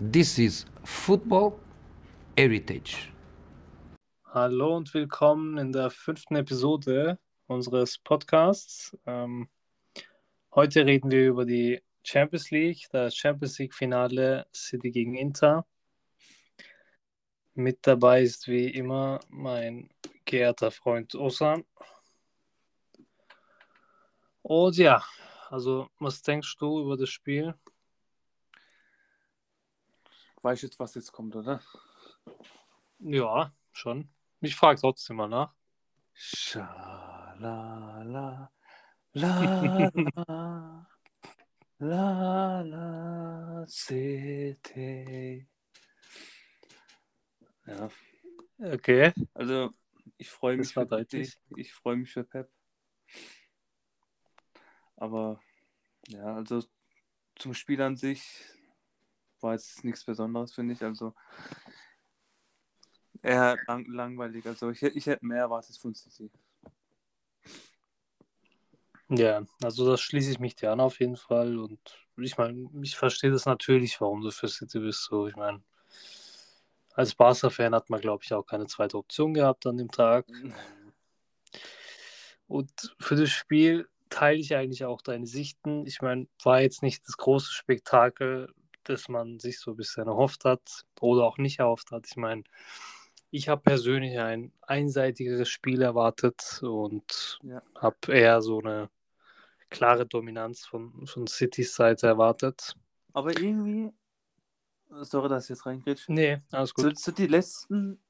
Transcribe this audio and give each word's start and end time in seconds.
This 0.00 0.38
is 0.38 0.64
Football 0.84 1.58
Heritage. 2.36 3.10
Hallo 4.26 4.76
und 4.76 4.94
willkommen 4.94 5.58
in 5.58 5.72
der 5.72 5.90
fünften 5.90 6.36
Episode 6.36 7.18
unseres 7.48 7.98
Podcasts. 7.98 8.96
Ähm, 9.06 9.48
heute 10.54 10.86
reden 10.86 11.10
wir 11.10 11.26
über 11.26 11.44
die 11.44 11.82
Champions 12.04 12.52
League, 12.52 12.86
das 12.92 13.16
Champions 13.16 13.58
League-Finale 13.58 14.46
City 14.54 14.92
gegen 14.92 15.16
Inter. 15.16 15.66
Mit 17.54 17.78
dabei 17.80 18.22
ist 18.22 18.46
wie 18.46 18.68
immer 18.68 19.18
mein 19.30 19.90
geehrter 20.24 20.70
Freund 20.70 21.16
Osan. 21.16 21.64
Und 24.42 24.76
ja, 24.76 25.02
also 25.50 25.88
was 25.98 26.22
denkst 26.22 26.56
du 26.58 26.82
über 26.82 26.96
das 26.96 27.08
Spiel? 27.08 27.52
Weißt 30.48 30.62
jetzt, 30.62 30.78
was 30.78 30.94
jetzt 30.94 31.12
kommt, 31.12 31.36
oder? 31.36 31.60
Ja, 33.00 33.52
schon. 33.70 34.08
Ich 34.40 34.56
frage 34.56 34.80
trotzdem 34.80 35.16
mal 35.16 35.28
nach. 35.28 35.54
Schalala, 36.14 38.02
la, 38.02 38.50
la, 39.12 40.86
la, 41.80 42.62
la, 42.62 43.66
City. 43.68 45.46
Ja, 47.66 47.90
Okay. 48.56 49.12
also 49.34 49.74
ich 50.16 50.30
freue 50.30 50.56
mich 50.56 50.72
für 50.72 50.86
deutlich. 50.86 51.36
Ich, 51.50 51.58
ich 51.58 51.74
freue 51.74 51.96
mich 51.96 52.10
für 52.10 52.24
Pep. 52.24 52.50
Aber 54.96 55.42
ja, 56.06 56.36
also 56.36 56.64
zum 57.36 57.52
Spiel 57.52 57.82
an 57.82 57.98
sich 57.98 58.46
war 59.40 59.52
jetzt 59.52 59.84
nichts 59.84 60.04
Besonderes, 60.04 60.54
finde 60.54 60.74
ich. 60.74 60.82
Also 60.82 61.14
eher 63.22 63.58
lang, 63.66 63.84
langweilig. 63.86 64.46
Also 64.46 64.70
ich, 64.70 64.82
ich 64.82 65.06
hätte 65.06 65.24
mehr 65.24 65.40
erwartet 65.40 65.76
von 65.76 65.94
City. 65.94 66.30
Ja, 69.10 69.42
also 69.62 69.90
das 69.90 70.02
schließe 70.02 70.30
ich 70.30 70.38
mich 70.38 70.54
dir 70.54 70.70
an 70.70 70.80
auf 70.80 71.00
jeden 71.00 71.16
Fall. 71.16 71.58
Und 71.58 71.80
ich 72.16 72.36
meine, 72.36 72.68
ich 72.82 72.96
verstehe 72.96 73.30
das 73.30 73.46
natürlich, 73.46 74.00
warum 74.00 74.20
du 74.20 74.30
für 74.30 74.48
City 74.48 74.80
bist. 74.80 75.04
So, 75.04 75.26
ich 75.26 75.36
meine, 75.36 75.62
als 76.92 77.14
Barca-Fan 77.14 77.74
hat 77.74 77.88
man, 77.90 78.00
glaube 78.00 78.24
ich, 78.24 78.32
auch 78.34 78.44
keine 78.44 78.66
zweite 78.66 78.98
Option 78.98 79.32
gehabt 79.32 79.66
an 79.66 79.78
dem 79.78 79.90
Tag. 79.90 80.26
Und 82.48 82.70
für 82.98 83.16
das 83.16 83.30
Spiel 83.30 83.88
teile 84.10 84.38
ich 84.38 84.54
eigentlich 84.54 84.84
auch 84.84 85.00
deine 85.00 85.26
Sichten. 85.26 85.86
Ich 85.86 86.02
meine, 86.02 86.26
war 86.42 86.60
jetzt 86.60 86.82
nicht 86.82 87.06
das 87.06 87.16
große 87.16 87.52
Spektakel, 87.52 88.52
das 88.88 89.08
man 89.08 89.38
sich 89.40 89.60
so 89.60 89.72
ein 89.72 89.76
bisschen 89.76 90.06
erhofft 90.08 90.44
hat 90.44 90.84
oder 91.00 91.24
auch 91.24 91.38
nicht 91.38 91.58
erhofft 91.60 91.90
hat. 91.90 92.06
Ich 92.08 92.16
meine, 92.16 92.44
ich 93.30 93.48
habe 93.48 93.62
persönlich 93.62 94.18
ein 94.18 94.52
einseitigeres 94.62 95.48
Spiel 95.48 95.82
erwartet 95.82 96.60
und 96.62 97.40
Ja. 97.42 97.62
habe 97.76 97.96
eher 98.08 98.42
so 98.42 98.60
eine 98.60 98.90
klare 99.70 100.06
Dominanz 100.06 100.66
von, 100.66 101.06
von 101.06 101.26
Citys 101.26 101.74
Seite 101.74 102.06
erwartet. 102.06 102.74
Aber 103.12 103.32
irgendwie, 103.36 103.92
sorry, 105.02 105.28
dass 105.28 105.44
ich 105.44 105.50
jetzt 105.50 105.66
reingrätsche. 105.66 106.12
Nee, 106.12 106.40
alles 106.52 106.74
So, 106.74 106.88
gut. 106.88 106.96
so 106.96 107.12
die 107.12 107.26
letzten 107.26 108.00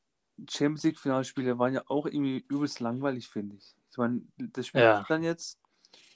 Champions 0.48 0.84
League 0.84 0.98
Finalspiele 0.98 1.58
waren 1.58 1.74
ja 1.74 1.82
auch 1.88 2.06
irgendwie 2.06 2.44
übelst 2.48 2.80
langweilig, 2.80 3.28
finde 3.28 3.56
ich. 3.56 3.74
Ich 3.90 3.96
meine, 3.96 4.22
das 4.38 4.66
Spiel 4.66 4.82
Ja. 4.82 5.04
dann 5.08 5.22
jetzt, 5.22 5.58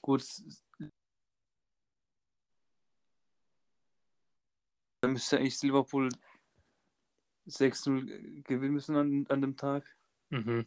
gut, 0.01 0.23
dann 5.03 5.11
müsste 5.11 5.37
eigentlich 5.37 5.61
Liverpool 5.61 6.07
6-0 7.45 8.41
gewinnen 8.43 8.73
müssen 8.73 8.95
an, 8.95 9.25
an 9.27 9.41
dem 9.41 9.57
Tag. 9.57 9.83
Mhm. 10.29 10.65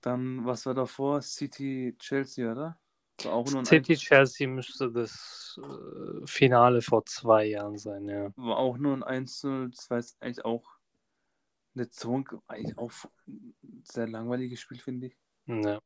Dann, 0.00 0.44
was 0.44 0.66
war 0.66 0.74
davor? 0.74 1.22
City, 1.22 1.94
Chelsea, 2.00 2.50
oder? 2.50 2.76
City 3.64 3.94
Chelsea 3.94 4.48
müsste 4.48 4.90
das 4.90 5.60
äh, 5.62 6.26
Finale 6.26 6.82
vor 6.82 7.06
zwei 7.06 7.44
Jahren 7.44 7.78
sein, 7.78 8.08
ja. 8.08 8.32
war 8.34 8.56
auch 8.56 8.76
nur 8.76 8.94
ein 9.06 9.24
1-0. 9.24 9.70
Das 9.70 9.88
war 9.88 9.98
jetzt 9.98 10.20
eigentlich 10.20 10.44
auch 10.44 10.66
nicht 11.74 11.94
so 11.94 12.18
ein, 12.18 12.24
eigentlich 12.48 12.76
auch 12.76 12.90
ein 13.28 13.54
sehr 13.84 14.08
langweiliges 14.08 14.58
Spiel, 14.58 14.80
finde 14.80 15.06
ich. 15.06 15.16
ja. 15.46 15.80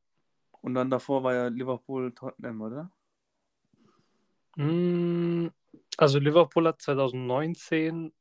Und 0.61 0.73
dann 0.73 0.89
davor 0.89 1.21
war 1.21 1.35
ja 1.35 1.47
Liverpool 1.49 2.11
Tottenham, 2.13 2.61
oder? 2.61 2.91
Mm, 4.55 5.49
Also 5.97 6.19
Liverpool 6.19 6.67
hat 6.67 6.81
2019 6.81 8.13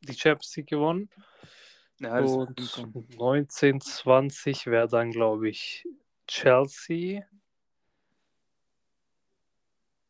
die 0.00 0.14
Champions 0.14 0.56
League 0.56 0.68
gewonnen 0.68 1.10
Ja, 2.00 2.18
und 2.18 2.56
kann 2.56 2.92
kommen. 2.92 3.08
19, 3.16 3.80
20 3.80 4.66
wäre 4.66 4.88
dann, 4.88 5.10
glaube 5.10 5.48
ich, 5.48 5.86
Chelsea. 6.26 7.22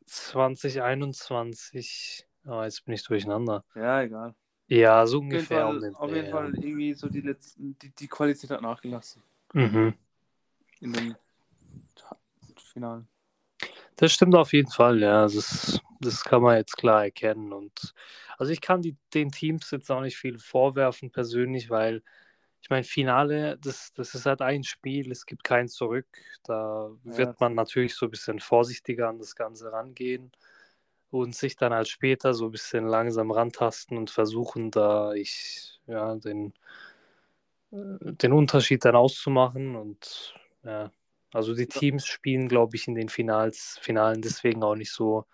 2021, 0.07 2.27
ah, 2.47 2.65
jetzt 2.65 2.85
bin 2.85 2.95
ich 2.95 3.05
durcheinander. 3.05 3.65
Ja, 3.75 4.03
egal. 4.03 4.35
Ja, 4.69 5.07
so 5.07 5.19
Auf 5.19 5.25
jeden, 5.25 5.33
ungefähr 5.33 5.67
Fall, 5.67 5.95
auf 5.97 6.13
jeden. 6.13 6.31
Fall 6.31 6.55
irgendwie 6.55 6.95
so 6.95 7.09
die 7.09 7.21
letzten, 7.21 7.79
die, 7.79 7.91
die 7.91 8.09
Qualität 8.09 8.51
hat 8.51 8.63
nachgelassen 8.63 9.23
Mhm. 9.55 9.95
in 10.81 10.93
den 10.93 11.17
Finalen. 12.73 13.09
Das 13.97 14.13
stimmt 14.13 14.35
auf 14.35 14.53
jeden 14.53 14.71
Fall, 14.71 15.01
ja. 15.01 15.23
Das, 15.23 15.81
das 16.01 16.25
kann 16.25 16.43
man 16.43 16.57
jetzt 16.57 16.77
klar 16.77 17.05
erkennen. 17.05 17.53
Und 17.53 17.95
also 18.39 18.53
ich 18.53 18.61
kann 18.61 18.83
die, 18.83 18.97
den 19.15 19.31
Teams 19.31 19.71
jetzt 19.71 19.91
auch 19.91 20.01
nicht 20.01 20.17
viel 20.19 20.39
vorwerfen 20.39 21.11
persönlich, 21.11 21.71
weil 21.71 22.03
ich 22.63 22.71
meine, 22.71 22.85
Finale, 22.85 23.59
das, 23.59 23.93
das 23.95 24.15
ist 24.15 24.27
halt 24.27 24.43
ein 24.43 24.65
Spiel, 24.65 25.11
es 25.13 25.27
gibt 25.27 25.45
kein 25.45 25.69
Zurück. 25.69 26.07
Da 26.45 26.91
Ja, 27.05 27.15
wird 27.17 27.41
man 27.41 27.55
natürlich 27.55 27.95
so 27.95 28.07
ein 28.07 28.11
bisschen 28.11 28.41
vorsichtiger 28.41 29.09
an 29.09 29.19
das 29.19 29.37
Ganze 29.37 29.73
rangehen 29.73 30.33
und 31.11 31.35
sich 31.37 31.57
dann 31.57 31.73
halt 31.75 31.89
später 31.89 32.35
so 32.35 32.47
ein 32.47 32.53
bisschen 32.53 32.87
langsam 32.89 33.31
rantasten 33.31 33.97
und 33.99 34.11
versuchen, 34.11 34.71
da 34.71 35.15
ich, 35.15 35.81
ja, 35.87 36.17
den, 36.17 36.55
den 37.71 38.33
Unterschied 38.33 38.85
dann 38.85 38.97
auszumachen. 38.97 39.77
Und 39.77 40.35
ja, 40.65 40.91
also 41.33 41.55
die 41.55 41.67
Teams 41.67 42.07
spielen, 42.07 42.49
glaube 42.49 42.77
ich, 42.77 42.89
in 42.89 42.95
den 42.95 43.09
Finals, 43.09 43.79
Finalen 43.81 44.23
deswegen 44.23 44.63
auch 44.63 44.75
nicht 44.77 44.93
so 44.93 45.27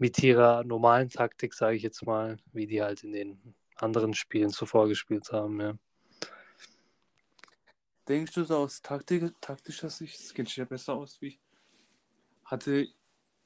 mit 0.00 0.18
ihrer 0.22 0.64
normalen 0.64 1.10
Taktik, 1.10 1.52
sage 1.52 1.76
ich 1.76 1.82
jetzt 1.82 2.04
mal, 2.06 2.38
wie 2.52 2.66
die 2.66 2.82
halt 2.82 3.04
in 3.04 3.12
den 3.12 3.54
anderen 3.76 4.14
Spielen 4.14 4.48
zuvor 4.48 4.88
gespielt 4.88 5.30
haben. 5.30 5.60
Ja. 5.60 5.74
Denkst 8.08 8.32
du 8.32 8.44
so 8.44 8.56
aus 8.56 8.80
Taktik, 8.80 9.34
taktischer 9.42 9.90
Sicht, 9.90 10.18
das 10.18 10.32
kennt 10.32 10.48
sich 10.48 10.56
ja 10.56 10.64
besser 10.64 10.94
aus 10.94 11.20
wie 11.20 11.28
ich, 11.28 11.40
hatte, 12.46 12.88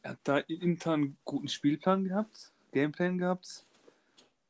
hat 0.04 0.18
da 0.22 0.38
Inter 0.38 0.92
einen 0.92 1.16
guten 1.24 1.48
Spielplan 1.48 2.04
gehabt, 2.04 2.52
Gameplan 2.70 3.18
gehabt, 3.18 3.66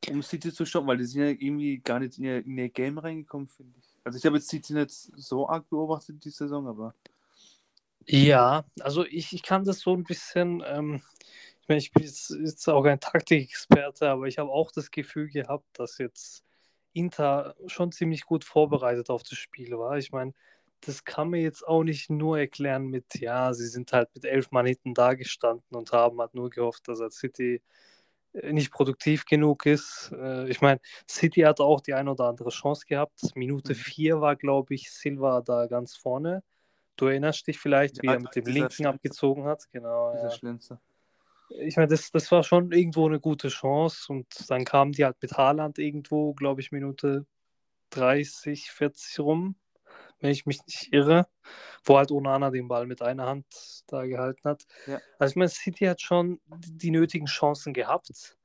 um 0.07 0.21
City 0.21 0.53
zu 0.53 0.63
stoppen, 0.63 0.87
weil 0.87 0.97
die 0.97 1.05
sind 1.05 1.21
ja 1.21 1.29
irgendwie 1.29 1.79
gar 1.79 1.99
nicht 1.99 2.19
in 2.19 2.25
ihr, 2.25 2.45
in 2.45 2.57
ihr 2.57 2.69
Game 2.69 2.99
reingekommen, 2.99 3.47
finde 3.47 3.73
ich. 3.79 3.97
Also 4.03 4.19
ich 4.19 4.25
habe 4.27 4.37
jetzt 4.37 4.49
City 4.49 4.73
nicht 4.73 4.91
so 4.91 5.49
arg 5.49 5.67
beobachtet 5.71 6.23
die 6.23 6.29
Saison, 6.29 6.67
aber 6.67 6.93
Ja, 8.05 8.63
also 8.79 9.03
ich, 9.05 9.33
ich 9.33 9.41
kann 9.41 9.65
das 9.65 9.79
so 9.79 9.93
ein 9.95 10.03
bisschen, 10.03 10.63
ähm, 10.67 11.01
ich 11.65 11.69
meine, 11.69 11.79
ich 11.79 11.91
bin 11.91 12.03
jetzt, 12.03 12.29
jetzt 12.29 12.67
auch 12.69 12.83
kein 12.83 12.99
Taktikexperte, 12.99 14.07
aber 14.07 14.27
ich 14.27 14.37
habe 14.37 14.51
auch 14.51 14.71
das 14.71 14.91
Gefühl 14.91 15.29
gehabt, 15.29 15.65
dass 15.73 15.97
jetzt 15.97 16.43
Inter 16.93 17.55
schon 17.65 17.91
ziemlich 17.91 18.23
gut 18.25 18.43
vorbereitet 18.43 19.09
auf 19.09 19.23
das 19.23 19.39
Spiel 19.39 19.71
war. 19.77 19.97
Ich 19.97 20.11
meine, 20.11 20.33
das 20.81 21.03
kann 21.05 21.31
man 21.31 21.39
jetzt 21.39 21.67
auch 21.67 21.81
nicht 21.83 22.11
nur 22.11 22.37
erklären 22.37 22.85
mit, 22.85 23.15
ja, 23.19 23.51
sie 23.55 23.65
sind 23.67 23.91
halt 23.93 24.09
mit 24.13 24.25
elf 24.25 24.51
Mann 24.51 24.67
hinten 24.67 24.93
da 24.93 25.15
gestanden 25.15 25.75
und 25.75 25.91
haben 25.91 26.19
halt 26.21 26.35
nur 26.35 26.51
gehofft, 26.51 26.87
dass 26.87 26.99
er 26.99 27.09
City 27.09 27.63
äh, 28.33 28.53
nicht 28.53 28.71
produktiv 28.71 29.25
genug 29.25 29.65
ist. 29.65 30.11
Äh, 30.15 30.47
Ich 30.49 30.61
meine, 30.61 30.79
City 31.09 31.41
hat 31.41 31.59
auch 31.59 31.81
die 31.81 31.95
ein 31.95 32.07
oder 32.07 32.25
andere 32.25 32.49
Chance 32.51 32.85
gehabt. 32.85 33.19
Minute 33.35 33.73
Mhm. 33.73 33.77
4 33.77 34.21
war, 34.21 34.35
glaube 34.35 34.75
ich, 34.75 34.91
Silva 34.91 35.41
da 35.41 35.65
ganz 35.65 35.95
vorne. 35.95 36.43
Du 36.95 37.07
erinnerst 37.07 37.47
dich 37.47 37.57
vielleicht, 37.57 38.03
wie 38.03 38.07
Ja, 38.07 38.13
er 38.13 38.19
mit 38.19 38.35
dem 38.35 38.45
linken 38.45 38.71
Schlitzer. 38.71 38.89
abgezogen 38.91 39.45
hat. 39.45 39.65
Genau. 39.71 40.13
dieser 40.13 40.25
Ja. 40.25 40.31
Schlenzer. 40.31 40.79
Ich 41.49 41.77
meine, 41.77 41.87
das, 41.87 42.11
das 42.11 42.31
war 42.31 42.43
schon 42.43 42.71
irgendwo 42.71 43.07
eine 43.07 43.19
gute 43.19 43.49
Chance. 43.49 44.11
Und 44.11 44.27
dann 44.49 44.65
kamen 44.65 44.91
die 44.91 45.05
halt 45.05 45.17
mit 45.21 45.33
Haaland 45.33 45.79
irgendwo, 45.79 46.33
glaube 46.33 46.61
ich, 46.61 46.71
Minute 46.71 47.25
30, 47.91 48.71
40 48.71 49.19
rum, 49.19 49.55
wenn 50.19 50.31
ich 50.31 50.45
mich 50.45 50.65
nicht 50.65 50.93
irre. 50.93 51.27
Wo 51.83 51.97
halt 51.97 52.11
Onana 52.11 52.49
den 52.49 52.67
Ball 52.67 52.87
mit 52.87 53.01
einer 53.01 53.27
Hand 53.27 53.45
da 53.87 54.05
gehalten 54.05 54.49
hat. 54.49 54.65
Ja. 54.87 54.99
Also 55.19 55.33
ich 55.33 55.35
meine, 55.35 55.49
City 55.49 55.85
hat 55.85 56.01
schon 56.01 56.39
die, 56.47 56.77
die 56.77 56.91
nötigen 56.91 57.27
Chancen 57.27 57.73
gehabt. 57.73 58.37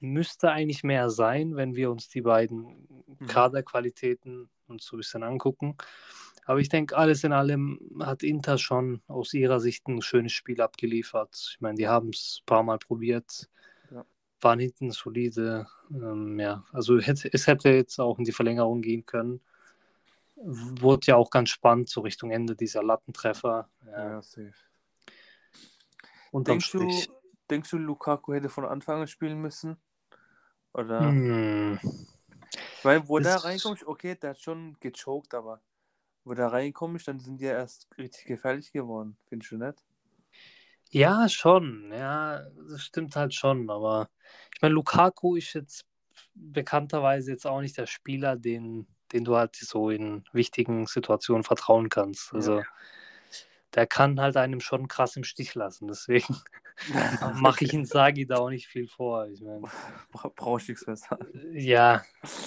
Müsste 0.00 0.50
eigentlich 0.50 0.82
mehr 0.82 1.10
sein, 1.10 1.56
wenn 1.56 1.74
wir 1.74 1.90
uns 1.90 2.08
die 2.08 2.22
beiden 2.22 2.88
Mhm. 3.22 3.26
Kaderqualitäten 3.26 4.50
uns 4.66 4.84
so 4.84 4.96
ein 4.96 4.98
bisschen 4.98 5.22
angucken. 5.22 5.76
Aber 6.44 6.58
ich 6.60 6.68
denke, 6.68 6.96
alles 6.96 7.22
in 7.24 7.32
allem 7.32 7.78
hat 8.00 8.22
Inter 8.22 8.58
schon 8.58 9.00
aus 9.06 9.32
ihrer 9.32 9.60
Sicht 9.60 9.86
ein 9.88 10.02
schönes 10.02 10.32
Spiel 10.32 10.60
abgeliefert. 10.60 11.36
Ich 11.54 11.60
meine, 11.60 11.76
die 11.76 11.86
haben 11.88 12.08
es 12.10 12.40
ein 12.42 12.46
paar 12.46 12.62
Mal 12.62 12.78
probiert. 12.78 13.48
Ja. 13.90 14.04
waren 14.40 14.58
hinten 14.58 14.90
solide. 14.90 15.66
Ähm, 15.90 16.40
ja, 16.40 16.64
also 16.72 16.98
hätte, 16.98 17.32
es 17.32 17.46
hätte 17.46 17.68
jetzt 17.70 18.00
auch 18.00 18.18
in 18.18 18.24
die 18.24 18.32
Verlängerung 18.32 18.82
gehen 18.82 19.06
können. 19.06 19.40
Wurde 20.34 21.06
ja 21.08 21.16
auch 21.16 21.30
ganz 21.30 21.50
spannend, 21.50 21.88
so 21.88 22.00
Richtung 22.00 22.32
Ende 22.32 22.56
dieser 22.56 22.82
Lattentreffer. 22.82 23.68
Ja, 23.86 24.10
Ja, 24.10 24.22
safe. 24.22 24.52
unterm 26.32 26.54
Denkst 26.54 26.72
du, 26.72 26.78
Strich. 26.90 27.10
denkst 27.50 27.70
du, 27.70 27.78
Lukaku 27.78 28.32
hätte 28.32 28.48
von 28.48 28.64
Anfang 28.64 29.02
an 29.02 29.06
spielen 29.06 29.40
müssen? 29.40 29.76
Oder? 30.74 31.00
Hm. 31.00 31.78
Weil, 32.82 33.08
wo 33.08 33.18
der 33.20 33.34
Das- 33.34 33.44
reinkommt, 33.44 33.86
okay, 33.86 34.16
der 34.16 34.30
hat 34.30 34.40
schon 34.40 34.76
gechoked, 34.80 35.34
aber 35.34 35.60
wo 36.24 36.34
der 36.34 36.52
reinkommt, 36.52 37.06
dann 37.06 37.18
sind 37.18 37.40
die 37.40 37.44
ja 37.44 37.52
erst 37.52 37.88
richtig 37.98 38.26
gefährlich 38.26 38.72
geworden, 38.72 39.16
findest 39.28 39.52
du 39.52 39.58
nicht? 39.58 39.82
Ja, 40.90 41.28
schon. 41.28 41.90
Ja, 41.90 42.42
das 42.70 42.82
stimmt 42.82 43.16
halt 43.16 43.32
schon. 43.34 43.70
Aber 43.70 44.10
ich 44.54 44.60
meine, 44.60 44.74
Lukaku 44.74 45.36
ist 45.36 45.54
jetzt 45.54 45.86
bekannterweise 46.34 47.30
jetzt 47.30 47.46
auch 47.46 47.62
nicht 47.62 47.78
der 47.78 47.86
Spieler, 47.86 48.36
den, 48.36 48.86
den 49.12 49.24
du 49.24 49.36
halt 49.36 49.56
so 49.56 49.88
in 49.88 50.24
wichtigen 50.32 50.86
Situationen 50.86 51.44
vertrauen 51.44 51.88
kannst. 51.88 52.32
Ja. 52.32 52.36
Also 52.36 52.62
der 53.74 53.86
kann 53.86 54.20
halt 54.20 54.36
einem 54.36 54.60
schon 54.60 54.86
krass 54.86 55.16
im 55.16 55.24
Stich 55.24 55.54
lassen. 55.54 55.88
Deswegen 55.88 56.36
mache 57.40 57.64
ich 57.64 57.72
ihn 57.72 57.86
Sagi 57.86 58.26
da 58.26 58.36
auch 58.36 58.50
nicht 58.50 58.66
viel 58.66 58.86
vor. 58.86 59.26
Ich 59.28 59.40
meine, 59.40 59.62
Bra 60.10 60.30
brauchst 60.34 60.68
nichts 60.68 60.86
mehr 60.86 60.96
sagen. 60.96 61.26
ja, 61.52 62.02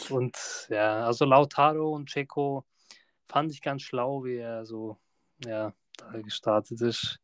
und 0.10 0.38
ja, 0.69 1.04
also 1.04 1.25
Lautaro 1.25 1.94
und 1.94 2.10
Checo 2.10 2.63
fand 3.27 3.51
ich 3.51 3.62
ganz 3.62 3.81
schlau, 3.83 4.24
wie 4.25 4.38
er 4.38 4.66
so, 4.66 4.98
ja, 5.45 5.74
da 5.98 6.22
gestartet 6.22 6.81
ist. 6.81 7.19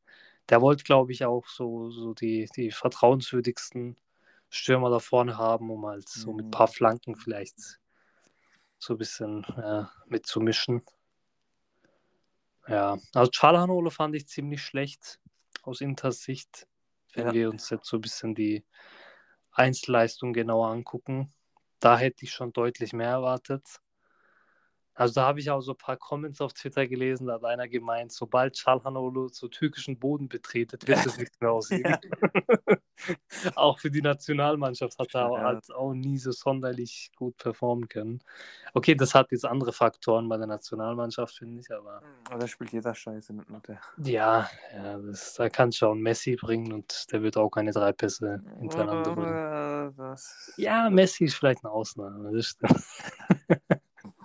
Der 0.50 0.62
wollte, 0.62 0.84
glaube 0.84 1.12
ich, 1.12 1.26
auch 1.26 1.48
so, 1.48 1.92
so 1.92 2.14
die, 2.14 2.50
die 2.56 2.72
vertrauenswürdigsten 2.72 3.98
Stürmer 4.50 4.90
da 4.90 5.00
vorne 5.00 5.38
haben, 5.38 5.70
um 5.72 5.86
halt 5.86 6.10
so 6.10 6.34
mit 6.34 6.46
ein 6.48 6.48
Mhm. 6.48 6.52
paar 6.52 6.68
Flanken 6.68 7.16
vielleicht 7.16 7.80
so 8.80 8.96
ein 8.96 8.98
bisschen 8.98 9.46
ja, 9.58 9.92
mitzumischen. 10.08 10.82
Ja, 12.68 12.98
also 13.14 13.32
Çalhanoğlu 13.32 13.90
fand 13.90 14.16
ich 14.16 14.28
ziemlich 14.28 14.62
schlecht 14.64 15.20
aus 15.64 15.82
Inters 15.82 16.22
Sicht, 16.24 16.68
wenn 17.14 17.26
Ja. 17.26 17.34
wir 17.34 17.50
uns 17.50 17.70
jetzt 17.70 17.88
so 17.88 17.98
ein 17.98 18.02
bisschen 18.02 18.36
die 18.36 18.64
Einzelleistung 19.52 20.34
genauer 20.34 20.70
angucken. 20.70 21.34
Da 21.80 21.98
hätte 21.98 22.26
ich 22.26 22.32
schon 22.32 22.54
deutlich 22.54 22.94
mehr 22.94 23.10
erwartet. 23.10 23.82
Also 25.02 25.16
da 25.16 25.26
habe 25.26 25.40
ich 25.40 25.50
auch 25.50 25.62
so 25.62 25.72
ein 25.72 25.78
paar 25.78 25.98
Comments 25.98 26.40
auf 26.42 26.54
Twitter 26.54 26.88
gelesen, 26.88 27.26
da 27.26 27.34
hat 27.34 27.44
einer 27.44 27.68
gemeint, 27.68 28.12
sobald 28.12 28.54
Çalhanoğlu 28.56 29.30
so 29.34 29.48
türkischen 29.48 29.98
Boden 29.98 30.30
betretet, 30.30 30.88
wird 30.88 31.04
es 31.06 31.18
nicht 31.18 31.42
mehr 31.42 31.52
aussehen. 31.52 31.98
auch 33.56 33.80
für 33.80 33.90
die 33.90 34.04
Nationalmannschaft 34.04 35.00
hat 35.00 35.16
er 35.16 35.32
Ja. 35.32 35.42
halt 35.42 35.72
auch 35.74 35.94
nie 35.94 36.20
so 36.20 36.32
sonderlich 36.32 37.12
gut 37.16 37.36
performen 37.38 37.88
können. 37.90 38.20
Okay, 38.76 38.94
das 38.94 39.16
hat 39.16 39.32
jetzt 39.32 39.44
andere 39.44 39.74
Faktoren 39.74 40.30
bei 40.30 40.38
der 40.38 40.46
Nationalmannschaft, 40.46 41.36
finde 41.36 41.62
ich, 41.62 41.72
aber 41.72 42.04
Aber 42.30 42.38
da 42.40 42.48
spielt 42.48 42.72
jeder 42.72 42.94
Scheiße, 42.94 43.34
nur 43.34 43.46
der. 43.68 43.82
ja, 44.06 44.48
ja 44.76 45.00
das, 45.00 45.34
da 45.34 45.50
kann 45.50 45.72
schon 45.72 46.00
Messi 46.02 46.36
bringen 46.36 46.72
und 46.74 47.12
der 47.12 47.24
wird 47.24 47.38
auch 47.38 47.50
keine 47.50 47.72
drei 47.72 47.92
Pässe 47.92 48.44
hintereinander 48.60 49.16
bringen. 49.16 49.90
Äh, 49.90 49.94
Das... 49.98 50.54
Ja, 50.58 50.90
Messi 50.92 51.26
ist 51.26 51.36
vielleicht 51.36 51.64
eine 51.66 51.74
Ausnahme. 51.74 52.32
Das 52.32 52.46
stimmt. 52.46 52.84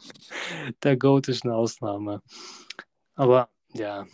Der 0.82 0.97
Goat 0.97 1.29
ist 1.29 1.44
eine 1.44 1.55
Ausnahme. 1.55 2.23
Aber 3.14 3.49
ja. 3.73 4.06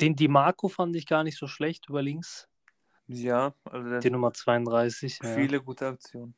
Den 0.00 0.16
Di 0.16 0.28
Marco 0.28 0.68
fand 0.68 0.96
ich 0.96 1.06
gar 1.06 1.24
nicht 1.24 1.38
so 1.38 1.46
schlecht 1.46 1.88
über 1.88 2.02
links. 2.02 2.48
Ja, 3.06 3.54
also 3.64 3.88
der 3.88 4.00
Die 4.00 4.10
Nummer 4.10 4.32
32. 4.32 5.18
Ja. 5.22 5.34
viele 5.34 5.60
gute 5.60 5.88
Aktionen. 5.88 6.34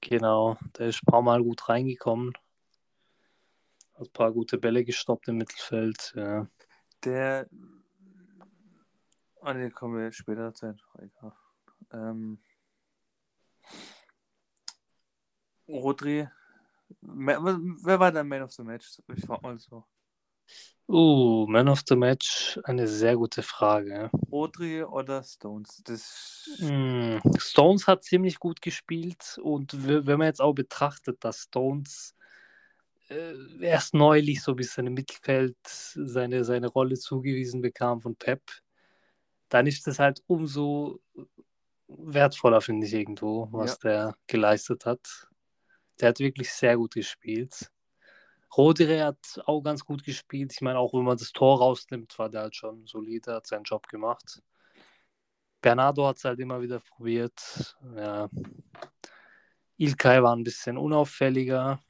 Genau. 0.00 0.56
Der 0.76 0.88
ist 0.88 1.02
ein 1.02 1.06
paar 1.06 1.22
Mal 1.22 1.42
gut 1.42 1.68
reingekommen. 1.68 2.32
Hat 3.94 4.08
ein 4.08 4.12
paar 4.12 4.32
gute 4.32 4.58
Bälle 4.58 4.84
gestoppt 4.84 5.28
im 5.28 5.36
Mittelfeld. 5.36 6.12
Ja. 6.16 6.46
Der. 7.04 7.48
Ah, 9.42 9.54
ne, 9.54 9.70
kommen 9.70 9.96
wir 9.96 10.12
später. 10.12 10.52
Egal. 10.98 11.32
Ähm. 11.92 12.40
Rodri. 15.72 16.28
Wer 17.00 18.00
war 18.00 18.12
der 18.12 18.24
Man 18.24 18.42
of 18.42 18.52
the 18.52 18.62
Match? 18.62 18.98
Ich 19.14 19.24
frag 19.24 19.42
mal 19.42 19.58
so. 19.58 19.84
Uh, 20.88 21.46
Man 21.46 21.68
of 21.68 21.82
the 21.86 21.94
Match, 21.94 22.58
eine 22.64 22.88
sehr 22.88 23.16
gute 23.16 23.44
Frage. 23.44 24.10
Rodri 24.32 24.82
oder 24.82 25.22
Stones? 25.22 25.80
Das. 25.84 26.50
Mm, 26.58 27.18
Stones 27.38 27.86
hat 27.86 28.02
ziemlich 28.02 28.40
gut 28.40 28.60
gespielt 28.60 29.38
und 29.40 29.86
wenn 29.86 30.18
man 30.18 30.26
jetzt 30.26 30.40
auch 30.40 30.52
betrachtet, 30.52 31.22
dass 31.22 31.42
Stones 31.42 32.16
äh, 33.08 33.34
erst 33.60 33.94
neulich 33.94 34.42
so 34.42 34.52
ein 34.52 34.56
bisschen 34.56 34.88
im 34.88 34.94
Mittelfeld 34.94 35.56
seine, 35.64 36.44
seine 36.44 36.66
Rolle 36.66 36.96
zugewiesen 36.96 37.60
bekam 37.60 38.00
von 38.00 38.16
Pep, 38.16 38.42
dann 39.48 39.68
ist 39.68 39.86
das 39.86 40.00
halt 40.00 40.24
umso 40.26 40.98
wertvoller, 41.86 42.60
finde 42.60 42.88
ich 42.88 42.94
irgendwo, 42.94 43.48
was 43.52 43.78
der 43.78 44.16
geleistet 44.26 44.86
hat. 44.86 45.28
Der 46.00 46.10
hat 46.10 46.18
wirklich 46.18 46.52
sehr 46.52 46.76
gut 46.76 46.94
gespielt. 46.94 47.70
Rodri 48.56 48.98
hat 48.98 49.40
auch 49.46 49.62
ganz 49.62 49.84
gut 49.84 50.02
gespielt. 50.02 50.52
Ich 50.52 50.60
meine, 50.60 50.78
auch 50.78 50.92
wenn 50.94 51.04
man 51.04 51.16
das 51.16 51.32
Tor 51.32 51.58
rausnimmt, 51.58 52.18
war 52.18 52.28
der 52.28 52.42
halt 52.42 52.56
schon 52.56 52.86
solide, 52.86 53.34
hat 53.34 53.46
seinen 53.46 53.64
Job 53.64 53.86
gemacht. 53.86 54.42
Bernardo 55.60 56.06
hat 56.06 56.16
es 56.16 56.24
halt 56.24 56.40
immer 56.40 56.60
wieder 56.60 56.80
probiert. 56.80 57.76
Ja. 57.94 58.28
Ilkay 59.76 60.22
war 60.22 60.34
ein 60.34 60.44
bisschen 60.44 60.76
unauffälliger 60.76 61.80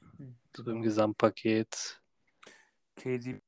so 0.55 0.69
im 0.69 0.81
Gesamtpaket. 0.81 2.01
KD. 2.95 3.41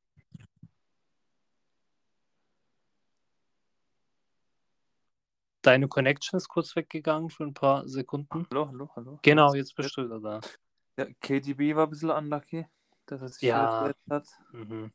Deine 5.64 5.88
Connection 5.88 6.36
ist 6.38 6.50
kurz 6.50 6.76
weggegangen 6.76 7.30
für 7.30 7.46
ein 7.46 7.54
paar 7.54 7.88
Sekunden. 7.88 8.46
Hallo, 8.52 8.68
hallo, 8.68 8.90
hallo. 8.98 9.20
Genau, 9.22 9.54
jetzt 9.54 9.74
bist 9.76 9.96
du 9.96 10.04
wieder 10.04 10.20
da. 10.20 10.42
Ja, 10.98 11.06
KDB 11.22 11.74
war 11.74 11.86
ein 11.88 11.90
bisschen 11.90 12.10
unlucky, 12.12 12.68
dass 13.06 13.22
er 13.22 13.30
sich 13.30 13.44
Ja. 13.44 13.70
verletzt 13.78 14.02
hat. 14.10 14.28
Mhm. 14.52 14.92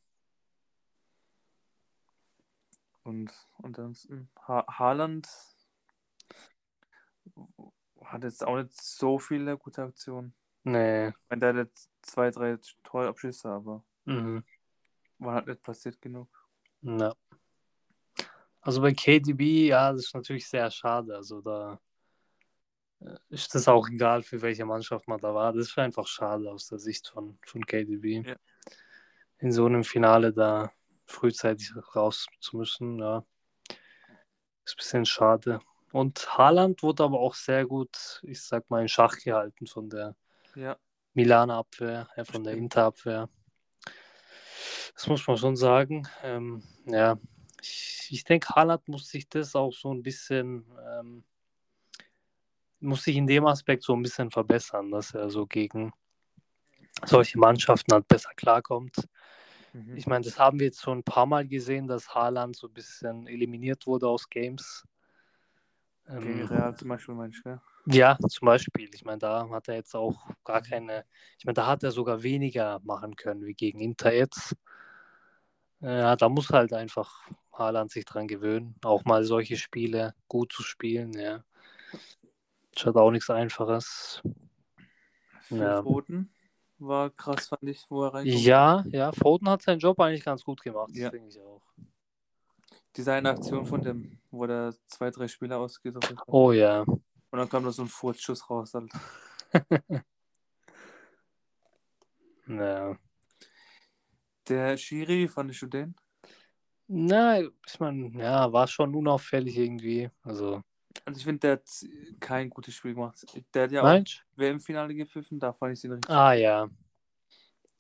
Und 3.03 3.33
ansonsten 3.63 4.29
ha 4.47 4.67
Haaland 4.69 5.27
hat 8.05 8.25
jetzt 8.25 8.47
auch 8.47 8.57
nicht 8.57 8.79
so 8.79 9.19
viele 9.19 9.57
gute 9.57 9.83
Aktionen. 9.85 10.35
Nee. 10.65 11.09
Ich 11.09 11.15
meine, 11.31 11.41
der 11.41 11.49
hat 11.49 11.57
jetzt 11.57 11.91
zwei, 12.03 12.31
drei 12.31 12.59
Torabschüsse, 12.83 13.49
aber 13.49 13.83
Mhm. 14.05 14.45
war 15.19 15.33
halt 15.37 15.47
nicht 15.47 15.63
passiert 15.63 15.99
genug. 16.03 16.29
Ja. 16.83 17.15
Also 18.69 18.83
bei 18.83 18.93
KDB, 18.93 19.69
ja, 19.69 19.93
das 19.93 20.05
ist 20.05 20.15
natürlich 20.15 20.47
sehr 20.47 20.71
schade. 20.71 21.17
Also 21.17 21.41
da 21.41 21.81
äh, 23.01 23.17
ist 23.31 23.55
das 23.55 23.67
auch 23.67 23.89
egal, 23.89 24.23
für 24.23 24.43
welche 24.43 24.67
Mannschaft 24.67 25.09
man 25.09 25.19
da 25.19 25.35
war. 25.35 25.55
Das 25.55 25.69
ist 25.69 25.79
einfach 25.79 26.07
schade 26.07 26.51
aus 26.51 26.67
der 26.67 26.79
Sicht 26.79 27.09
von, 27.09 27.39
von 27.47 27.65
KDB. 27.65 28.29
Ja. 28.29 28.37
In 29.39 29.53
so 29.53 29.65
einem 29.65 29.85
Finale 29.85 30.35
da 30.35 30.71
frühzeitig 31.07 31.73
raus 31.97 32.27
zu 32.41 32.59
müssen, 32.59 32.99
ja. 32.99 33.25
Ist 34.67 34.75
ein 34.75 34.77
bisschen 34.77 35.07
schade. 35.07 35.61
Und 35.93 36.37
Haaland 36.37 36.83
wurde 36.83 37.05
aber 37.05 37.21
auch 37.21 37.37
sehr 37.37 37.65
gut, 37.65 38.21
ich 38.23 38.43
sag 38.43 38.69
mal, 38.69 38.83
in 38.83 38.89
Schach 38.89 39.17
gehalten 39.17 39.67
von 39.67 39.89
der 39.89 40.15
Ja, 40.55 40.77
Milaner 41.15 41.55
Abwehr, 41.55 42.11
äh, 42.17 42.25
von 42.27 42.45
der 42.45 42.51
Stimmt. 42.51 42.65
Inter-Abwehr. 42.65 43.31
Das 44.93 45.07
muss 45.07 45.27
man 45.27 45.39
schon 45.39 45.57
sagen. 45.57 46.07
Ähm, 46.23 46.63
ja, 46.85 47.17
ich, 48.11 48.25
denke, 48.25 48.49
Haaland 48.55 48.89
muss 48.89 49.09
sich 49.09 49.29
das 49.29 49.55
auch 49.55 49.73
so 49.73 49.93
ein 49.93 50.03
bisschen, 50.03 50.65
ähm, 50.99 51.25
muss 52.81 53.05
sich 53.05 53.17
in 53.17 53.27
dem 53.27 53.47
Aspekt 53.47 53.83
so 53.83 53.95
ein 53.95 54.03
bisschen 54.03 54.31
verbessern, 54.31 54.91
dass 54.91 55.15
er 55.15 55.31
so 55.31 55.47
gegen 55.47 55.93
solche 57.05 57.39
Mannschaften 57.39 57.93
halt 57.93 58.09
besser 58.09 58.31
klarkommt. 58.37 59.09
mhm. 59.73 59.97
Ich 59.97 60.07
meine, 60.07 60.25
das 60.25 60.39
haben 60.39 60.59
wir 60.59 60.67
jetzt 60.67 60.83
schon 60.83 60.99
ein 60.99 61.05
paar 61.05 61.27
Mal 61.27 61.47
gesehen, 61.47 61.87
dass 61.87 62.15
Haaland 62.15 62.57
so 62.57 62.69
ein 62.69 62.75
bisschen 62.75 63.27
eliminiert 63.27 63.87
wurde 63.87 64.09
aus 64.09 64.29
Games. 64.29 64.85
gegen 66.07 66.43
Ähm, 66.43 66.47
Real 66.47 66.77
zum 66.77 66.89
Beispiel, 66.89 67.15
meinst 67.15 67.39
du, 67.39 67.43
gell? 67.43 67.61
ja, 67.87 68.19
zum 68.29 68.47
Beispiel. 68.47 68.91
Ich 68.95 69.05
meine, 69.05 69.19
da 69.19 69.49
hat 69.49 69.69
er 69.69 69.77
jetzt 69.77 69.95
auch 69.95 70.29
gar 70.45 70.63
keine, 70.63 71.05
ich 71.39 71.45
meine, 71.45 71.55
da 71.55 71.67
hat 71.67 71.83
er 71.83 71.91
sogar 71.91 72.23
weniger 72.23 72.81
machen 72.85 73.17
können 73.17 73.45
wie 73.47 73.55
gegen 73.55 73.81
Inter 73.81 74.13
jetzt. 74.13 74.57
Ja, 75.81 76.17
da 76.17 76.29
muss 76.29 76.51
halt 76.51 76.73
einfach 76.73 77.29
Haaland 77.59 77.91
sich 77.91 78.05
dran 78.05 78.29
gewöhnen, 78.29 78.75
auch 78.85 79.05
mal 79.05 79.25
solche 79.25 79.57
Spiele 79.57 80.15
gut 80.29 80.53
zu 80.53 80.63
spielen, 80.63 81.13
ja. 81.13 81.45
Das 82.75 82.87
hat 82.87 82.97
auch 82.97 83.11
nichts 83.11 83.29
Einfaches. 83.31 84.23
Für 85.41 85.57
Ja. 85.57 85.83
Foden 85.83 86.33
war 86.79 87.11
krass, 87.11 87.49
fand 87.49 87.65
ich, 87.65 87.85
wo 87.91 88.05
er 88.05 88.15
reinkommt. 88.15 88.41
Ja, 88.43 88.85
ja, 88.89 89.11
Foden 89.13 89.49
hat 89.49 89.63
seinen 89.63 89.81
Job 89.81 89.99
eigentlich 90.01 90.25
ganz 90.25 90.45
gut 90.45 90.63
gemacht, 90.63 90.91
Ja. 90.95 91.11
denke 91.11 91.29
ich 91.29 91.41
auch. 91.41 91.63
Diese 92.97 93.13
eine 93.13 93.31
Aktion 93.31 93.67
von 93.67 93.83
dem, 93.83 94.19
wo 94.31 94.47
der 94.47 94.75
zwei, 94.87 95.11
drei 95.11 95.29
Spieler 95.29 95.59
ausgesucht 95.59 96.09
hat. 96.11 96.23
Oh 96.27 96.53
ja. 96.53 96.83
Und 96.83 97.03
dann 97.39 97.49
kam 97.49 97.65
da 97.65 97.71
so 97.71 97.83
ein 97.83 97.89
Furzschuss 97.89 98.49
raus. 98.49 98.75
Halt. 98.75 98.91
Ja. 102.47 102.97
Der 104.49 104.77
Schiri 104.79 105.29
fand 105.29 105.51
ich 105.51 105.59
schon 105.59 105.69
den. 105.69 105.95
Na, 106.91 107.41
ich 107.41 107.81
meine, 107.81 108.11
ja, 108.19 108.51
war 108.51 108.67
schon 108.67 108.95
unauffällig 108.95 109.59
irgendwie. 109.59 110.11
Also, 110.23 110.63
Also 111.05 111.19
ich 111.19 111.25
finde, 111.25 111.41
der 111.41 111.53
hat 111.53 111.69
kein 112.19 112.49
gutes 112.49 112.75
Spiel 112.75 112.95
gemacht. 112.95 113.25
Der 113.53 113.65
hat 113.65 113.73
ja 113.73 113.83
auch 113.83 114.05
WM-Finale 114.37 114.95
gepfiffen, 114.95 115.39
da 115.39 115.53
fand 115.53 115.77
ich 115.77 115.85
ihn 115.85 115.93
richtig. 115.93 116.11
Ah 116.11 116.33
ja. 116.33 116.69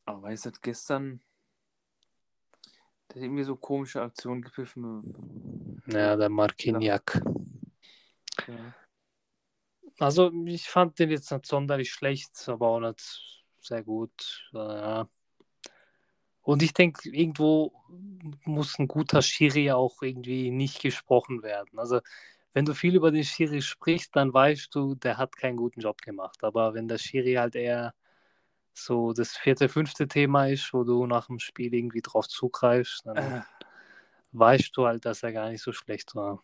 Aber 0.04 0.22
weiß 0.22 0.44
nicht, 0.46 0.62
gestern, 0.62 1.22
der 3.08 3.16
hat 3.16 3.22
irgendwie 3.22 3.44
so 3.44 3.56
komische 3.56 4.02
Aktionen 4.02 4.42
gepfiffen. 4.42 5.82
Ja, 5.86 6.14
der 6.14 6.28
Marquignac. 6.28 7.20
Ja. 8.46 8.74
Also, 9.98 10.30
ich 10.46 10.68
fand 10.68 10.98
den 10.98 11.10
jetzt 11.10 11.32
nicht 11.32 11.46
sonderlich 11.46 11.90
schlecht, 11.90 12.48
aber 12.48 12.68
auch 12.68 12.80
nicht 12.80 13.46
sehr 13.60 13.82
gut. 13.82 14.48
Ja. 14.52 15.08
Und 16.48 16.62
ich 16.62 16.72
denke, 16.72 17.10
irgendwo 17.10 17.74
muss 18.46 18.78
ein 18.78 18.88
guter 18.88 19.20
Schiri 19.20 19.70
auch 19.70 20.00
irgendwie 20.00 20.50
nicht 20.50 20.80
gesprochen 20.80 21.42
werden. 21.42 21.78
Also, 21.78 22.00
wenn 22.54 22.64
du 22.64 22.72
viel 22.72 22.96
über 22.96 23.10
den 23.10 23.22
Schiri 23.22 23.60
sprichst, 23.60 24.16
dann 24.16 24.32
weißt 24.32 24.74
du, 24.74 24.94
der 24.94 25.18
hat 25.18 25.36
keinen 25.36 25.58
guten 25.58 25.82
Job 25.82 26.00
gemacht. 26.00 26.42
Aber 26.42 26.72
wenn 26.72 26.88
der 26.88 26.96
Schiri 26.96 27.34
halt 27.34 27.54
eher 27.54 27.92
so 28.72 29.12
das 29.12 29.36
vierte, 29.36 29.68
fünfte 29.68 30.08
Thema 30.08 30.46
ist, 30.46 30.72
wo 30.72 30.84
du 30.84 31.06
nach 31.06 31.26
dem 31.26 31.38
Spiel 31.38 31.74
irgendwie 31.74 32.00
drauf 32.00 32.26
zugreifst, 32.28 33.04
dann 33.04 33.16
Äh, 33.18 33.42
weißt 34.32 34.74
du 34.74 34.86
halt, 34.86 35.04
dass 35.04 35.22
er 35.22 35.34
gar 35.34 35.50
nicht 35.50 35.62
so 35.62 35.72
schlecht 35.72 36.14
war. 36.14 36.42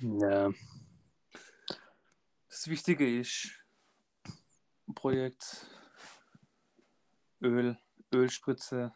Ja. 0.00 0.52
Das 2.48 2.68
Wichtige 2.68 3.18
ist, 3.18 3.50
Projekt 4.94 5.66
Öl, 7.40 7.76
Ölspritze, 8.12 8.92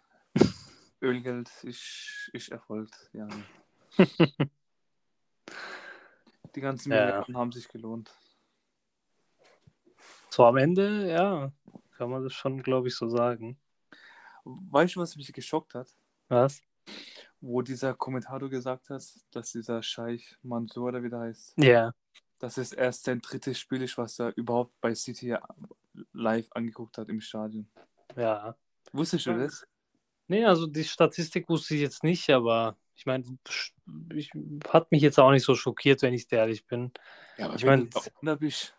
Ölgeld 1.00 1.50
ist, 1.64 2.30
ist 2.32 2.48
erfolgt. 2.50 3.10
Ja. 3.12 3.28
Die 6.54 6.60
ganzen 6.60 6.92
Ja. 6.92 7.04
Milliarden 7.06 7.36
haben 7.36 7.52
sich 7.52 7.68
gelohnt. 7.68 8.14
So 10.30 10.44
am 10.46 10.56
Ende, 10.56 11.10
ja, 11.10 11.52
kann 11.96 12.10
man 12.10 12.22
das 12.22 12.32
schon, 12.32 12.62
glaube 12.62 12.88
ich, 12.88 12.94
so 12.96 13.08
sagen. 13.08 13.58
Weißt 14.44 14.96
du, 14.96 15.00
was 15.00 15.16
mich 15.16 15.32
geschockt 15.32 15.74
hat? 15.74 15.88
Was? 16.28 16.62
Wo 17.40 17.62
dieser 17.62 17.94
Kommentator 17.94 18.48
gesagt 18.48 18.88
hat, 18.90 19.04
dass 19.30 19.52
dieser 19.52 19.82
Scheich 19.82 20.36
Mansour, 20.42 20.88
oder 20.88 21.02
wie 21.02 21.10
der 21.10 21.20
heißt, 21.20 21.54
Ja. 21.58 21.92
dass 22.38 22.56
es 22.56 22.72
erst 22.72 23.04
sein 23.04 23.20
drittes 23.20 23.58
Spiel 23.58 23.82
ist, 23.82 23.98
was 23.98 24.18
er 24.18 24.36
überhaupt 24.36 24.80
bei 24.80 24.94
City 24.94 25.36
live 26.12 26.50
angeguckt 26.52 26.98
hat 26.98 27.08
im 27.08 27.20
Stadion. 27.20 27.68
Ja. 28.16 28.56
Wusstest 28.92 29.26
du 29.26 29.38
das? 29.38 29.66
Nee, 30.28 30.44
also 30.44 30.66
die 30.66 30.84
Statistik 30.84 31.48
wusste 31.48 31.74
ich 31.74 31.80
jetzt 31.80 32.04
nicht, 32.04 32.30
aber 32.30 32.76
ich 32.94 33.06
meine, 33.06 33.24
ich, 34.14 34.30
hat 34.68 34.90
mich 34.92 35.02
jetzt 35.02 35.18
auch 35.18 35.30
nicht 35.30 35.44
so 35.44 35.54
schockiert, 35.54 36.02
wenn 36.02 36.14
ich 36.14 36.30
ehrlich 36.32 36.64
bin. 36.66 36.92
Ja, 37.38 37.46
aber 37.46 37.56
Ich 37.56 37.62
wenn 37.62 37.68
mein, 37.80 37.90
du 37.90 38.00
da 38.22 38.34
bist, 38.34 38.74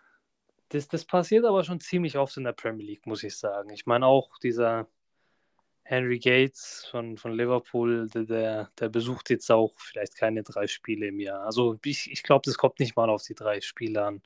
Das, 0.69 0.87
das 0.87 1.05
passiert 1.05 1.45
aber 1.45 1.63
schon 1.63 1.79
ziemlich 1.79 2.17
oft 2.17 2.37
in 2.37 2.43
der 2.45 2.53
Premier 2.53 2.85
League, 2.85 3.05
muss 3.05 3.23
ich 3.23 3.37
sagen. 3.37 3.69
Ich 3.71 3.85
meine, 3.85 4.05
auch 4.07 4.39
dieser 4.39 4.87
Henry 5.83 6.17
Gates 6.19 6.87
von, 6.89 7.17
von 7.17 7.33
Liverpool, 7.33 8.07
der- 8.09 8.23
der, 8.23 8.71
der 8.79 8.89
besucht 8.89 9.29
jetzt 9.29 9.51
auch 9.51 9.73
vielleicht 9.77 10.15
keine 10.15 10.41
drei 10.43 10.65
Spiele 10.67 11.07
im 11.07 11.19
Jahr. 11.19 11.45
Also 11.45 11.77
ich, 11.83 12.09
ich 12.09 12.23
glaube, 12.23 12.43
das 12.45 12.57
kommt 12.57 12.79
nicht 12.79 12.95
mal 12.95 13.09
auf 13.09 13.21
die 13.23 13.35
drei 13.35 13.59
Spiele 13.61 14.03
an. 14.05 14.21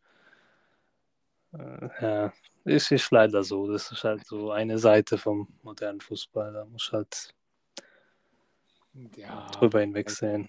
Äh, 1.54 1.89
ja, 2.01 2.34
es 2.66 2.92
ist 2.92 3.12
leider 3.12 3.44
so. 3.44 3.72
Das 3.72 3.92
ist 3.92 4.04
halt 4.04 4.25
so 4.25 4.51
eine 4.51 4.77
Seite 4.77 5.18
vom 5.18 5.48
modernen 5.63 6.01
Fußball. 6.01 6.54
Da 6.54 6.66
muss 6.66 6.92
halt 6.92 7.34
ja, 9.16 9.48
drüber 9.51 9.82
hinwegsehen. 9.82 10.48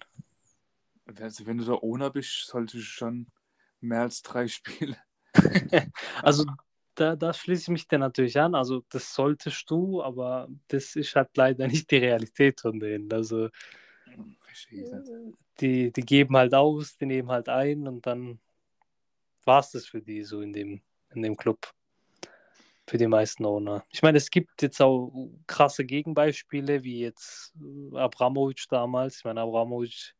also 1.19 1.45
wenn 1.45 1.57
du 1.57 1.65
da 1.65 1.73
Owner 1.73 2.09
bist, 2.09 2.47
solltest 2.47 2.75
du 2.75 2.81
schon 2.81 3.27
mehr 3.81 4.01
als 4.01 4.21
drei 4.21 4.47
Spiele. 4.47 4.97
Also 6.23 6.45
da, 6.95 7.15
da 7.15 7.33
schließe 7.33 7.63
ich 7.63 7.67
mich 7.69 7.87
dir 7.87 7.99
natürlich 7.99 8.39
an. 8.39 8.55
Also 8.55 8.83
das 8.89 9.13
solltest 9.13 9.69
du, 9.69 10.01
aber 10.03 10.49
das 10.67 10.95
ist 10.95 11.15
halt 11.15 11.29
leider 11.37 11.67
nicht 11.67 11.89
die 11.91 11.97
Realität 11.97 12.59
von 12.61 12.79
denen. 12.79 13.11
Also 13.13 13.49
die, 15.61 15.91
die 15.91 16.01
geben 16.01 16.35
halt 16.35 16.53
aus, 16.53 16.97
die 16.97 17.05
nehmen 17.05 17.29
halt 17.29 17.47
ein 17.49 17.87
und 17.87 18.05
dann 18.05 18.39
war 19.45 19.59
es 19.59 19.71
das 19.71 19.85
für 19.85 20.01
die 20.01 20.23
so 20.23 20.41
in 20.41 20.53
dem, 20.53 20.81
in 21.13 21.21
dem 21.21 21.37
Club. 21.37 21.71
Für 22.87 22.97
die 22.97 23.07
meisten 23.07 23.45
Owner. 23.45 23.83
Ich 23.91 24.01
meine, 24.01 24.17
es 24.17 24.31
gibt 24.31 24.63
jetzt 24.63 24.81
auch 24.81 25.11
krasse 25.45 25.85
Gegenbeispiele, 25.85 26.83
wie 26.83 27.01
jetzt 27.01 27.53
Abramovic 27.93 28.65
damals. 28.67 29.17
Ich 29.17 29.25
meine, 29.25 29.41
Abramovic, 29.41 30.15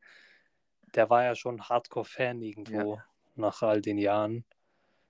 der 0.94 1.10
war 1.10 1.24
ja 1.24 1.34
schon 1.34 1.62
Hardcore-Fan 1.68 2.42
irgendwo 2.44 3.02
nach 3.36 3.64
all 3.64 3.82
den 3.82 3.98
Jahren. 3.98 4.46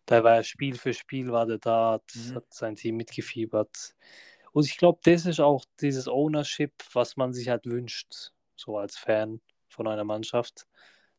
Da 0.05 0.23
war 0.23 0.37
er 0.37 0.43
Spiel 0.43 0.77
für 0.77 0.93
Spiel, 0.93 1.31
war 1.33 1.45
der 1.45 1.57
da, 1.57 1.93
hat, 1.93 2.03
Mhm. 2.15 2.35
hat 2.35 2.45
sein 2.53 2.75
Team 2.75 2.95
mitgefiebert. 2.95 3.93
Und 4.53 4.65
ich 4.65 4.77
glaube, 4.77 4.99
das 5.03 5.25
ist 5.25 5.41
auch 5.41 5.65
dieses 5.81 6.07
Ownership, 6.07 6.73
was 6.93 7.17
man 7.17 7.33
sich 7.33 7.49
halt 7.49 7.65
wünscht, 7.65 8.31
so 8.55 8.77
als 8.77 8.97
Fan 8.97 9.41
von 9.67 9.85
einer 9.87 10.05
Mannschaft. 10.05 10.65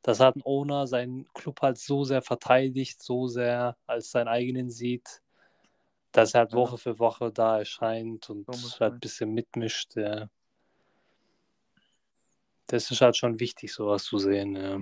Dass 0.03 0.21
halt 0.21 0.37
ein 0.37 0.43
Owner 0.45 0.87
seinen 0.87 1.31
Club 1.35 1.61
halt 1.61 1.79
so 1.79 2.05
sehr 2.05 2.23
verteidigt, 2.23 3.03
so 3.03 3.27
sehr 3.27 3.77
als 3.87 4.11
seinen 4.11 4.29
eigenen 4.29 4.71
sieht, 4.71 5.23
dass 6.13 6.35
er 6.35 6.41
halt 6.41 6.53
Ja. 6.53 6.59
Woche 6.59 6.79
für 6.79 6.99
Woche 6.99 7.31
da 7.31 7.59
erscheint 7.59 8.31
und 8.31 8.47
So 8.55 8.81
halt 8.81 8.95
ein 8.95 9.01
bisschen 9.01 9.33
mitmischt. 9.35 9.97
Ja. 9.97 10.29
Das 12.67 12.91
ist 12.91 13.01
halt 13.01 13.17
schon 13.17 13.41
wichtig, 13.41 13.73
sowas 13.73 14.05
zu 14.05 14.19
sehen. 14.19 14.57
Ja. 14.57 14.81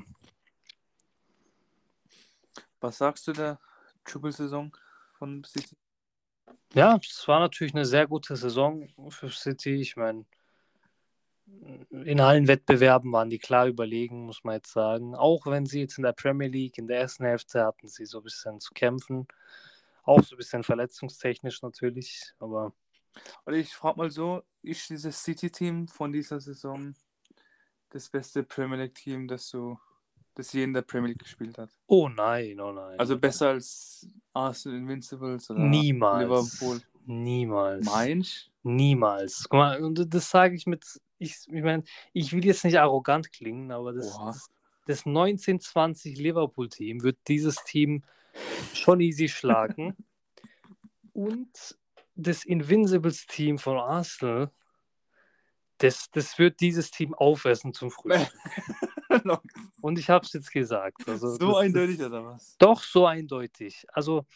Was 2.80 2.98
sagst 2.98 3.26
du 3.26 3.32
der 3.32 3.58
Triple-Saison 4.04 4.76
von 5.14 5.42
City? 5.44 5.76
Ja, 6.74 6.98
es 7.02 7.26
war 7.26 7.40
natürlich 7.40 7.74
eine 7.74 7.84
sehr 7.84 8.06
gute 8.06 8.36
Saison 8.36 8.88
für 9.08 9.30
City. 9.30 9.76
Ich 9.80 9.96
meine, 9.96 10.26
in 11.90 12.20
allen 12.20 12.48
Wettbewerben 12.48 13.12
waren 13.12 13.30
die 13.30 13.38
klar 13.38 13.66
überlegen, 13.66 14.26
muss 14.26 14.44
man 14.44 14.56
jetzt 14.56 14.72
sagen. 14.72 15.14
Auch 15.14 15.46
wenn 15.46 15.66
sie 15.66 15.80
jetzt 15.80 15.98
in 15.98 16.04
der 16.04 16.12
Premier 16.12 16.48
League 16.48 16.78
in 16.78 16.86
der 16.86 17.00
ersten 17.00 17.24
Hälfte 17.24 17.64
hatten 17.64 17.88
sie 17.88 18.06
so 18.06 18.18
ein 18.18 18.24
bisschen 18.24 18.60
zu 18.60 18.72
kämpfen. 18.72 19.26
Auch 20.04 20.22
so 20.22 20.34
ein 20.34 20.38
bisschen 20.38 20.62
verletzungstechnisch 20.62 21.62
natürlich. 21.62 22.32
Aber 22.38 22.72
Oder 23.46 23.56
ich 23.56 23.74
frage 23.74 23.98
mal 23.98 24.10
so, 24.10 24.42
ist 24.62 24.88
dieses 24.90 25.22
City-Team 25.22 25.88
von 25.88 26.12
dieser 26.12 26.40
Saison 26.40 26.94
das 27.90 28.08
beste 28.08 28.42
Premier 28.42 28.78
League-Team, 28.78 29.28
das 29.28 29.48
so, 29.48 29.78
das 30.34 30.52
je 30.52 30.64
in 30.64 30.72
der 30.72 30.82
Premier 30.82 31.08
League 31.08 31.20
gespielt 31.20 31.58
hat? 31.58 31.70
oh 31.86 32.08
nein, 32.08 32.60
oh 32.60 32.72
nein. 32.72 32.98
Also 32.98 33.18
besser 33.18 33.50
als 33.50 34.08
Arsenal 34.32 34.78
Invincibles 34.78 35.50
oder 35.50 35.60
niemals. 35.60 36.22
Liverpool. 36.60 36.82
Niemals. 37.06 37.86
Meinst 37.86 38.50
Niemals. 38.62 39.44
Guck 39.48 39.58
mal, 39.58 39.82
und 39.82 40.12
das 40.12 40.28
sage 40.30 40.54
ich 40.54 40.66
mit, 40.66 40.84
ich, 41.18 41.36
ich 41.46 41.62
meine, 41.62 41.84
ich 42.12 42.32
will 42.32 42.44
jetzt 42.44 42.64
nicht 42.64 42.78
arrogant 42.78 43.32
klingen, 43.32 43.70
aber 43.72 43.92
das, 43.92 44.14
Oha. 44.14 44.26
das, 44.26 44.48
das 44.86 45.06
1920 45.06 46.18
Liverpool-Team 46.18 47.02
wird 47.02 47.18
dieses 47.26 47.56
Team 47.64 48.04
schon 48.72 49.00
easy 49.00 49.28
schlagen. 49.28 49.96
Und 51.12 51.76
das 52.14 52.44
Invincibles-Team 52.44 53.58
von 53.58 53.78
Arsenal, 53.78 54.50
das, 55.78 56.10
das 56.10 56.38
wird 56.38 56.60
dieses 56.60 56.90
Team 56.90 57.14
aufessen 57.14 57.72
zum 57.72 57.90
Frühstück. 57.90 58.32
Und 59.80 59.98
ich 59.98 60.10
habe 60.10 60.24
es 60.26 60.32
jetzt 60.32 60.52
gesagt. 60.52 61.08
Also 61.08 61.28
so 61.36 61.56
eindeutig 61.56 62.00
oder 62.02 62.24
was? 62.24 62.56
Doch, 62.58 62.82
so 62.82 63.06
eindeutig. 63.06 63.86
Also 63.92 64.26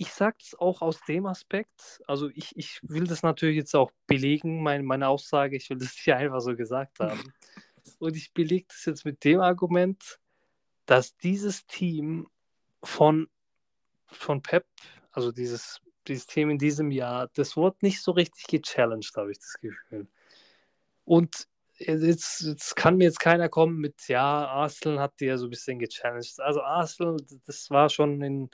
ich 0.00 0.14
sage 0.14 0.38
es 0.40 0.54
auch 0.58 0.80
aus 0.80 0.98
dem 1.06 1.26
Aspekt, 1.26 2.00
also 2.06 2.30
ich, 2.30 2.56
ich 2.56 2.80
will 2.82 3.04
das 3.06 3.22
natürlich 3.22 3.56
jetzt 3.56 3.76
auch 3.76 3.92
belegen, 4.06 4.62
mein, 4.62 4.82
meine 4.86 5.08
Aussage, 5.08 5.58
ich 5.58 5.68
will 5.68 5.76
das 5.76 5.94
nicht 5.94 6.10
einfach 6.10 6.40
so 6.40 6.56
gesagt 6.56 7.00
haben. 7.00 7.22
Und 7.98 8.16
ich 8.16 8.32
belege 8.32 8.64
das 8.68 8.86
jetzt 8.86 9.04
mit 9.04 9.22
dem 9.24 9.40
Argument, 9.40 10.18
dass 10.86 11.18
dieses 11.18 11.66
Team 11.66 12.28
von, 12.82 13.28
von 14.06 14.40
Pep, 14.40 14.64
also 15.12 15.32
dieses, 15.32 15.82
dieses 16.08 16.24
Team 16.26 16.48
in 16.48 16.58
diesem 16.58 16.90
Jahr, 16.90 17.28
das 17.34 17.54
wurde 17.54 17.76
nicht 17.82 18.00
so 18.00 18.12
richtig 18.12 18.46
gechallenged, 18.46 19.14
habe 19.16 19.32
ich 19.32 19.38
das 19.38 19.60
Gefühl. 19.60 20.08
Und 21.04 21.46
jetzt, 21.76 22.40
jetzt 22.40 22.74
kann 22.74 22.96
mir 22.96 23.04
jetzt 23.04 23.20
keiner 23.20 23.50
kommen 23.50 23.76
mit, 23.76 24.08
ja, 24.08 24.46
Arsenal 24.46 24.98
hat 24.98 25.20
die 25.20 25.26
ja 25.26 25.36
so 25.36 25.46
ein 25.46 25.50
bisschen 25.50 25.78
gechallenged. 25.78 26.40
Also 26.40 26.62
Arsenal, 26.62 27.18
das 27.44 27.68
war 27.68 27.90
schon 27.90 28.22
in, 28.22 28.50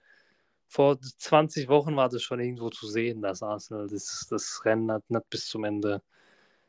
vor 0.69 1.01
20 1.01 1.69
Wochen 1.69 1.97
war 1.97 2.09
das 2.09 2.23
schon 2.23 2.41
irgendwo 2.41 2.71
zu 2.71 2.87
sehen, 2.87 3.23
dass 3.23 3.43
Arsenal 3.43 3.87
das, 3.89 4.27
das 4.31 4.63
Rennen 4.65 4.91
hat 4.93 5.09
nicht 5.11 5.31
bis 5.31 5.47
zum 5.49 5.65
Ende 5.65 6.03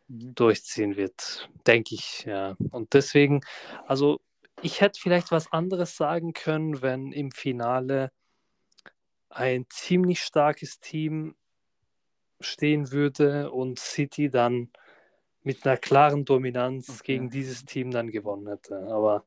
Mhm. 0.10 0.34
durchziehen 0.36 0.96
wird, 0.96 1.50
denke 1.66 1.96
ich, 1.96 2.24
ja. 2.26 2.56
Und 2.72 2.94
deswegen, 2.94 3.42
also 3.86 4.20
ich 4.62 4.82
hätte 4.82 5.00
vielleicht 5.00 5.32
was 5.32 5.52
anderes 5.52 5.98
sagen 5.98 6.34
können, 6.34 6.82
wenn 6.82 7.12
im 7.12 7.32
Finale 7.32 8.12
ein 9.30 9.66
ziemlich 9.70 10.22
starkes 10.22 10.80
Team 10.80 11.36
stehen 12.40 12.92
würde 12.92 13.52
und 13.52 13.80
City 13.80 14.30
dann 14.30 14.70
mit 15.44 15.66
einer 15.66 15.78
klaren 15.78 16.26
Dominanz 16.26 17.02
Okay. 17.02 17.04
gegen 17.04 17.30
dieses 17.30 17.66
Team 17.66 17.92
dann 17.92 18.12
gewonnen 18.12 18.48
hätte. 18.48 18.80
Aber 18.90 19.26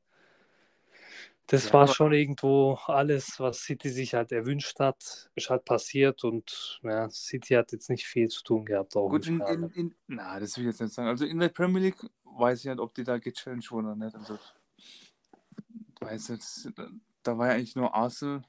das 1.52 1.66
Ja, 1.66 1.72
war 1.72 1.88
schon 1.88 2.12
irgendwo 2.12 2.74
alles, 2.86 3.40
was 3.40 3.62
City 3.62 3.88
sich 3.88 4.14
halt 4.14 4.30
erwünscht 4.30 4.78
hat, 4.78 5.30
ist 5.34 5.50
halt 5.50 5.64
passiert 5.64 6.22
und 6.22 6.78
ja, 6.84 7.10
City 7.10 7.54
hat 7.54 7.72
jetzt 7.72 7.90
nicht 7.90 8.06
viel 8.06 8.28
zu 8.28 8.42
tun 8.44 8.64
gehabt. 8.64 8.94
Auch 8.96 9.08
Gut, 9.08 9.26
in, 9.26 9.40
in, 9.40 9.70
in, 9.70 9.94
na, 10.06 10.38
das 10.38 10.56
will 10.56 10.64
ich 10.64 10.68
jetzt 10.70 10.80
nicht 10.80 10.94
sagen. 10.94 11.08
Also 11.08 11.24
in 11.24 11.40
der 11.40 11.48
Premier 11.48 11.80
League 11.82 11.98
weiß 12.24 12.60
ich 12.60 12.66
nicht, 12.66 12.78
ob 12.78 12.94
die 12.94 13.02
da 13.02 13.18
gechallenged 13.18 13.70
wurden 13.72 13.86
oder 13.86 13.96
nicht. 13.96 14.14
Also, 14.14 14.38
weiß 16.00 16.28
jetzt, 16.28 16.70
da 17.22 17.36
war 17.36 17.48
ja 17.48 17.54
eigentlich 17.54 17.76
nur 17.76 17.92
Arsenal, 17.94 18.42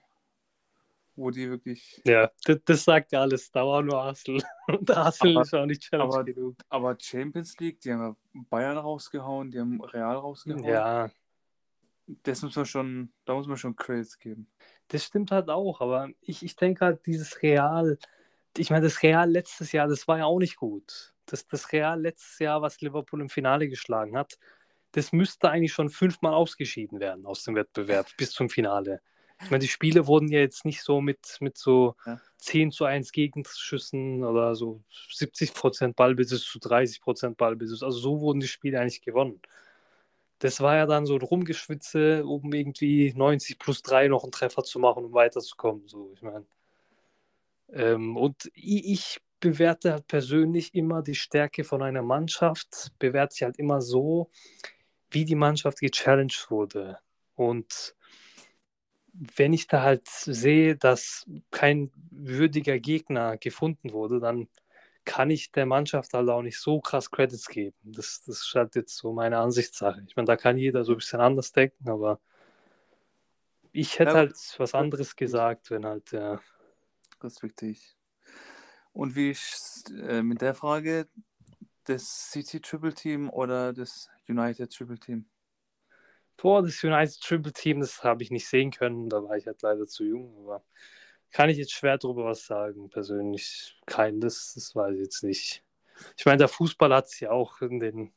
wo 1.15 1.29
die 1.31 1.49
wirklich. 1.49 2.01
Ja, 2.05 2.29
das, 2.45 2.59
das 2.65 2.83
sagt 2.83 3.11
ja 3.11 3.21
alles. 3.21 3.51
Da 3.51 3.65
war 3.65 3.81
nur 3.81 4.01
Arsenal. 4.01 4.43
Und 4.67 4.89
Arsenal 4.91 5.37
Aber- 5.37 5.41
ist 5.41 5.53
auch 5.55 5.65
nicht 5.65 5.81
Challenge 5.81 6.13
aber- 6.13 6.23
genug. 6.23 6.55
Aber 6.69 6.95
Champions 6.99 7.57
League, 7.59 7.81
die 7.81 7.91
haben 7.91 8.01
ja 8.01 8.15
Bayern 8.49 8.77
rausgehauen, 8.77 9.51
die 9.51 9.59
haben 9.59 9.81
Real 9.81 10.15
rausgehauen. 10.17 10.63
Ja, 10.63 11.09
Das 12.23 12.41
muss 12.41 12.55
man 12.55 12.65
schon, 12.65 13.11
da 13.25 13.33
muss 13.33 13.47
man 13.47 13.57
schon 13.57 13.75
Credits 13.75 14.17
geben. 14.19 14.47
das 14.89 15.03
stimmt 15.05 15.31
halt 15.31 15.49
auch. 15.49 15.81
Aber 15.81 16.09
ich, 16.21 16.43
ich 16.43 16.55
denke 16.55 16.85
halt, 16.85 17.05
dieses 17.05 17.41
Real, 17.41 17.97
ich 18.57 18.69
meine, 18.69 18.83
das 18.83 19.01
Real 19.03 19.29
letztes 19.29 19.71
Jahr, 19.71 19.87
das 19.87 20.07
war 20.07 20.17
ja 20.17 20.25
auch 20.25 20.39
nicht 20.39 20.57
gut. 20.57 21.13
Das, 21.25 21.47
das 21.47 21.71
Real 21.71 22.01
letztes 22.01 22.39
Jahr, 22.39 22.61
was 22.61 22.81
Liverpool 22.81 23.21
im 23.21 23.29
Finale 23.29 23.69
geschlagen 23.69 24.17
hat, 24.17 24.37
das 24.91 25.13
müsste 25.13 25.49
eigentlich 25.49 25.71
schon 25.71 25.89
fünfmal 25.89 26.33
ausgeschieden 26.33 26.99
werden 26.99 27.25
aus 27.25 27.43
dem 27.43 27.55
Wettbewerb 27.55 28.07
bis 28.17 28.31
zum 28.31 28.49
Finale. 28.49 29.01
Ich 29.43 29.49
meine, 29.49 29.61
die 29.61 29.69
Spiele 29.69 30.05
wurden 30.05 30.27
ja 30.27 30.39
jetzt 30.39 30.65
nicht 30.65 30.83
so 30.83 31.01
mit, 31.01 31.37
mit 31.39 31.57
so 31.57 31.95
Ja. 32.05 32.19
10 32.37 32.71
zu 32.71 32.85
1 32.85 33.11
Gegenschüssen 33.11 34.23
oder 34.23 34.53
so 34.55 34.83
70% 35.09 35.93
Ballbesitz 35.95 36.43
zu 36.43 36.59
30% 36.59 37.37
Ballbesitz. 37.37 37.81
Also 37.81 37.97
so 37.99 38.19
wurden 38.19 38.39
die 38.39 38.47
Spiele 38.47 38.79
eigentlich 38.79 39.01
gewonnen. 39.01 39.41
Das 40.41 40.59
war 40.59 40.75
ja 40.75 40.85
dann 40.85 41.05
so 41.05 41.15
ein 41.15 41.21
Rumgeschwitze, 41.21 42.25
um 42.25 42.51
irgendwie 42.53 43.13
90 43.15 43.59
plus 43.59 43.81
3 43.81 44.07
noch 44.07 44.23
einen 44.23 44.31
Treffer 44.31 44.63
zu 44.63 44.79
machen, 44.79 45.05
um 45.05 45.13
weiterzukommen. 45.13 45.87
So, 45.87 46.11
ich 46.13 46.21
meine. 46.21 46.45
Ähm, 47.69 48.17
und 48.17 48.51
ich, 48.53 49.21
bewerte 49.41 49.91
halt 49.91 50.07
persönlich 50.07 50.73
immer 50.73 51.01
die 51.01 51.15
Stärke 51.15 51.65
von 51.65 51.81
einer 51.81 52.03
Mannschaft, 52.03 52.93
bewerte 52.99 53.35
ich 53.35 53.43
halt 53.43 53.57
immer 53.57 53.81
so, 53.81 54.29
wie 55.09 55.25
die 55.25 55.35
Mannschaft 55.35 55.79
gechallenged 55.79 56.49
wurde. 56.49 56.99
Und 57.35 57.95
wenn 59.13 59.51
ich 59.51 59.67
da 59.67 59.81
halt 59.81 60.07
sehe, 60.07 60.77
dass 60.77 61.25
kein 61.49 61.91
würdiger 62.11 62.79
Gegner 62.79 63.35
gefunden 63.35 63.91
wurde, 63.91 64.21
dann 64.21 64.47
kann 65.05 65.29
ich 65.29 65.51
der 65.51 65.65
Mannschaft 65.65 66.13
halt 66.13 66.29
auch 66.29 66.41
nicht 66.43 66.59
so 66.59 66.79
krass 66.81 67.11
Credits 67.11 67.47
geben. 67.47 67.75
Das, 67.83 68.23
das 68.25 68.37
ist 68.41 68.53
halt 68.55 68.75
jetzt 68.75 68.95
so 68.97 69.13
meine 69.13 69.39
Ansichtssache. 69.39 70.03
Ich 70.07 70.15
meine, 70.15 70.27
da 70.27 70.37
kann 70.37 70.57
jeder 70.57 70.83
so 70.85 70.93
ein 70.93 70.97
bisschen 70.97 71.21
anders 71.21 71.51
denken, 71.53 71.89
aber 71.89 72.19
ich 73.73 73.99
hätte 73.99 74.17
Ja, 74.17 74.17
halt 74.17 74.35
was 74.57 74.73
anderes 74.73 75.15
gesagt, 75.15 75.71
wenn 75.71 75.85
halt, 75.85 76.11
ja. 76.11 76.39
Respektiere 77.23 77.71
ich. 77.71 77.97
Und 78.93 79.15
wie 79.15 79.31
ist 79.31 79.91
äh, 79.91 80.23
mit 80.23 80.41
der 80.41 80.53
Frage 80.53 81.07
das 81.85 82.31
City 82.31 82.61
Triple 82.61 82.93
Team 82.93 83.29
oder 83.29 83.73
das 83.73 84.09
United 84.29 84.71
Triple 84.73 84.99
Team? 84.99 85.25
Boah, 86.37 86.61
das 86.63 86.83
United 86.83 87.21
Triple 87.21 87.53
Team, 87.53 87.79
das 87.81 88.03
habe 88.03 88.23
ich 88.23 88.31
nicht 88.31 88.47
sehen 88.47 88.71
können, 88.71 89.09
da 89.09 89.23
war 89.23 89.37
ich 89.37 89.45
halt 89.47 89.61
leider 89.61 89.85
zu 89.87 90.03
jung, 90.03 90.35
aber 90.39 90.63
kann 91.31 91.49
ich 91.49 91.57
jetzt 91.57 91.73
schwer 91.73 91.97
drüber 91.97 92.25
was 92.25 92.45
sagen, 92.45 92.89
persönlich. 92.89 93.77
Kein, 93.85 94.19
das, 94.19 94.53
das 94.53 94.75
weiß 94.75 94.95
ich 94.95 95.01
jetzt 95.01 95.23
nicht. 95.23 95.63
Ich 96.17 96.25
meine, 96.25 96.37
der 96.37 96.47
Fußball 96.47 96.93
hat 96.93 97.05
es 97.05 97.19
ja 97.19 97.31
auch 97.31 97.61
in 97.61 97.79
den. 97.79 98.13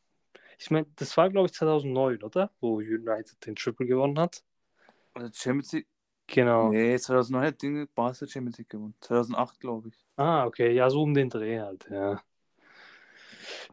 Ich 0.58 0.70
meine, 0.70 0.86
das 0.96 1.16
war, 1.16 1.30
glaube 1.30 1.46
ich, 1.46 1.54
2009, 1.54 2.22
oder? 2.22 2.50
Wo 2.60 2.76
United 2.76 3.44
den 3.44 3.56
Triple 3.56 3.86
gewonnen 3.86 4.18
hat. 4.18 4.42
Oder 5.14 5.30
Champions 5.32 5.72
League? 5.72 5.86
Genau. 6.26 6.70
Nee, 6.70 6.98
2009 6.98 7.46
hat 7.46 7.62
Dinge 7.62 7.86
Barca 7.86 8.26
Champions 8.26 8.58
League 8.58 8.70
gewonnen. 8.70 8.94
2008, 9.00 9.60
glaube 9.60 9.88
ich. 9.88 10.06
Ah, 10.16 10.46
okay, 10.46 10.72
ja, 10.72 10.88
so 10.88 11.02
um 11.02 11.12
den 11.12 11.28
Dreh 11.28 11.60
halt, 11.60 11.86
ja. 11.90 12.22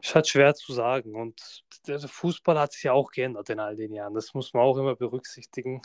Ist 0.02 0.14
halt 0.14 0.28
schwer 0.28 0.54
zu 0.54 0.72
sagen. 0.72 1.14
Und 1.14 1.64
der 1.86 1.98
Fußball 2.00 2.58
hat 2.58 2.72
sich 2.72 2.82
ja 2.82 2.92
auch 2.92 3.10
geändert 3.10 3.48
in 3.48 3.60
all 3.60 3.76
den 3.76 3.92
Jahren. 3.94 4.14
Das 4.14 4.34
muss 4.34 4.52
man 4.52 4.62
auch 4.62 4.76
immer 4.76 4.96
berücksichtigen. 4.96 5.80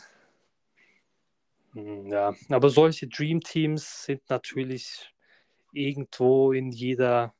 Hm, 1.78 2.06
Ja, 2.10 2.34
aber 2.48 2.70
solche 2.70 3.06
Dream 3.06 3.40
Teams 3.40 4.04
sind 4.04 4.28
natürlich 4.28 5.14
irgendwo 5.72 6.52
in 6.52 6.72
jeder 6.72 7.34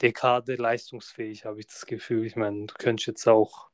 Dekade 0.00 0.54
leistungsfähig, 0.54 1.44
habe 1.44 1.60
ich 1.60 1.66
das 1.66 1.84
Gefühl. 1.86 2.24
Ich 2.24 2.36
meine, 2.36 2.66
du 2.66 2.74
könntest 2.78 3.08
jetzt 3.08 3.26
auch 3.26 3.68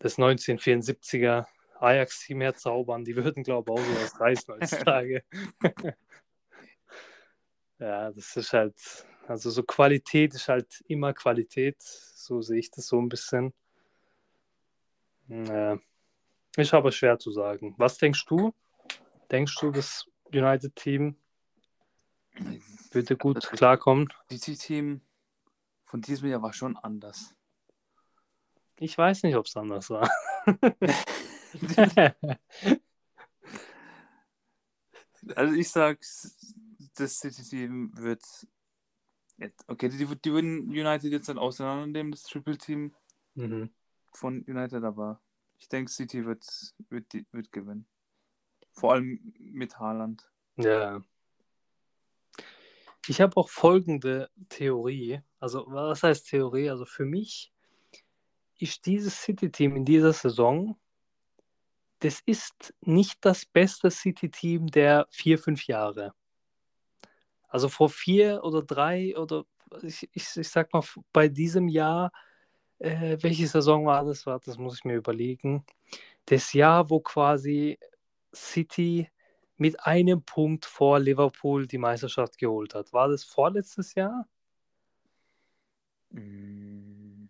das 0.00 0.18
1974er 0.18 1.46
Ajax-Team 1.78 2.40
herzaubern. 2.40 3.04
Die 3.04 3.14
würden, 3.14 3.44
glaube 3.44 3.72
ich, 3.72 3.78
auch 3.80 3.84
sowas 3.84 4.20
reißen 4.20 4.54
heutzutage. 4.54 5.22
ja, 7.78 8.10
das 8.10 8.36
ist 8.36 8.52
halt, 8.52 9.06
also 9.28 9.50
so 9.50 9.62
Qualität 9.62 10.34
ist 10.34 10.48
halt 10.48 10.82
immer 10.88 11.12
Qualität. 11.14 11.80
So 11.80 12.42
sehe 12.42 12.58
ich 12.58 12.72
das 12.72 12.88
so 12.88 13.00
ein 13.00 13.08
bisschen. 13.08 13.54
Ja. 15.28 15.78
Ist 16.56 16.74
aber 16.74 16.90
schwer 16.92 17.18
zu 17.18 17.30
sagen. 17.30 17.74
Was 17.78 17.98
denkst 17.98 18.26
du? 18.26 18.52
Denkst 19.34 19.56
du, 19.60 19.72
das 19.72 20.08
United-Team 20.32 21.16
würde 22.92 23.16
gut 23.16 23.38
Das 23.38 23.50
klarkommen? 23.50 24.08
City 24.30 24.56
Team 24.56 25.00
von 25.82 26.00
diesem 26.00 26.28
Jahr 26.28 26.40
war 26.40 26.52
schon 26.52 26.76
anders. 26.76 27.34
Ich 28.78 28.96
weiß 28.96 29.24
nicht, 29.24 29.34
ob 29.34 29.46
es 29.46 29.56
anders 29.56 29.90
war. 29.90 30.08
Also 35.36 35.54
ich 35.54 35.70
sag, 35.70 36.00
das 36.96 37.18
City 37.18 37.42
Team 37.42 37.90
wird. 37.96 38.22
jetzt- 39.38 39.64
Okay, 39.66 39.88
die, 39.88 39.96
die 39.96 40.32
würden 40.32 40.68
United 40.68 41.10
jetzt 41.10 41.30
dann 41.30 41.38
auseinandernehmen, 41.38 42.12
das 42.12 42.24
Triple 42.24 42.58
Team 42.58 42.94
mhm. 43.34 43.70
von 44.12 44.44
United, 44.46 44.84
aber 44.84 45.22
ich 45.58 45.66
denke, 45.68 45.90
City 45.90 46.26
wird, 46.26 46.46
wird, 46.90 47.06
wird 47.32 47.50
gewinnen. 47.52 47.86
Vor 48.74 48.92
allem 48.92 49.32
mit 49.38 49.78
Haaland. 49.78 50.28
Ja. 50.56 51.00
Ich 53.06 53.20
habe 53.20 53.36
auch 53.36 53.48
folgende 53.48 54.30
Theorie. 54.48 55.20
Also, 55.38 55.64
was 55.68 56.02
heißt 56.02 56.28
Theorie? 56.28 56.70
Also 56.70 56.84
für 56.84 57.04
mich 57.04 57.52
ist 58.58 58.86
dieses 58.86 59.20
City-Team 59.22 59.76
in 59.76 59.84
dieser 59.84 60.12
Saison, 60.12 60.76
das 62.00 62.20
ist 62.26 62.74
nicht 62.80 63.18
das 63.24 63.46
beste 63.46 63.90
City-Team 63.90 64.66
der 64.66 65.06
vier, 65.10 65.38
fünf 65.38 65.66
Jahre. 65.66 66.14
Also 67.48 67.68
vor 67.68 67.88
vier 67.88 68.42
oder 68.42 68.62
drei 68.62 69.16
oder 69.16 69.44
ich, 69.82 70.08
ich, 70.12 70.36
ich 70.36 70.48
sag 70.48 70.72
mal, 70.72 70.82
bei 71.12 71.28
diesem 71.28 71.68
Jahr, 71.68 72.12
äh, 72.78 73.16
welche 73.20 73.46
Saison 73.46 73.86
war 73.86 74.04
das? 74.04 74.26
Warte, 74.26 74.46
das 74.46 74.58
muss 74.58 74.78
ich 74.78 74.84
mir 74.84 74.96
überlegen. 74.96 75.64
Das 76.26 76.52
Jahr, 76.52 76.90
wo 76.90 77.00
quasi 77.00 77.78
City 78.34 79.10
mit 79.56 79.80
einem 79.86 80.22
Punkt 80.22 80.64
vor 80.66 80.98
Liverpool 80.98 81.66
die 81.66 81.78
Meisterschaft 81.78 82.38
geholt 82.38 82.74
hat. 82.74 82.92
War 82.92 83.08
das 83.08 83.24
vorletztes 83.24 83.94
Jahr? 83.94 84.26
Mm, 86.10 87.28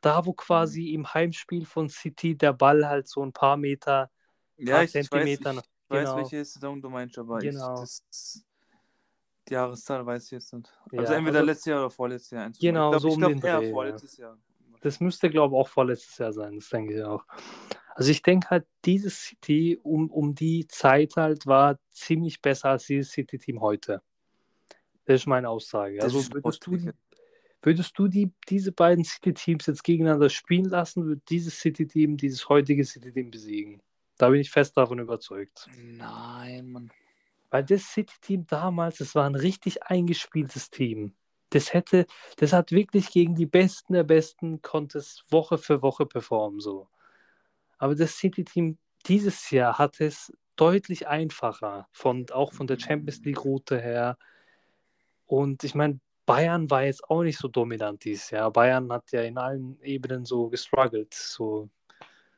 Da, 0.00 0.24
wo 0.24 0.32
quasi 0.32 0.92
im 0.94 1.12
Heimspiel 1.12 1.64
von 1.66 1.88
City 1.88 2.36
der 2.36 2.52
Ball 2.52 2.86
halt 2.86 3.08
so 3.08 3.22
ein 3.24 3.32
paar 3.32 3.56
Meter, 3.56 4.10
Ja, 4.56 4.76
Paar 4.76 4.84
ich, 4.84 4.90
ich 4.90 4.94
weiß, 4.94 5.04
ich 5.04 5.10
Zentimeter 5.10 5.52
noch. 5.52 5.62
weiß 5.88 6.04
Genau. 6.08 6.16
welche 6.16 6.44
Saison 6.44 6.80
du 6.80 6.88
meinst, 6.90 7.18
aber 7.18 7.38
Genau. 7.38 7.74
ich, 7.74 7.80
das, 7.80 8.44
die 9.48 9.54
Jahreszahl 9.54 10.04
weiß 10.06 10.24
ich 10.26 10.30
jetzt 10.32 10.52
nicht. 10.54 10.72
Ja, 10.92 11.00
Also 11.00 11.12
entweder 11.14 11.38
also- 11.40 11.46
letztes 11.46 11.64
Jahr 11.66 11.80
oder 11.80 11.90
vorletztes 11.90 12.30
Jahr. 12.30 12.50
Genau, 12.58 12.98
so 12.98 13.08
ich 13.08 13.14
um 13.14 13.20
glaube 13.20 13.34
den 13.34 13.40
glaub 13.40 13.52
eher 13.52 13.58
Dreh, 13.60 13.66
ja. 13.66 13.72
vorletztes 13.72 14.16
Jahr. 14.16 14.38
das 14.80 15.00
müsste, 15.00 15.28
glaube 15.30 15.54
ich, 15.54 15.60
auch 15.60 15.68
vorletztes 15.68 16.16
Jahr 16.18 16.32
sein, 16.32 16.56
das 16.56 16.68
denke 16.68 16.94
ich 16.94 17.02
auch. 17.02 17.24
Also 17.96 18.10
ich 18.10 18.20
denke 18.20 18.50
halt, 18.50 18.66
dieses 18.84 19.18
City 19.18 19.80
um, 19.82 20.10
um 20.10 20.34
die 20.34 20.66
Zeit 20.68 21.16
halt 21.16 21.46
war 21.46 21.78
ziemlich 21.90 22.42
besser 22.42 22.68
als 22.68 22.84
dieses 22.84 23.10
City-Team 23.12 23.62
heute. 23.62 24.02
Das 25.06 25.22
ist 25.22 25.26
meine 25.26 25.48
Aussage. 25.48 25.96
Das 25.96 26.04
Also 26.04 26.30
würdest 26.34 26.66
du, 26.66 26.92
würdest 27.62 27.98
du 27.98 28.06
die, 28.08 28.30
diese 28.50 28.72
beiden 28.72 29.02
City-Teams 29.02 29.64
jetzt 29.64 29.82
gegeneinander 29.82 30.28
spielen 30.28 30.66
lassen, 30.66 31.08
wird 31.08 31.22
dieses 31.30 31.58
City-Team 31.58 32.18
dieses 32.18 32.50
heutige 32.50 32.84
City-Team 32.84 33.30
besiegen. 33.30 33.80
Da 34.18 34.28
bin 34.28 34.42
ich 34.42 34.50
fest 34.50 34.76
davon 34.76 34.98
überzeugt. 34.98 35.66
Nein, 35.78 36.68
Mann. 36.68 36.90
Weil 37.48 37.64
das 37.64 37.94
City-Team 37.94 38.46
damals, 38.46 38.98
das 38.98 39.14
war 39.14 39.24
ein 39.24 39.36
richtig 39.36 39.84
eingespieltes 39.84 40.68
Team. 40.68 41.14
das 41.48 41.72
hätte, 41.72 42.04
das 42.36 42.52
hat 42.52 42.72
wirklich 42.72 43.10
gegen 43.10 43.34
die 43.34 43.46
Besten 43.46 43.94
der 43.94 44.04
Besten, 44.04 44.60
konnte 44.60 44.98
es 44.98 45.24
Woche 45.30 45.56
für 45.56 45.80
Woche 45.80 46.04
performen, 46.04 46.60
so. 46.60 46.88
Aber 47.78 47.94
das 47.94 48.16
City-Team 48.16 48.78
dieses 49.06 49.50
Jahr 49.50 49.78
hat 49.78 50.00
es 50.00 50.32
deutlich 50.56 51.06
einfacher, 51.06 51.88
von, 51.92 52.26
auch 52.30 52.52
von 52.52 52.66
der 52.66 52.78
Champions 52.78 53.22
League-Route 53.24 53.78
her. 53.80 54.16
Und 55.26 55.64
ich 55.64 55.74
meine, 55.74 56.00
Bayern 56.24 56.68
war 56.70 56.84
jetzt 56.84 57.08
auch 57.08 57.22
nicht 57.22 57.38
so 57.38 57.48
dominant 57.48 58.04
dieses 58.04 58.30
Jahr. 58.30 58.50
Bayern 58.50 58.92
hat 58.92 59.12
ja 59.12 59.22
in 59.22 59.38
allen 59.38 59.80
Ebenen 59.82 60.24
so 60.24 60.48
gestruggelt, 60.48 61.14
so 61.14 61.68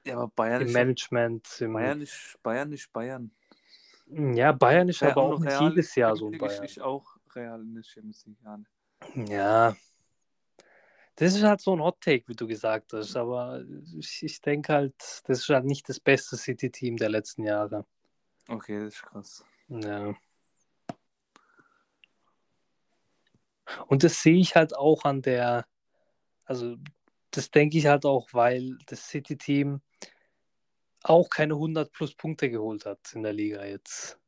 Ja, 0.05 0.17
aber 0.17 0.29
Bayern 0.29 0.63
im 0.63 0.69
ist, 0.69 0.75
Management. 0.75 1.61
Im, 1.61 1.73
Bayern 1.73 2.01
ist 2.01 2.39
Bayern 2.43 2.73
ist 2.73 2.93
Bayern. 2.93 3.31
Ja, 4.11 4.53
Bayern 4.53 4.89
ist 4.89 5.01
Ja, 5.01 5.11
aber 5.11 5.23
auch 5.23 5.39
nicht 5.39 5.61
jedes 5.61 5.95
Jahr 5.95 6.17
so 6.17 6.31
ein 6.31 6.39
Bayern. 6.39 6.65
ist 6.65 6.81
auch 6.81 7.17
Real 7.35 7.61
in 7.61 7.75
der 7.75 7.83
Champions 7.83 8.27
League. 8.27 8.39
Ja, 8.45 8.57
ne. 8.57 8.67
Ja. 9.31 9.77
Das 11.21 11.35
ist 11.35 11.43
halt 11.43 11.61
so 11.61 11.75
ein 11.75 11.83
Hot 11.83 12.01
Take, 12.01 12.29
wie 12.29 12.37
du 12.37 12.47
gesagt 12.47 12.93
hast. 12.93 13.17
Aber 13.17 13.65
ich, 13.99 14.23
ich 14.23 14.41
denke 14.41 14.73
halt, 14.73 14.95
das 15.25 15.41
ist 15.41 15.49
halt 15.49 15.65
nicht 15.65 15.89
das 15.89 15.99
beste 15.99 16.37
City-Team 16.37 16.97
der 16.97 17.09
letzten 17.09 17.43
Jahre. 17.43 17.85
Okay, 18.49 18.85
das 18.85 18.95
ist 18.95 19.03
krass. 19.03 19.45
Ja. 19.69 20.15
Und 23.89 24.05
das 24.05 24.23
sehe 24.23 24.39
ich 24.39 24.55
halt 24.55 24.77
auch 24.77 25.05
an 25.05 25.21
der, 25.21 25.67
also 26.45 26.77
das 27.33 27.51
denke 27.51 27.79
ich 27.79 27.87
halt 27.87 28.07
auch, 28.07 28.29
weil 28.33 28.79
das 28.87 29.09
City-Team 29.09 29.81
auch 31.03 31.31
keine 31.31 31.55
100 31.55 31.91
plus 31.91 32.15
Punkte 32.15 32.49
geholt 32.49 32.87
hat 32.87 33.13
in 33.13 33.25
der 33.25 33.33
Liga 33.33 33.65
jetzt. 33.65 34.21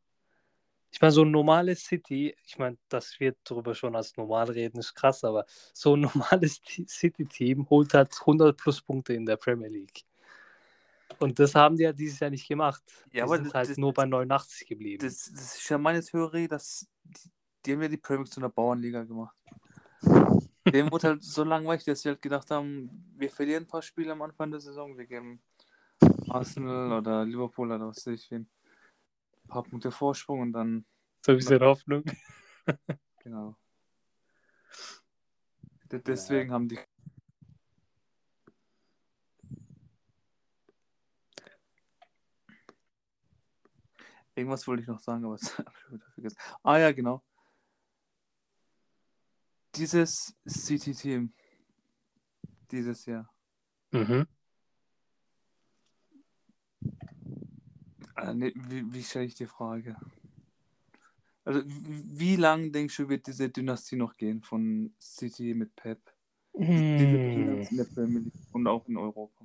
Ich 0.92 1.00
meine, 1.00 1.12
so 1.12 1.22
ein 1.22 1.30
normales 1.30 1.84
City, 1.84 2.34
ich 2.44 2.58
meine, 2.58 2.76
dass 2.88 3.18
wir 3.20 3.34
darüber 3.44 3.74
schon 3.74 3.94
als 3.94 4.16
normal 4.16 4.50
reden, 4.50 4.78
ist 4.80 4.94
krass, 4.94 5.22
aber 5.24 5.44
so 5.72 5.94
ein 5.94 6.00
normales 6.40 6.60
City-Team 6.88 7.68
holt 7.70 7.94
halt 7.94 8.12
100 8.20 8.56
plus 8.56 8.82
Punkte 8.82 9.14
in 9.14 9.24
der 9.24 9.36
Premier 9.36 9.68
League. 9.68 10.04
Und 11.18 11.38
das 11.38 11.54
haben 11.54 11.76
die 11.76 11.82
ja 11.84 11.92
dieses 11.92 12.18
Jahr 12.20 12.30
nicht 12.30 12.48
gemacht. 12.48 12.82
Ja, 13.06 13.10
die 13.10 13.22
aber 13.22 13.36
sind 13.36 13.46
das- 13.46 13.54
halt 13.54 13.68
das- 13.70 13.76
nur 13.78 13.92
bei 13.92 14.06
89 14.06 14.66
geblieben. 14.66 15.04
Das, 15.04 15.30
das 15.32 15.56
ist 15.56 15.68
ja 15.68 15.78
meine 15.78 16.02
Theorie, 16.02 16.48
dass 16.48 16.86
die, 17.04 17.30
die 17.66 17.72
haben 17.72 17.82
ja 17.82 17.88
die 17.88 17.96
Premier 17.96 18.24
League 18.24 18.32
zu 18.32 18.40
einer 18.40 18.48
Bauernliga 18.48 19.04
gemacht. 19.04 19.36
Dem 20.72 20.90
wurde 20.90 21.08
halt 21.08 21.22
so 21.22 21.44
langweilig, 21.44 21.84
dass 21.84 22.02
sie 22.02 22.08
halt 22.10 22.22
gedacht 22.22 22.50
haben, 22.50 22.90
wir 23.16 23.30
verlieren 23.30 23.64
ein 23.64 23.66
paar 23.66 23.82
Spiele 23.82 24.12
am 24.12 24.22
Anfang 24.22 24.50
der 24.50 24.60
Saison, 24.60 24.96
wir 24.96 25.06
geben 25.06 25.42
Arsenal 26.28 26.92
oder 26.98 27.24
Liverpool 27.24 27.70
oder 27.72 27.88
was 27.88 28.06
weiß 28.06 28.14
ich 28.14 28.30
wen 28.30 28.48
paar 29.50 29.62
Punkte 29.64 29.90
Vorsprung 29.90 30.40
und 30.40 30.52
dann, 30.52 30.86
so 31.24 31.32
ein 31.32 31.38
bisschen 31.38 31.60
Hoffnung. 31.60 32.04
genau. 33.22 33.56
De- 35.92 36.02
Deswegen 36.02 36.52
haben 36.52 36.68
die. 36.68 36.78
Irgendwas 44.34 44.66
wollte 44.66 44.82
ich 44.82 44.88
noch 44.88 45.00
sagen, 45.00 45.24
aber 45.24 45.36
das 45.40 45.58
habe 45.58 45.70
ich 45.70 45.80
schon 45.80 45.92
wieder 45.94 46.10
vergessen. 46.14 46.38
Ah 46.62 46.78
ja, 46.78 46.92
genau. 46.92 47.22
Dieses 49.74 50.34
City-Team 50.48 51.32
dieses 52.70 53.04
Jahr. 53.06 53.28
Mhm. 53.90 54.26
Nee, 58.34 58.52
wie, 58.54 58.92
wie 58.92 59.02
stelle 59.02 59.26
ich 59.26 59.34
die 59.34 59.46
Frage? 59.46 59.96
Also, 61.44 61.62
wie, 61.66 62.20
wie 62.20 62.36
lang 62.36 62.72
denkst 62.72 62.96
du, 62.96 63.08
wird 63.08 63.26
diese 63.26 63.48
Dynastie 63.48 63.96
noch 63.96 64.16
gehen 64.16 64.42
von 64.42 64.94
City 65.00 65.54
mit 65.54 65.74
Pep? 65.74 66.00
Diese 66.52 67.18
Hm. 67.18 68.32
Und 68.52 68.66
auch 68.66 68.86
in 68.88 68.96
Europa. 68.96 69.44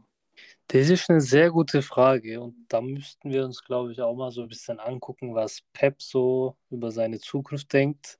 Das 0.67 0.89
ist 0.89 1.09
eine 1.09 1.21
sehr 1.21 1.51
gute 1.51 1.81
Frage 1.81 2.41
und 2.41 2.65
da 2.67 2.81
müssten 2.81 3.31
wir 3.31 3.45
uns, 3.45 3.63
glaube 3.63 3.91
ich, 3.91 4.01
auch 4.01 4.15
mal 4.15 4.31
so 4.31 4.41
ein 4.41 4.47
bisschen 4.47 4.79
angucken, 4.79 5.33
was 5.35 5.61
Pep 5.73 6.01
so 6.01 6.57
über 6.69 6.91
seine 6.91 7.19
Zukunft 7.19 7.71
denkt. 7.71 8.19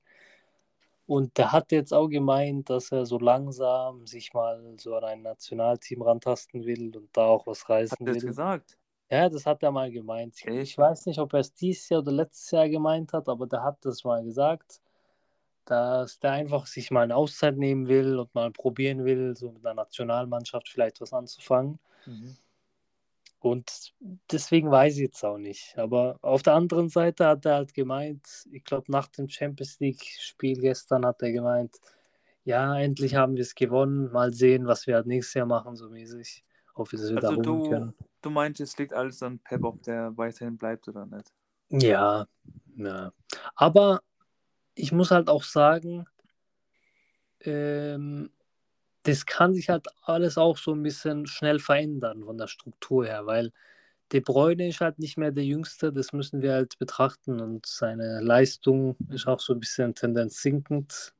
Und 1.06 1.36
der 1.38 1.52
hat 1.52 1.72
jetzt 1.72 1.92
auch 1.92 2.08
gemeint, 2.08 2.70
dass 2.70 2.90
er 2.90 3.06
so 3.06 3.18
langsam 3.18 4.06
sich 4.06 4.32
mal 4.32 4.74
so 4.78 4.96
an 4.96 5.04
ein 5.04 5.22
Nationalteam 5.22 6.02
rantasten 6.02 6.64
will 6.64 6.96
und 6.96 7.16
da 7.16 7.26
auch 7.26 7.46
was 7.46 7.62
Hat 7.62 7.70
reißen 7.70 8.06
er 8.06 8.14
das 8.14 8.22
will. 8.22 8.30
gesagt? 8.30 8.78
Ja, 9.10 9.28
das 9.28 9.46
hat 9.46 9.62
er 9.62 9.70
mal 9.70 9.90
gemeint. 9.90 10.34
Ich, 10.36 10.46
ich 10.46 10.78
weiß 10.78 11.06
nicht, 11.06 11.18
ob 11.20 11.32
er 11.32 11.40
es 11.40 11.54
dieses 11.54 11.88
Jahr 11.88 12.00
oder 12.00 12.12
letztes 12.12 12.50
Jahr 12.50 12.68
gemeint 12.68 13.12
hat, 13.12 13.28
aber 13.28 13.46
der 13.46 13.62
hat 13.62 13.84
das 13.84 14.02
mal 14.04 14.24
gesagt, 14.24 14.80
dass 15.64 16.18
der 16.18 16.32
einfach 16.32 16.66
sich 16.66 16.90
mal 16.90 17.02
eine 17.02 17.16
Auszeit 17.16 17.56
nehmen 17.56 17.88
will 17.88 18.18
und 18.18 18.34
mal 18.34 18.50
probieren 18.50 19.04
will, 19.04 19.36
so 19.36 19.52
mit 19.52 19.64
einer 19.64 19.74
Nationalmannschaft 19.74 20.68
vielleicht 20.68 21.00
was 21.00 21.12
anzufangen. 21.12 21.78
Mhm. 22.06 22.36
Und 23.38 23.92
deswegen 24.32 24.70
weiß 24.70 24.94
ich 24.94 25.02
jetzt 25.02 25.24
auch 25.24 25.38
nicht. 25.38 25.78
Aber 25.78 26.18
auf 26.22 26.42
der 26.42 26.54
anderen 26.54 26.88
Seite 26.88 27.26
hat 27.26 27.46
er 27.46 27.54
halt 27.54 27.74
gemeint, 27.74 28.26
ich 28.50 28.64
glaube, 28.64 28.90
nach 28.90 29.06
dem 29.08 29.28
Champions 29.28 29.78
League-Spiel 29.78 30.60
gestern 30.60 31.06
hat 31.06 31.22
er 31.22 31.30
gemeint, 31.30 31.76
ja, 32.44 32.78
endlich 32.78 33.14
haben 33.14 33.36
wir 33.36 33.42
es 33.42 33.54
gewonnen, 33.54 34.10
mal 34.12 34.32
sehen, 34.32 34.66
was 34.66 34.86
wir 34.86 34.96
halt 34.96 35.06
nächstes 35.06 35.34
Jahr 35.34 35.46
machen, 35.46 35.76
so 35.76 35.90
mäßig. 35.90 36.44
Ob 36.74 36.90
wir 36.92 36.98
das 36.98 37.10
Also 37.10 37.16
wiederholen 37.16 37.42
du, 37.42 37.68
können. 37.68 37.94
Du 38.26 38.30
meinst, 38.30 38.60
es 38.60 38.76
liegt 38.76 38.92
alles 38.92 39.22
an 39.22 39.38
Pep, 39.38 39.64
ob 39.64 39.82
der 39.84 40.16
weiterhin 40.16 40.58
bleibt 40.58 40.88
oder 40.88 41.06
nicht? 41.06 41.32
Ja, 41.70 42.26
ja. 42.76 43.12
Aber 43.54 44.02
ich 44.74 44.92
muss 44.92 45.10
halt 45.10 45.28
auch 45.28 45.44
sagen, 45.44 46.06
ähm, 47.40 48.30
das 49.04 49.24
kann 49.24 49.54
sich 49.54 49.68
halt 49.68 49.86
alles 50.02 50.36
auch 50.36 50.58
so 50.58 50.72
ein 50.72 50.82
bisschen 50.82 51.26
schnell 51.26 51.60
verändern 51.60 52.24
von 52.24 52.36
der 52.36 52.48
Struktur 52.48 53.06
her, 53.06 53.26
weil 53.26 53.52
De 54.12 54.20
Bruyne 54.20 54.68
ist 54.68 54.80
halt 54.80 54.98
nicht 54.98 55.16
mehr 55.16 55.32
der 55.32 55.44
Jüngste, 55.44 55.92
das 55.92 56.12
müssen 56.12 56.40
wir 56.42 56.52
halt 56.52 56.78
betrachten 56.78 57.40
und 57.40 57.66
seine 57.66 58.20
Leistung 58.20 58.96
ist 59.10 59.26
auch 59.26 59.40
so 59.40 59.52
ein 59.52 59.60
bisschen 59.60 59.94
Tendenz 59.94 60.42
sinkend 60.42 61.12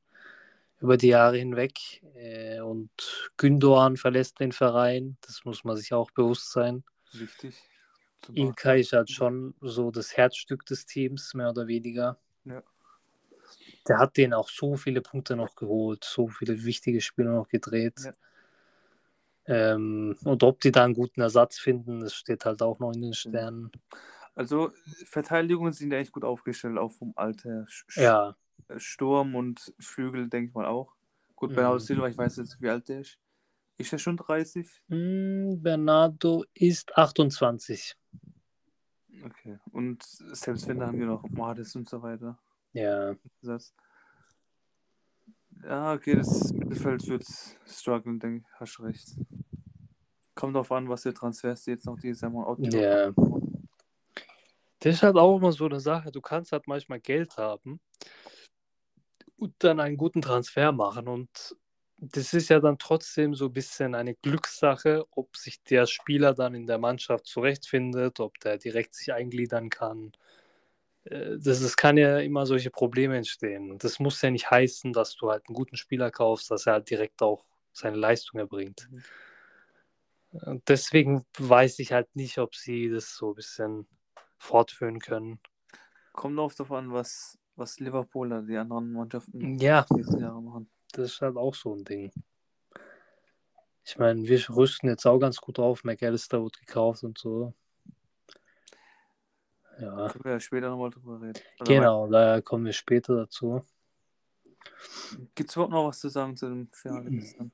über 0.81 0.97
die 0.97 1.09
Jahre 1.09 1.39
hinweg. 1.39 2.03
Äh, 2.15 2.61
und 2.61 2.91
Gündoğan 3.39 3.97
verlässt 3.97 4.39
den 4.41 4.53
Verein, 4.53 5.17
das 5.23 5.45
muss 5.45 5.65
man 5.65 5.77
sich 5.77 5.93
auch 5.93 6.11
bewusst 6.13 6.53
sein. 6.53 6.85
Wichtig. 7.13 7.63
Ilkay 8.33 8.81
ist 8.81 8.93
halt 8.93 9.11
schon 9.11 9.55
so 9.61 9.91
das 9.91 10.17
Herzstück 10.17 10.67
des 10.67 10.85
Teams, 10.87 11.35
mehr 11.35 11.51
oder 11.51 11.67
weniger. 11.67 12.19
Ja. 12.45 12.63
Der 13.89 13.99
hat 13.99 14.17
denen 14.17 14.35
auch 14.35 14.49
so 14.49 14.77
viele 14.77 15.01
Punkte 15.01 15.37
noch 15.37 15.55
geholt, 15.55 16.05
so 16.05 16.29
viele 16.29 16.65
wichtige 16.65 17.01
Spiele 17.01 17.31
noch 17.31 17.49
gedreht. 17.49 18.01
Ja. 18.05 18.13
Ähm, 19.47 20.17
und 20.25 20.43
ob 20.43 20.61
die 20.61 20.73
da 20.73 20.85
einen 20.85 20.95
guten 20.95 21.21
Ersatz 21.21 21.59
finden, 21.59 22.01
das 22.01 22.15
steht 22.15 22.45
halt 22.45 22.63
auch 22.63 22.81
noch 22.81 22.93
in 22.93 23.03
den 23.03 23.15
Sternen. 23.15 23.71
Also, 24.35 24.73
Verteidigungen 25.05 25.73
sind 25.73 25.93
ja 25.93 25.99
echt 25.99 26.13
gut 26.13 26.25
aufgestellt, 26.25 26.79
auch 26.79 26.93
vom 26.93 27.13
Alter. 27.17 27.65
Sch- 27.69 28.03
Ja, 28.03 28.37
Sturm 28.77 29.37
und 29.37 29.73
Flügel, 29.79 30.29
denke 30.29 30.49
ich 30.49 30.55
mal 30.55 30.67
auch. 30.67 30.95
Gut, 31.37 31.51
Mhm. 31.51 31.55
Bernardo 31.55 31.79
Silva, 31.79 32.09
ich 32.09 32.19
weiß 32.19 32.37
jetzt, 32.37 32.61
wie 32.61 32.69
alt 32.69 32.89
der 32.89 33.01
ist. 33.01 33.19
Ist 33.79 33.93
er 33.93 33.99
schon 33.99 34.17
30? 34.17 34.69
Hm, 34.89 35.63
Bernardo 35.63 36.45
ist 36.55 36.97
28. 36.97 37.97
Okay. 39.25 39.59
Und 39.73 40.03
selbst 40.03 40.67
wenn, 40.69 40.79
da 40.79 40.87
haben 40.87 40.99
wir 40.99 41.07
noch 41.07 41.29
Mades 41.31 41.75
und 41.77 41.89
so 41.89 42.03
weiter. 42.03 42.39
Ja, 42.73 43.15
Das 43.43 43.75
ja, 45.65 45.95
okay, 45.95 46.15
das 46.15 46.53
Mittelfeld 46.53 47.07
wird 47.09 47.25
strugglen, 47.67 48.19
denke 48.19 48.39
ich. 48.47 48.61
Hast 48.61 48.81
recht. 48.81 49.17
Kommt 50.35 50.55
drauf 50.55 50.71
an, 50.71 50.89
was 50.89 51.03
der 51.03 51.15
Transfers 51.15 51.67
jetzt 51.67 51.87
noch 51.87 51.99
dieses 51.99 52.21
Jahr 52.21 52.31
mal 52.31 52.57
Ja. 52.59 53.13
Das 54.81 54.95
ist 54.95 55.03
halt 55.03 55.17
auch 55.17 55.39
immer 55.39 55.53
so 55.53 55.65
eine 55.65 55.81
Sache. 55.81 56.13
Du 56.13 56.21
kannst 56.21 56.53
halt 56.53 56.69
manchmal 56.69 57.01
Geld 57.01 57.39
haben 57.39 57.81
und 59.37 59.55
dann 59.59 59.81
einen 59.81 59.97
guten 59.97 60.21
Transfer 60.21 60.73
machen. 60.73 61.09
Und 61.09 61.57
das 61.99 62.35
ist 62.35 62.51
ja 62.51 62.61
dann 62.61 62.79
trotzdem 62.79 63.35
so 63.35 63.47
ein 63.47 63.53
bisschen 63.53 63.95
eine 63.95 64.15
Glückssache, 64.15 65.07
ob 65.13 65.37
sich 65.37 65.63
der 65.65 65.87
Spieler 65.87 66.35
dann 66.35 66.55
in 66.55 66.67
der 66.67 66.79
Mannschaft 66.79 67.27
zurechtfindet, 67.27 68.21
ob 68.21 68.39
der 68.41 68.59
direkt 68.59 68.95
sich 68.95 69.13
eingliedern 69.13 69.71
kann. 69.71 70.13
Äh, 71.05 71.39
Das, 71.39 71.61
das 71.63 71.77
kann 71.77 71.97
ja 71.99 72.19
immer 72.21 72.47
solche 72.47 72.71
Probleme 72.71 73.17
entstehen. 73.17 73.79
Das 73.79 73.99
muss 74.01 74.23
ja 74.23 74.31
nicht 74.31 74.51
heißen, 74.51 74.93
dass 74.93 75.17
du 75.17 75.31
halt 75.31 75.45
einen 75.49 75.55
guten 75.57 75.77
Spieler 75.77 76.11
kaufst, 76.11 76.51
dass 76.51 76.67
er 76.67 76.75
halt 76.75 76.91
direkt 76.91 77.23
auch 77.23 77.47
seine 77.73 77.97
Leistung 77.97 78.41
erbringt. 78.41 78.89
Mhm. 78.91 79.05
Und 80.31 80.69
deswegen 80.69 81.25
weiß 81.39 81.79
ich 81.79 81.93
halt 81.93 82.15
nicht, 82.15 82.39
ob 82.39 82.55
sie 82.55 82.89
das 82.91 83.17
so 83.17 83.31
ein 83.31 83.35
bisschen 83.35 83.89
fortführen 84.39 84.99
können. 84.99 85.41
Kommt 86.13 86.39
oft 86.41 86.59
darauf 86.59 86.73
an, 86.73 86.93
was, 86.93 87.39
was 87.55 87.79
Liverpool 87.79 88.27
oder 88.29 88.43
die 88.43 88.57
anderen 88.57 88.93
Mannschaften 88.93 89.57
Ja, 89.59 89.87
die 89.89 89.95
nächsten 89.95 90.21
Jahre 90.21 90.43
machen. 90.43 90.69
Das 90.97 91.13
ist 91.13 91.21
halt 91.21 91.37
auch 91.37 91.55
so 91.55 91.75
ein 91.75 91.85
Ding. 91.85 92.13
Ich 93.85 93.99
meine, 93.99 94.27
wir 94.27 94.51
rüsten 94.51 94.89
jetzt 94.89 95.07
auch 95.07 95.19
ganz 95.19 95.41
gut 95.41 95.59
auf. 95.59 95.85
McAllister 95.85 96.43
wird 96.43 96.59
gekauft 96.59 97.05
und 97.05 97.19
so. 97.19 97.55
Ja, 99.81 100.09
Können 100.09 100.25
wir 100.25 100.33
ja 100.33 100.41
später 100.41 100.71
nochmal 100.71 100.91
drüber 100.91 101.21
reden. 101.21 101.41
Oder 101.61 101.73
genau, 101.73 102.09
da 102.09 102.41
kommen 102.41 102.65
wir 102.65 102.73
später 102.73 103.15
dazu. 103.15 103.63
Gibt 105.35 105.51
es 105.51 105.57
überhaupt 105.57 105.73
noch 105.73 105.87
was 105.87 106.01
zu 106.01 106.09
sagen 106.09 106.37
zu 106.37 106.49
dem 106.49 106.69
Finale 106.73 107.11
gestern? 107.11 107.53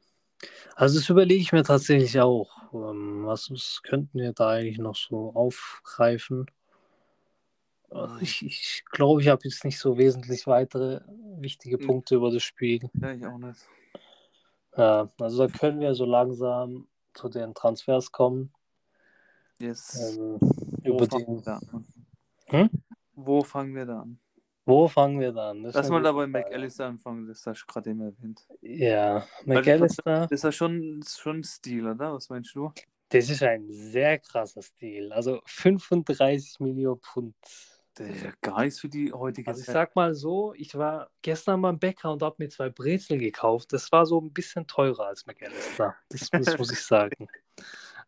Also 0.74 0.98
das 0.98 1.08
überlege 1.08 1.40
ich 1.40 1.52
mir 1.52 1.64
tatsächlich 1.64 2.18
auch. 2.20 2.72
Ähm, 2.72 3.26
was 3.26 3.50
was 3.50 3.80
könnten 3.82 4.18
wir 4.18 4.32
da 4.32 4.50
eigentlich 4.50 4.78
noch 4.78 4.96
so 4.96 5.32
aufgreifen? 5.34 6.46
Äh, 7.94 8.22
Ich, 8.22 8.44
ich 8.44 8.84
glaube, 8.90 9.22
ich 9.22 9.28
habe 9.28 9.40
jetzt 9.44 9.64
nicht 9.64 9.78
so 9.78 9.96
wesentlich 9.98 10.46
weitere 10.46 11.00
wichtige. 11.40 11.78
Punkte 11.78 12.16
über 12.16 12.30
das 12.30 12.42
Spiel. 12.42 12.88
Ja, 12.94 13.12
ich 13.12 13.26
auch 13.26 13.38
nicht. 13.38 13.60
Ja, 14.76 15.10
also 15.20 15.46
da 15.46 15.52
können 15.52 15.80
wir 15.80 15.94
so 15.94 16.04
langsam 16.06 16.88
zu 17.14 17.28
den 17.28 17.54
Transfers 17.54 18.10
kommen. 18.10 18.52
Yes. 19.58 20.16
Wo 20.18 20.38
über 20.82 21.06
fangen 21.06 21.26
wir 21.26 21.34
den, 21.36 21.42
da 21.42 21.56
an? 21.72 21.86
Hm? 22.46 22.70
Wo 23.14 23.42
fangen 23.44 23.74
wir 23.74 23.86
da 23.86 24.00
an? 24.00 24.18
wo 24.64 24.86
fangen 24.88 25.18
wir 25.20 25.32
da 25.32 25.50
an? 25.50 25.64
Das 25.64 25.74
Lass 25.74 25.88
mal 25.90 26.02
da 26.02 26.12
gute 26.12 26.28
bei 26.28 26.40
Frage. 26.40 26.54
McAllister 26.54 26.86
anfangen, 26.86 27.26
das 27.26 27.44
hast 27.46 27.62
du 27.62 27.66
gerade 27.66 27.90
eben 27.90 28.00
erwähnt. 28.00 28.46
Ja, 28.60 29.26
McAllister, 29.44 30.22
Das 30.22 30.30
ist 30.30 30.44
ja 30.44 30.52
schon, 30.52 31.02
schon 31.06 31.38
ein 31.40 31.44
Stil, 31.44 31.86
oder? 31.86 32.14
Was 32.14 32.28
meinst 32.30 32.54
du? 32.54 32.72
das 33.08 33.28
ist 33.28 33.42
ein 33.42 33.66
sehr 33.70 34.18
krasser 34.20 34.62
Stil. 34.62 35.12
Also 35.12 35.42
35 35.44 36.60
Millionen 36.60 37.00
Pfund. 37.00 37.34
Gar 38.40 38.62
nichts 38.64 38.80
für 38.80 38.88
die 38.88 39.12
heutige 39.12 39.48
Also 39.48 39.60
ich 39.60 39.66
Zeit. 39.66 39.74
sag 39.74 39.96
mal 39.96 40.14
so, 40.14 40.54
ich 40.54 40.74
war 40.76 41.10
gestern 41.20 41.60
beim 41.60 41.78
Bäcker 41.78 42.12
und 42.12 42.22
habe 42.22 42.36
mir 42.38 42.48
zwei 42.48 42.70
Brezeln 42.70 43.20
gekauft. 43.20 43.72
Das 43.72 43.92
war 43.92 44.06
so 44.06 44.20
ein 44.20 44.32
bisschen 44.32 44.66
teurer 44.66 45.06
als 45.06 45.26
McAllister. 45.26 45.94
Das, 46.08 46.30
das 46.30 46.58
muss 46.58 46.72
ich 46.72 46.80
sagen. 46.80 47.28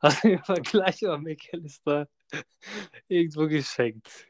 Also 0.01 0.29
im 0.29 0.43
Vergleich 0.43 1.01
war 1.03 1.17
McAllister 1.17 2.09
irgendwo 3.09 3.47
geschenkt. 3.47 4.27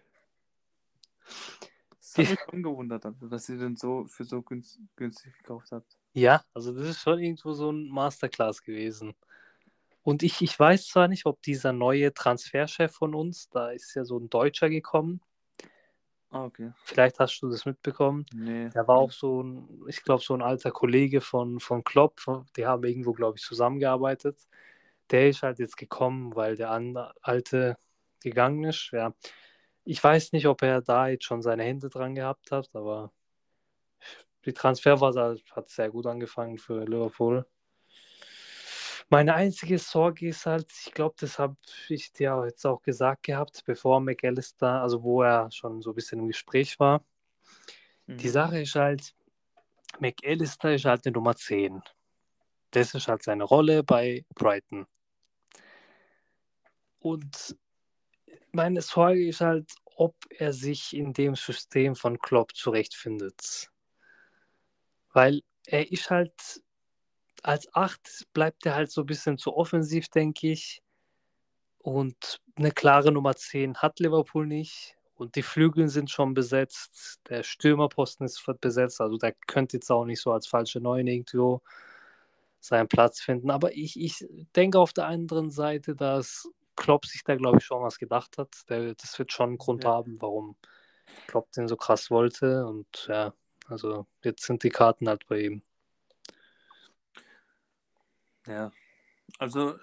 Das 1.98 2.18
hat 2.18 2.30
mich 2.30 2.38
schon 2.48 2.62
gewundert, 2.62 3.04
dass 3.20 3.48
ihr 3.48 3.58
den 3.58 3.74
so 3.74 4.06
für 4.06 4.22
so 4.22 4.40
günst, 4.42 4.78
günstig 4.94 5.36
gekauft 5.36 5.72
habt. 5.72 5.96
Ja, 6.12 6.44
also 6.52 6.72
das 6.72 6.86
ist 6.90 7.00
schon 7.00 7.18
irgendwo 7.18 7.54
so 7.54 7.72
ein 7.72 7.88
Masterclass 7.88 8.62
gewesen. 8.62 9.16
Und 10.02 10.22
ich, 10.22 10.42
ich 10.42 10.56
weiß 10.56 10.86
zwar 10.86 11.08
nicht, 11.08 11.26
ob 11.26 11.42
dieser 11.42 11.72
neue 11.72 12.12
Transferchef 12.14 12.92
von 12.92 13.14
uns, 13.14 13.48
da 13.48 13.70
ist 13.70 13.94
ja 13.94 14.04
so 14.04 14.18
ein 14.18 14.30
Deutscher 14.30 14.68
gekommen. 14.68 15.20
Ah, 16.34 16.46
okay. 16.46 16.72
Vielleicht 16.82 17.20
hast 17.20 17.38
du 17.40 17.48
das 17.48 17.64
mitbekommen. 17.64 18.26
Nee. 18.34 18.68
Der 18.70 18.88
war 18.88 18.96
auch 18.96 19.12
so 19.12 19.40
ein, 19.40 19.68
ich 19.86 20.02
glaube, 20.02 20.20
so 20.20 20.34
ein 20.34 20.42
alter 20.42 20.72
Kollege 20.72 21.20
von, 21.20 21.60
von 21.60 21.84
Klopp. 21.84 22.20
Die 22.56 22.66
haben 22.66 22.82
irgendwo, 22.82 23.12
glaube 23.12 23.38
ich, 23.38 23.44
zusammengearbeitet. 23.44 24.40
Der 25.10 25.28
ist 25.28 25.44
halt 25.44 25.60
jetzt 25.60 25.76
gekommen, 25.76 26.34
weil 26.34 26.56
der 26.56 26.72
alte 27.22 27.76
gegangen 28.20 28.64
ist. 28.64 28.90
Ja. 28.90 29.14
Ich 29.84 30.02
weiß 30.02 30.32
nicht, 30.32 30.48
ob 30.48 30.62
er 30.62 30.82
da 30.82 31.06
jetzt 31.06 31.24
schon 31.24 31.40
seine 31.40 31.62
Hände 31.62 31.88
dran 31.88 32.16
gehabt 32.16 32.50
hat, 32.50 32.68
aber 32.74 33.12
die 34.44 34.52
Transferphase 34.52 35.36
hat 35.52 35.68
sehr 35.68 35.90
gut 35.90 36.06
angefangen 36.06 36.58
für 36.58 36.84
Liverpool. 36.84 37.46
Meine 39.10 39.34
einzige 39.34 39.78
Sorge 39.78 40.28
ist 40.28 40.46
halt, 40.46 40.66
ich 40.84 40.92
glaube, 40.92 41.14
das 41.18 41.38
habe 41.38 41.56
ich 41.88 42.12
dir 42.12 42.42
jetzt 42.46 42.64
auch 42.66 42.82
gesagt 42.82 43.24
gehabt, 43.24 43.62
bevor 43.64 44.00
McAllister, 44.00 44.82
also 44.82 45.02
wo 45.02 45.22
er 45.22 45.50
schon 45.52 45.82
so 45.82 45.90
ein 45.90 45.94
bisschen 45.94 46.20
im 46.20 46.28
Gespräch 46.28 46.80
war. 46.80 47.04
Mhm. 48.06 48.16
Die 48.16 48.28
Sache 48.28 48.62
ist 48.62 48.74
halt, 48.74 49.14
McAllister 50.00 50.74
ist 50.74 50.84
halt 50.84 51.06
eine 51.06 51.12
Nummer 51.12 51.36
10. 51.36 51.82
Das 52.70 52.94
ist 52.94 53.06
halt 53.06 53.22
seine 53.22 53.44
Rolle 53.44 53.84
bei 53.84 54.24
Brighton. 54.34 54.86
Und 56.98 57.56
meine 58.52 58.80
Sorge 58.82 59.28
ist 59.28 59.40
halt, 59.40 59.70
ob 59.96 60.16
er 60.30 60.52
sich 60.52 60.96
in 60.96 61.12
dem 61.12 61.34
System 61.34 61.94
von 61.94 62.18
Klopp 62.18 62.54
zurechtfindet. 62.54 63.70
Weil 65.12 65.42
er 65.66 65.92
ist 65.92 66.10
halt, 66.10 66.63
als 67.44 67.72
8 67.74 68.26
bleibt 68.32 68.64
er 68.64 68.74
halt 68.74 68.90
so 68.90 69.02
ein 69.02 69.06
bisschen 69.06 69.36
zu 69.36 69.54
offensiv, 69.54 70.08
denke 70.08 70.50
ich. 70.50 70.82
Und 71.78 72.40
eine 72.56 72.70
klare 72.72 73.12
Nummer 73.12 73.36
10 73.36 73.76
hat 73.76 74.00
Liverpool 74.00 74.46
nicht. 74.46 74.96
Und 75.14 75.36
die 75.36 75.42
Flügel 75.42 75.88
sind 75.88 76.10
schon 76.10 76.32
besetzt. 76.32 77.20
Der 77.28 77.42
Stürmerposten 77.42 78.24
ist 78.24 78.42
besetzt. 78.62 79.00
Also 79.00 79.18
der 79.18 79.34
könnte 79.46 79.76
jetzt 79.76 79.90
auch 79.90 80.06
nicht 80.06 80.22
so 80.22 80.32
als 80.32 80.46
falsche 80.46 80.80
Neun 80.80 81.06
irgendwo 81.06 81.60
seinen 82.60 82.88
Platz 82.88 83.20
finden. 83.20 83.50
Aber 83.50 83.72
ich, 83.74 84.00
ich 84.00 84.26
denke 84.56 84.78
auf 84.78 84.94
der 84.94 85.06
anderen 85.06 85.50
Seite, 85.50 85.94
dass 85.94 86.48
Klopp 86.76 87.04
sich 87.04 87.24
da, 87.24 87.36
glaube 87.36 87.58
ich, 87.58 87.64
schon 87.64 87.82
was 87.82 87.98
gedacht 87.98 88.38
hat. 88.38 88.48
Der, 88.70 88.94
das 88.94 89.18
wird 89.18 89.32
schon 89.32 89.50
einen 89.50 89.58
Grund 89.58 89.84
Ja. 89.84 89.90
haben, 89.90 90.16
warum 90.22 90.56
Klopp 91.26 91.52
den 91.52 91.68
so 91.68 91.76
krass 91.76 92.10
wollte. 92.10 92.64
Und 92.66 93.06
ja, 93.06 93.34
also 93.68 94.06
jetzt 94.22 94.44
sind 94.44 94.62
die 94.62 94.70
Karten 94.70 95.08
halt 95.10 95.26
bei 95.26 95.40
ihm. 95.40 95.62
Ja. 98.46 98.70
Also, 99.38 99.78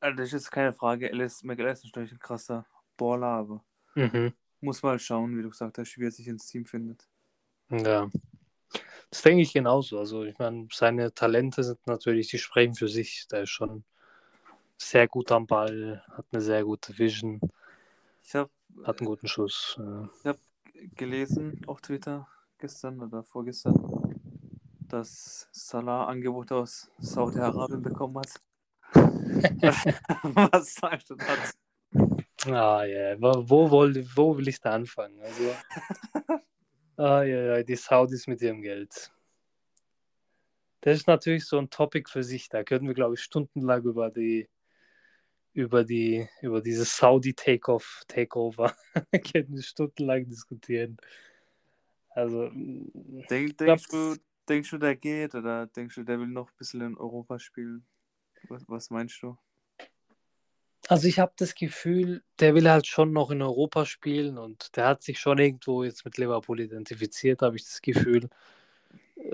also, 0.00 0.16
das 0.16 0.32
ist 0.32 0.50
keine 0.50 0.72
Frage. 0.72 1.10
Alice 1.10 1.42
McAllister 1.44 1.72
ist 1.72 1.84
natürlich 1.86 2.12
ein 2.12 2.18
krasser 2.18 2.66
Baller, 2.96 3.26
aber 3.26 3.64
Mhm. 3.94 4.32
muss 4.60 4.82
mal 4.82 4.98
schauen, 4.98 5.36
wie 5.36 5.42
du 5.42 5.50
gesagt 5.50 5.78
hast, 5.78 5.98
wie 5.98 6.04
er 6.04 6.10
sich 6.10 6.26
ins 6.26 6.46
Team 6.46 6.66
findet. 6.66 7.06
Ja. 7.70 8.10
Das 9.10 9.22
denke 9.22 9.42
ich 9.42 9.52
genauso. 9.52 9.98
Also, 9.98 10.24
ich 10.24 10.38
meine, 10.38 10.68
seine 10.72 11.14
Talente 11.14 11.62
sind 11.62 11.86
natürlich, 11.86 12.28
die 12.28 12.38
sprechen 12.38 12.74
für 12.74 12.88
sich. 12.88 13.28
Der 13.28 13.42
ist 13.42 13.50
schon 13.50 13.84
sehr 14.76 15.06
gut 15.06 15.30
am 15.30 15.46
Ball, 15.46 16.02
hat 16.08 16.26
eine 16.32 16.42
sehr 16.42 16.64
gute 16.64 16.98
Vision, 16.98 17.40
Ich 18.22 18.34
habe 18.34 18.50
hat 18.82 18.98
einen 18.98 19.06
guten 19.06 19.28
Schuss. 19.28 19.78
Ja. 19.78 20.34
gelesen 20.96 21.60
auf 21.66 21.80
Twitter 21.80 22.28
gestern 22.58 23.00
oder 23.00 23.22
vorgestern, 23.22 23.74
dass 24.94 25.48
Salah 25.50 26.06
Angebote 26.06 26.54
aus 26.54 26.88
Saudi-Arabien 26.98 27.82
bekommen 27.82 28.16
hat. 28.18 28.40
Was 30.52 30.74
sagst 30.74 31.10
du 31.10 31.16
dazu? 31.16 31.52
Ah, 32.46 32.84
ja. 32.84 33.20
Wo, 33.20 33.48
wo, 33.48 33.70
woll- 33.70 34.06
wo 34.14 34.36
will 34.36 34.46
ich 34.46 34.60
da 34.60 34.70
anfangen? 34.70 35.20
Also, 35.20 35.54
ah, 36.96 37.22
ja, 37.22 37.56
ja, 37.56 37.62
die 37.64 37.74
Saudis 37.74 38.28
mit 38.28 38.40
ihrem 38.40 38.62
Geld. 38.62 39.10
Das 40.82 40.98
ist 40.98 41.08
natürlich 41.08 41.44
so 41.44 41.58
ein 41.58 41.70
Topic 41.70 42.08
für 42.08 42.22
sich. 42.22 42.48
Da 42.48 42.62
könnten 42.62 42.86
wir, 42.86 42.94
glaube 42.94 43.14
ich, 43.14 43.20
stundenlang 43.22 43.82
über 43.82 44.10
die 44.10 44.48
über 45.54 45.84
die 45.84 46.28
über 46.40 46.60
dieses 46.60 46.96
Saudi 46.96 47.32
Takeoff 47.34 48.02
Takeover 48.06 48.74
könnten 49.32 49.54
wir 49.54 49.62
stundenlang 49.62 50.26
diskutieren. 50.26 50.98
Also 52.10 52.50
Denk, 52.54 53.58
denkst, 53.58 53.88
du, 53.88 54.16
denkst 54.48 54.70
du, 54.70 54.78
der 54.78 54.96
geht 54.96 55.34
oder 55.34 55.66
denkst 55.66 55.94
du, 55.96 56.04
der 56.04 56.18
will 56.18 56.28
noch 56.28 56.48
ein 56.48 56.56
bisschen 56.56 56.80
in 56.80 56.96
Europa 56.96 57.38
spielen? 57.38 57.86
Was, 58.48 58.62
was 58.68 58.90
meinst 58.90 59.22
du? 59.22 59.36
Also 60.88 61.08
ich 61.08 61.18
habe 61.18 61.32
das 61.36 61.54
Gefühl, 61.54 62.22
der 62.40 62.54
will 62.54 62.70
halt 62.70 62.86
schon 62.86 63.12
noch 63.12 63.30
in 63.30 63.40
Europa 63.40 63.86
spielen 63.86 64.36
und 64.36 64.76
der 64.76 64.86
hat 64.86 65.02
sich 65.02 65.18
schon 65.18 65.38
irgendwo 65.38 65.82
jetzt 65.82 66.04
mit 66.04 66.18
Liverpool 66.18 66.60
identifiziert, 66.60 67.40
habe 67.40 67.56
ich 67.56 67.64
das 67.64 67.80
Gefühl. 67.80 68.28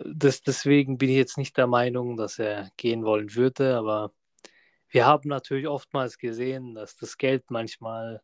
Das, 0.06 0.42
deswegen 0.42 0.96
bin 0.96 1.08
ich 1.08 1.16
jetzt 1.16 1.38
nicht 1.38 1.56
der 1.56 1.66
Meinung, 1.66 2.16
dass 2.16 2.38
er 2.38 2.70
gehen 2.76 3.04
wollen 3.04 3.34
würde, 3.34 3.76
aber 3.76 4.12
wir 4.90 5.06
haben 5.06 5.28
natürlich 5.28 5.66
oftmals 5.66 6.18
gesehen, 6.18 6.74
dass 6.74 6.96
das 6.96 7.18
Geld 7.18 7.50
manchmal 7.50 8.22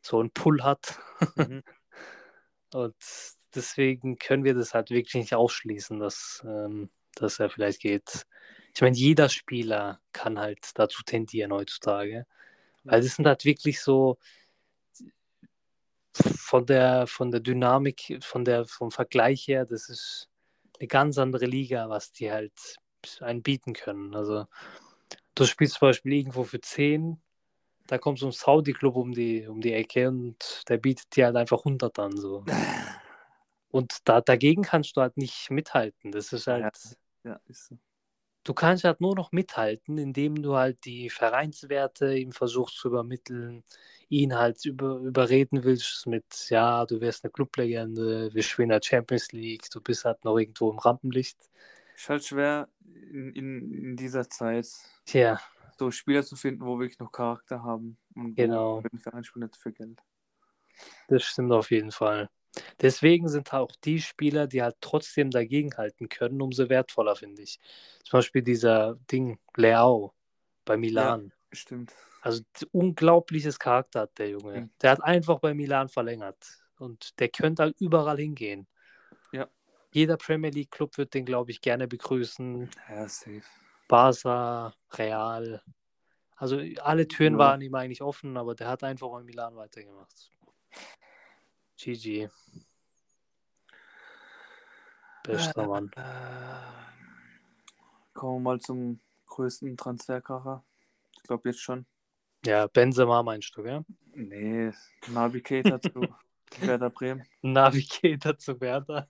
so 0.00 0.20
einen 0.20 0.30
Pull 0.30 0.62
hat 0.62 0.98
Mhm. 1.36 1.62
und 2.74 2.94
deswegen 3.54 4.18
können 4.18 4.44
wir 4.44 4.54
das 4.54 4.74
halt 4.74 4.90
wirklich 4.90 5.14
nicht 5.14 5.34
ausschließen, 5.34 5.98
dass, 5.98 6.42
ähm, 6.46 6.88
dass 7.14 7.38
er 7.38 7.50
vielleicht 7.50 7.80
geht. 7.80 8.26
Ich 8.74 8.80
meine, 8.80 8.96
jeder 8.96 9.28
Spieler 9.28 10.00
kann 10.12 10.38
halt 10.38 10.70
dazu 10.74 11.02
tendieren 11.02 11.52
heutzutage. 11.52 12.26
Weil 12.84 13.02
das 13.02 13.16
sind 13.16 13.26
halt 13.26 13.44
wirklich 13.44 13.80
so 13.80 14.18
von 16.12 16.66
der, 16.66 17.06
von 17.06 17.30
der 17.30 17.40
Dynamik, 17.40 18.18
von 18.22 18.44
der, 18.44 18.66
vom 18.66 18.90
Vergleich 18.90 19.48
her, 19.48 19.64
das 19.64 19.88
ist 19.88 20.28
eine 20.78 20.88
ganz 20.88 21.16
andere 21.18 21.46
Liga, 21.46 21.88
was 21.88 22.12
die 22.12 22.30
halt 22.30 22.76
einen 23.20 23.42
bieten 23.42 23.72
können. 23.72 24.14
Also 24.14 24.46
du 25.34 25.44
spielst 25.46 25.74
zum 25.74 25.88
Beispiel 25.88 26.12
irgendwo 26.12 26.44
für 26.44 26.60
10, 26.60 27.20
da 27.86 27.98
kommt 27.98 28.18
so 28.18 28.26
ein 28.26 28.32
Saudi-Club 28.32 28.96
um 28.96 29.12
die, 29.12 29.46
um 29.46 29.60
die 29.60 29.72
Ecke 29.72 30.08
und 30.08 30.62
der 30.68 30.78
bietet 30.78 31.16
dir 31.16 31.26
halt 31.26 31.36
einfach 31.36 31.58
100 31.58 31.98
an. 31.98 32.16
So. 32.16 32.44
Und 33.72 33.98
da, 34.08 34.22
dagegen 34.22 34.62
kannst 34.64 34.96
du 34.98 35.02
halt 35.02 35.18
nicht 35.18 35.50
mithalten. 35.50 36.12
Das 36.12 36.32
ist 36.32 36.48
halt, 36.48 36.68
Ja, 37.24 37.40
ist 37.46 37.66
so. 37.66 37.78
du 38.44 38.54
kannst 38.54 38.84
halt 38.84 39.00
nur 39.00 39.14
noch 39.16 39.32
mithalten, 39.32 39.98
indem 39.98 40.42
du 40.42 40.56
halt 40.56 40.84
die 40.84 41.10
Vereinswerte 41.10 42.16
ihm 42.16 42.32
versuchst 42.32 42.76
zu 42.78 42.88
übermitteln, 42.88 43.64
ihn 44.08 44.34
halt 44.36 44.64
über, 44.64 44.96
überreden 44.98 45.64
willst 45.64 46.06
mit, 46.06 46.24
ja, 46.50 46.84
du 46.86 47.00
wärst 47.00 47.24
eine 47.24 47.30
Clublegende, 47.32 48.32
wir 48.34 48.42
spielen 48.42 48.66
in 48.70 48.80
der 48.80 48.82
Champions 48.82 49.32
League, 49.32 49.70
du 49.70 49.80
bist 49.80 50.04
halt 50.04 50.24
noch 50.24 50.38
irgendwo 50.38 50.70
im 50.70 50.78
Rampenlicht. 50.78 51.38
Ist 51.94 52.08
halt 52.10 52.24
schwer 52.24 52.68
in, 52.84 53.32
in, 53.34 53.72
in 53.72 53.96
dieser 53.96 54.28
Zeit 54.28 54.68
Tja, 55.04 55.38
so 55.78 55.90
Spieler 55.90 56.24
zu 56.24 56.36
finden, 56.36 56.64
wo 56.64 56.78
wirklich 56.78 56.98
noch 56.98 57.12
Charakter 57.12 57.62
haben 57.62 57.98
und 58.14 58.36
Genau. 58.36 58.82
wo 58.82 58.86
für 58.86 58.88
den 58.88 59.00
Verein 59.00 59.24
spielen 59.24 59.44
nicht 59.46 59.56
für 59.56 59.72
Geld. 59.72 60.02
das 61.08 61.22
stimmt 61.24 61.52
auf 61.52 61.70
jeden 61.70 61.92
Fall. 61.92 62.28
Deswegen 62.80 63.28
sind 63.28 63.52
auch 63.52 63.70
die 63.84 64.00
Spieler, 64.00 64.46
die 64.46 64.62
halt 64.62 64.76
trotzdem 64.80 65.30
dagegenhalten 65.30 66.08
können, 66.08 66.42
umso 66.42 66.68
wertvoller, 66.68 67.16
finde 67.16 67.42
ich. 67.42 67.58
Zum 68.04 68.18
Beispiel 68.18 68.42
dieser 68.42 68.96
Ding, 69.10 69.38
Leao 69.56 70.12
bei 70.64 70.76
Milan. 70.76 71.32
Stimmt. 71.50 71.94
Also 72.20 72.42
unglaubliches 72.70 73.58
Charakter 73.58 74.00
hat 74.00 74.18
der 74.18 74.30
Junge. 74.30 74.60
Mhm. 74.62 74.70
Der 74.80 74.90
hat 74.90 75.02
einfach 75.02 75.40
bei 75.40 75.54
Milan 75.54 75.88
verlängert. 75.88 76.62
Und 76.78 77.18
der 77.20 77.28
könnte 77.28 77.62
halt 77.62 77.80
überall 77.80 78.18
hingehen. 78.18 78.66
Ja. 79.32 79.48
Jeder 79.92 80.16
Premier 80.16 80.50
League 80.50 80.70
Club 80.70 80.98
wird 80.98 81.14
den, 81.14 81.24
glaube 81.24 81.50
ich, 81.50 81.60
gerne 81.60 81.88
begrüßen. 81.88 82.70
Ja, 82.88 83.08
safe. 83.08 83.42
Barca, 83.88 84.74
Real. 84.92 85.62
Also 86.36 86.60
alle 86.80 87.06
Türen 87.06 87.34
Ja. 87.34 87.38
waren 87.38 87.60
ihm 87.60 87.74
eigentlich 87.74 88.02
offen, 88.02 88.36
aber 88.36 88.54
der 88.54 88.68
hat 88.68 88.82
einfach 88.84 89.18
in 89.18 89.26
Milan 89.26 89.56
weitergemacht. 89.56 90.30
GG. 91.82 92.28
Bester 95.24 95.66
Mann. 95.66 95.90
Äh, 95.96 96.02
kommen 98.12 98.36
wir 98.36 98.50
mal 98.50 98.60
zum 98.60 99.00
größten 99.26 99.76
Transferkracher. 99.76 100.64
Ich 101.16 101.24
glaube 101.24 101.48
jetzt 101.48 101.60
schon. 101.60 101.84
Ja, 102.46 102.68
Benzema 102.68 103.24
meinst 103.24 103.56
du, 103.56 103.64
ja? 103.64 103.84
Nee, 104.14 104.72
Navi 105.08 105.40
Keita 105.40 105.80
zu 105.80 106.06
Werder 106.60 106.90
Bremen. 106.90 107.24
Navigator 107.40 108.38
zu 108.38 108.60
Werder. 108.60 109.08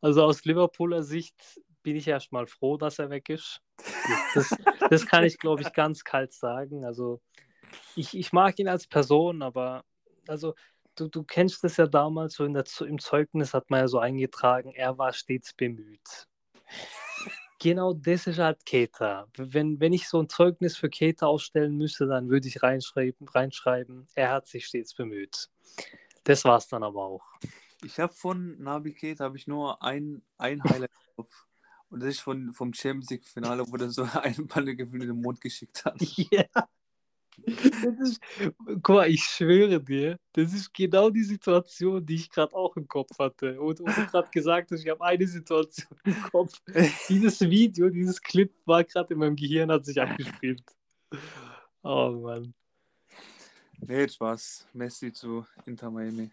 Also 0.00 0.22
aus 0.22 0.44
Liverpooler 0.44 1.02
Sicht 1.02 1.60
bin 1.82 1.96
ich 1.96 2.06
erstmal 2.06 2.46
froh, 2.46 2.76
dass 2.76 3.00
er 3.00 3.10
weg 3.10 3.28
ist. 3.30 3.60
Das, 4.34 4.56
das 4.90 5.06
kann 5.06 5.24
ich, 5.24 5.38
glaube 5.38 5.62
ich, 5.62 5.72
ganz 5.72 6.04
kalt 6.04 6.32
sagen. 6.32 6.84
Also 6.84 7.20
ich, 7.96 8.16
ich 8.16 8.32
mag 8.32 8.58
ihn 8.60 8.68
als 8.68 8.86
Person, 8.86 9.42
aber 9.42 9.84
also 10.26 10.54
du, 10.94 11.08
du 11.08 11.24
kennst 11.24 11.64
das 11.64 11.76
ja 11.76 11.86
damals, 11.86 12.34
so 12.34 12.44
in 12.44 12.54
der, 12.54 12.64
im 12.80 12.98
Zeugnis 12.98 13.54
hat 13.54 13.70
man 13.70 13.80
ja 13.80 13.88
so 13.88 13.98
eingetragen, 13.98 14.72
er 14.74 14.98
war 14.98 15.12
stets 15.12 15.52
bemüht. 15.52 16.26
Genau 17.60 17.94
das 17.94 18.26
ist 18.26 18.38
halt 18.38 18.66
Keita. 18.66 19.26
Wenn, 19.36 19.80
wenn 19.80 19.92
ich 19.92 20.08
so 20.08 20.20
ein 20.20 20.28
Zeugnis 20.28 20.76
für 20.76 20.90
Keita 20.90 21.26
ausstellen 21.26 21.76
müsste, 21.76 22.06
dann 22.06 22.28
würde 22.28 22.48
ich 22.48 22.62
reinschreiben, 22.62 23.26
reinschreiben, 23.28 24.06
er 24.14 24.30
hat 24.30 24.46
sich 24.46 24.66
stets 24.66 24.94
bemüht. 24.94 25.48
Das 26.24 26.44
war's 26.44 26.68
dann 26.68 26.82
aber 26.82 27.04
auch. 27.04 27.24
Ich 27.82 27.98
habe 28.00 28.12
von 28.12 28.58
Navi 28.60 28.94
Keita 28.94 29.24
habe 29.24 29.36
ich 29.36 29.46
nur 29.46 29.82
ein, 29.82 30.22
ein 30.38 30.62
Highlight 30.64 30.90
im 30.90 31.16
Kopf. 31.16 31.46
Und 31.90 32.00
das 32.00 32.10
ist 32.10 32.20
von, 32.20 32.52
vom 32.52 32.72
Champions 32.72 33.10
League 33.10 33.24
Finale, 33.24 33.64
wo 33.70 33.76
der 33.76 33.90
so 33.90 34.02
einen 34.22 34.46
Ball 34.48 34.74
gefühlt 34.74 35.02
in 35.02 35.08
den 35.08 35.20
Mond 35.20 35.40
geschickt 35.40 35.84
hat. 35.84 35.96
Ja. 36.30 36.44
Das 36.52 36.68
ist, 38.00 38.20
guck 38.82 38.88
mal, 38.88 39.10
ich 39.10 39.22
schwöre 39.22 39.80
dir, 39.80 40.18
das 40.32 40.52
ist 40.52 40.72
genau 40.72 41.10
die 41.10 41.22
Situation, 41.22 42.04
die 42.04 42.16
ich 42.16 42.30
gerade 42.30 42.54
auch 42.54 42.76
im 42.76 42.86
Kopf 42.86 43.18
hatte. 43.18 43.60
Und, 43.60 43.80
und 43.80 43.96
du 43.96 44.06
gerade 44.06 44.28
gesagt 44.30 44.70
hast, 44.70 44.84
ich 44.84 44.88
habe 44.88 45.04
eine 45.04 45.26
Situation 45.26 45.98
im 46.04 46.22
Kopf. 46.30 46.52
Dieses 47.08 47.40
Video, 47.40 47.88
dieses 47.88 48.20
Clip 48.20 48.52
war 48.64 48.84
gerade 48.84 49.14
in 49.14 49.20
meinem 49.20 49.36
Gehirn, 49.36 49.70
hat 49.70 49.84
sich 49.84 50.00
abgespielt. 50.00 50.62
Oh 51.82 52.10
Mann. 52.22 52.54
Nee, 53.80 54.06
war's. 54.18 54.66
Messi 54.72 55.12
zu 55.12 55.44
Inter 55.66 55.90
Miami. 55.90 56.30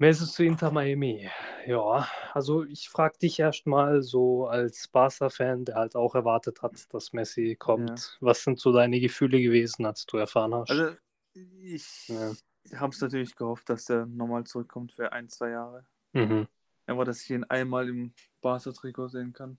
Messi 0.00 0.24
zu 0.24 0.42
Inter 0.44 0.70
Miami. 0.70 1.28
Ja, 1.66 2.08
also 2.32 2.64
ich 2.64 2.88
frage 2.88 3.18
dich 3.18 3.38
erstmal 3.38 4.00
so 4.02 4.46
als 4.46 4.88
Barca-Fan, 4.88 5.66
der 5.66 5.74
halt 5.74 5.94
auch 5.94 6.14
erwartet 6.14 6.62
hat, 6.62 6.72
dass 6.94 7.12
Messi 7.12 7.54
kommt. 7.54 8.16
Was 8.20 8.42
sind 8.42 8.58
so 8.58 8.72
deine 8.72 8.98
Gefühle 8.98 9.42
gewesen, 9.42 9.84
als 9.84 10.06
du 10.06 10.16
erfahren 10.16 10.54
hast? 10.54 10.70
Also, 10.70 10.96
ich 11.34 12.08
Ja. 12.08 12.32
habe 12.76 12.94
es 12.94 13.00
natürlich 13.02 13.36
gehofft, 13.36 13.68
dass 13.68 13.84
der 13.84 14.06
nochmal 14.06 14.44
zurückkommt 14.44 14.92
für 14.94 15.12
ein, 15.12 15.28
zwei 15.28 15.50
Jahre. 15.50 15.84
mhm. 16.14 16.48
Einfach, 16.86 17.04
dass 17.04 17.20
ich 17.22 17.30
ihn 17.30 17.44
einmal 17.44 17.86
im 17.90 18.14
Barca-Trikot 18.40 19.08
sehen 19.08 19.34
kann. 19.34 19.58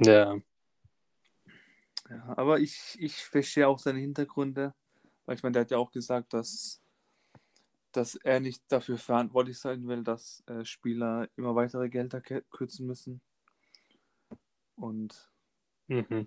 Ja. 0.00 0.36
Ja, 2.08 2.34
aber 2.38 2.60
ich, 2.60 2.96
ich 2.98 3.22
verstehe 3.24 3.68
auch 3.68 3.78
seine 3.78 3.98
Hintergründe. 3.98 4.74
Weil 5.26 5.36
ich 5.36 5.42
meine, 5.42 5.52
der 5.52 5.60
hat 5.62 5.70
ja 5.70 5.76
auch 5.76 5.90
gesagt, 5.90 6.32
dass, 6.32 6.80
dass 7.96 8.14
er 8.16 8.40
nicht 8.40 8.62
dafür 8.68 8.98
verantwortlich 8.98 9.58
sein 9.58 9.86
will, 9.88 10.04
dass 10.04 10.42
äh, 10.46 10.64
Spieler 10.64 11.28
immer 11.36 11.54
weitere 11.54 11.88
Gelder 11.88 12.20
kürzen 12.20 12.86
müssen. 12.86 13.20
Und 14.76 15.30
Mhm. 15.88 16.26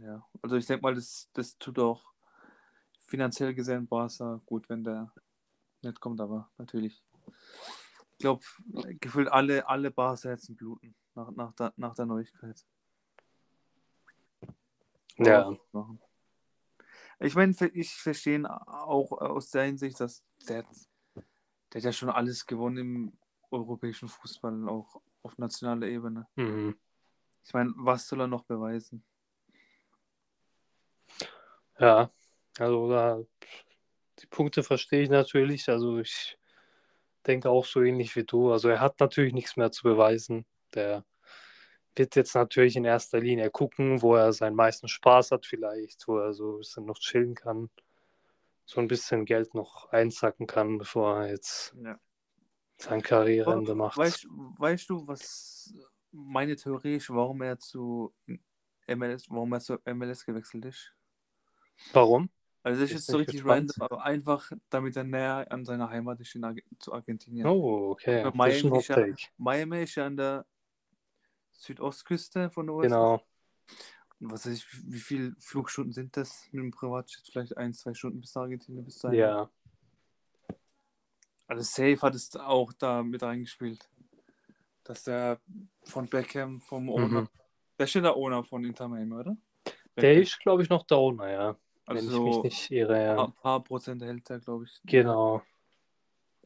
ja, 0.00 0.22
also 0.42 0.56
ich 0.56 0.66
denke 0.66 0.82
mal, 0.82 0.94
das, 0.94 1.30
das 1.32 1.56
tut 1.56 1.78
auch 1.78 2.12
finanziell 3.00 3.54
gesehen 3.54 3.88
Barca 3.88 4.42
gut, 4.44 4.68
wenn 4.68 4.84
der 4.84 5.12
nicht 5.82 6.00
kommt, 6.00 6.20
aber 6.20 6.50
natürlich. 6.58 7.02
Ich 8.12 8.18
glaube, 8.18 8.44
gefühlt 9.00 9.28
alle, 9.28 9.66
alle 9.66 9.90
Barca-Herzen 9.90 10.54
bluten 10.54 10.94
nach, 11.14 11.30
nach, 11.30 11.52
der, 11.54 11.72
nach 11.76 11.94
der 11.94 12.06
Neuigkeit. 12.06 12.66
Ja. 15.16 15.56
Machen. 15.72 16.00
Ich 17.20 17.34
meine, 17.34 17.54
ich 17.72 17.94
verstehe 17.94 18.36
ihn 18.36 18.46
auch 18.46 19.12
aus 19.12 19.50
der 19.50 19.64
Hinsicht, 19.64 19.98
dass 20.00 20.22
der, 20.48 20.64
der 21.14 21.80
hat 21.80 21.82
ja 21.82 21.92
schon 21.92 22.10
alles 22.10 22.46
gewonnen 22.46 22.76
im 22.78 23.12
europäischen 23.50 24.08
Fußball, 24.08 24.68
auch 24.68 25.00
auf 25.22 25.36
nationaler 25.38 25.88
Ebene. 25.88 26.28
Mhm. 26.36 26.78
Ich 27.44 27.52
meine, 27.52 27.72
was 27.76 28.06
soll 28.06 28.20
er 28.20 28.26
noch 28.26 28.44
beweisen? 28.44 29.02
Ja, 31.78 32.10
also 32.58 32.90
da, 32.90 33.20
die 34.20 34.26
Punkte 34.26 34.62
verstehe 34.62 35.02
ich 35.02 35.10
natürlich. 35.10 35.68
Also 35.68 35.98
ich 35.98 36.38
denke 37.26 37.50
auch 37.50 37.64
so 37.64 37.82
ähnlich 37.82 38.14
wie 38.16 38.24
du. 38.24 38.52
Also 38.52 38.68
er 38.68 38.80
hat 38.80 39.00
natürlich 39.00 39.32
nichts 39.32 39.56
mehr 39.56 39.70
zu 39.70 39.82
beweisen. 39.82 40.44
Der 40.74 41.04
wird 41.98 42.16
jetzt 42.16 42.34
natürlich 42.34 42.76
in 42.76 42.84
erster 42.84 43.20
Linie 43.20 43.50
gucken, 43.50 44.00
wo 44.02 44.14
er 44.14 44.32
seinen 44.32 44.56
meisten 44.56 44.88
Spaß 44.88 45.32
hat 45.32 45.46
vielleicht, 45.46 46.06
wo 46.08 46.18
er 46.18 46.32
so 46.32 46.52
ein 46.54 46.58
bisschen 46.58 46.84
noch 46.86 46.98
chillen 46.98 47.34
kann, 47.34 47.70
so 48.64 48.80
ein 48.80 48.88
bisschen 48.88 49.24
Geld 49.24 49.54
noch 49.54 49.90
einsacken 49.90 50.46
kann, 50.46 50.78
bevor 50.78 51.22
er 51.22 51.30
jetzt 51.30 51.74
Ja. 51.82 51.98
sein 52.78 53.02
Karriereende 53.02 53.74
macht. 53.74 53.96
Weißt, 53.98 54.26
weißt 54.30 54.90
du, 54.90 55.06
was 55.06 55.74
meine 56.12 56.56
Theorie 56.56 56.96
ist, 56.96 57.10
warum 57.10 57.42
er 57.42 57.58
zu 57.58 58.14
MLS, 58.86 59.28
warum 59.28 59.52
er 59.52 59.60
zu 59.60 59.78
MLS 59.84 60.24
gewechselt 60.24 60.64
ist? 60.64 60.94
Warum? 61.92 62.30
Also 62.62 62.80
das 62.80 62.90
ist 62.90 62.96
Ist 62.96 63.00
jetzt 63.02 63.10
so 63.12 63.16
richtig 63.18 63.36
gespannt. 63.36 63.72
random, 63.78 63.82
aber 63.82 64.04
einfach, 64.04 64.50
damit 64.68 64.96
er 64.96 65.04
näher 65.04 65.46
an 65.50 65.64
seiner 65.64 65.88
Heimat 65.88 66.20
ist 66.20 66.34
in 66.34 66.44
Arge 66.44 66.62
zu 66.78 66.92
Argentinien. 66.92 67.46
Oh, 67.46 67.90
okay. 67.92 68.30
Miami, 68.34 68.78
ist 68.78 68.88
ja. 68.88 69.06
Miami 69.36 69.82
ist 69.84 69.94
ja 69.94 70.06
an 70.06 70.16
der 70.16 70.46
Südostküste 71.58 72.50
von 72.50 72.66
der 72.66 72.74
USA. 72.74 72.88
Genau. 72.88 73.22
Und 74.20 74.32
was 74.32 74.46
weiß 74.46 74.54
ich, 74.54 74.66
wie 74.90 74.98
viele 74.98 75.34
Flugstunden 75.38 75.92
sind 75.92 76.16
das 76.16 76.48
mit 76.50 76.62
dem 76.62 76.70
Privatjet? 76.70 77.22
Vielleicht 77.30 77.56
ein, 77.56 77.72
zwei 77.74 77.94
Stunden 77.94 78.20
bis 78.20 78.36
Argentinien, 78.36 78.84
bis 78.84 78.98
dahin. 78.98 79.18
Ja. 79.18 79.50
Also 81.46 81.62
Safe 81.62 82.00
hat 82.02 82.14
es 82.14 82.34
auch 82.36 82.72
da 82.72 83.02
mit 83.02 83.22
reingespielt. 83.22 83.88
Dass 84.84 85.04
der 85.04 85.40
von 85.84 86.06
Beckham, 86.08 86.60
vom 86.60 86.88
Owner, 86.88 87.22
Mhm. 87.22 87.28
der 87.78 87.84
ist 87.84 87.94
ja 87.94 88.00
der 88.00 88.16
Owner 88.16 88.42
von 88.42 88.64
Inter 88.64 88.88
Miami, 88.88 89.14
oder? 89.14 89.36
Der 89.96 90.14
ist, 90.20 90.38
glaube 90.40 90.62
ich, 90.62 90.68
noch 90.68 90.84
der 90.86 90.98
Owner, 90.98 91.30
ja. 91.30 91.56
Wenn 91.86 91.96
also 91.96 92.18
ich 92.18 92.24
mich 92.24 92.34
so 92.34 92.42
nicht 92.42 92.70
irre, 92.70 93.02
ja. 93.04 93.24
ein 93.24 93.32
paar 93.32 93.62
Prozent 93.64 94.02
hält 94.02 94.28
er, 94.30 94.40
glaube 94.40 94.64
ich. 94.64 94.80
Genau. 94.84 95.42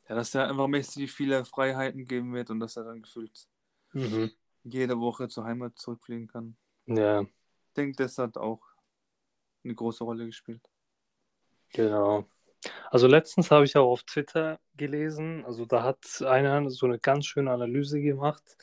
Ja, 0.08 0.14
dass 0.14 0.34
er 0.34 0.48
einfach 0.48 0.68
Messi 0.68 1.06
viele 1.06 1.44
Freiheiten 1.44 2.04
geben 2.04 2.32
wird 2.32 2.50
und 2.50 2.60
dass 2.60 2.76
er 2.76 2.84
dann 2.84 3.02
gefühlt 3.02 3.48
Mhm. 3.92 4.30
Jede 4.64 4.98
Woche 5.00 5.28
zur 5.28 5.44
Heimat 5.44 5.78
zurückfliegen 5.78 6.28
kann. 6.28 6.56
Ja, 6.86 7.24
Ich 7.68 7.74
denke, 7.74 7.96
das 7.96 8.18
hat 8.18 8.36
auch 8.36 8.62
eine 9.64 9.74
große 9.74 10.04
Rolle 10.04 10.26
gespielt. 10.26 10.68
genau. 11.72 12.24
Also 12.90 13.06
letztens 13.08 13.50
habe 13.50 13.64
ich 13.64 13.76
auch 13.76 13.90
auf 13.90 14.04
Twitter 14.04 14.60
gelesen, 14.76 15.44
also 15.44 15.66
da 15.66 15.82
hat 15.82 16.22
einer 16.22 16.70
so 16.70 16.86
eine 16.86 16.98
ganz 16.98 17.26
schöne 17.26 17.50
Analyse 17.52 18.00
gemacht, 18.00 18.56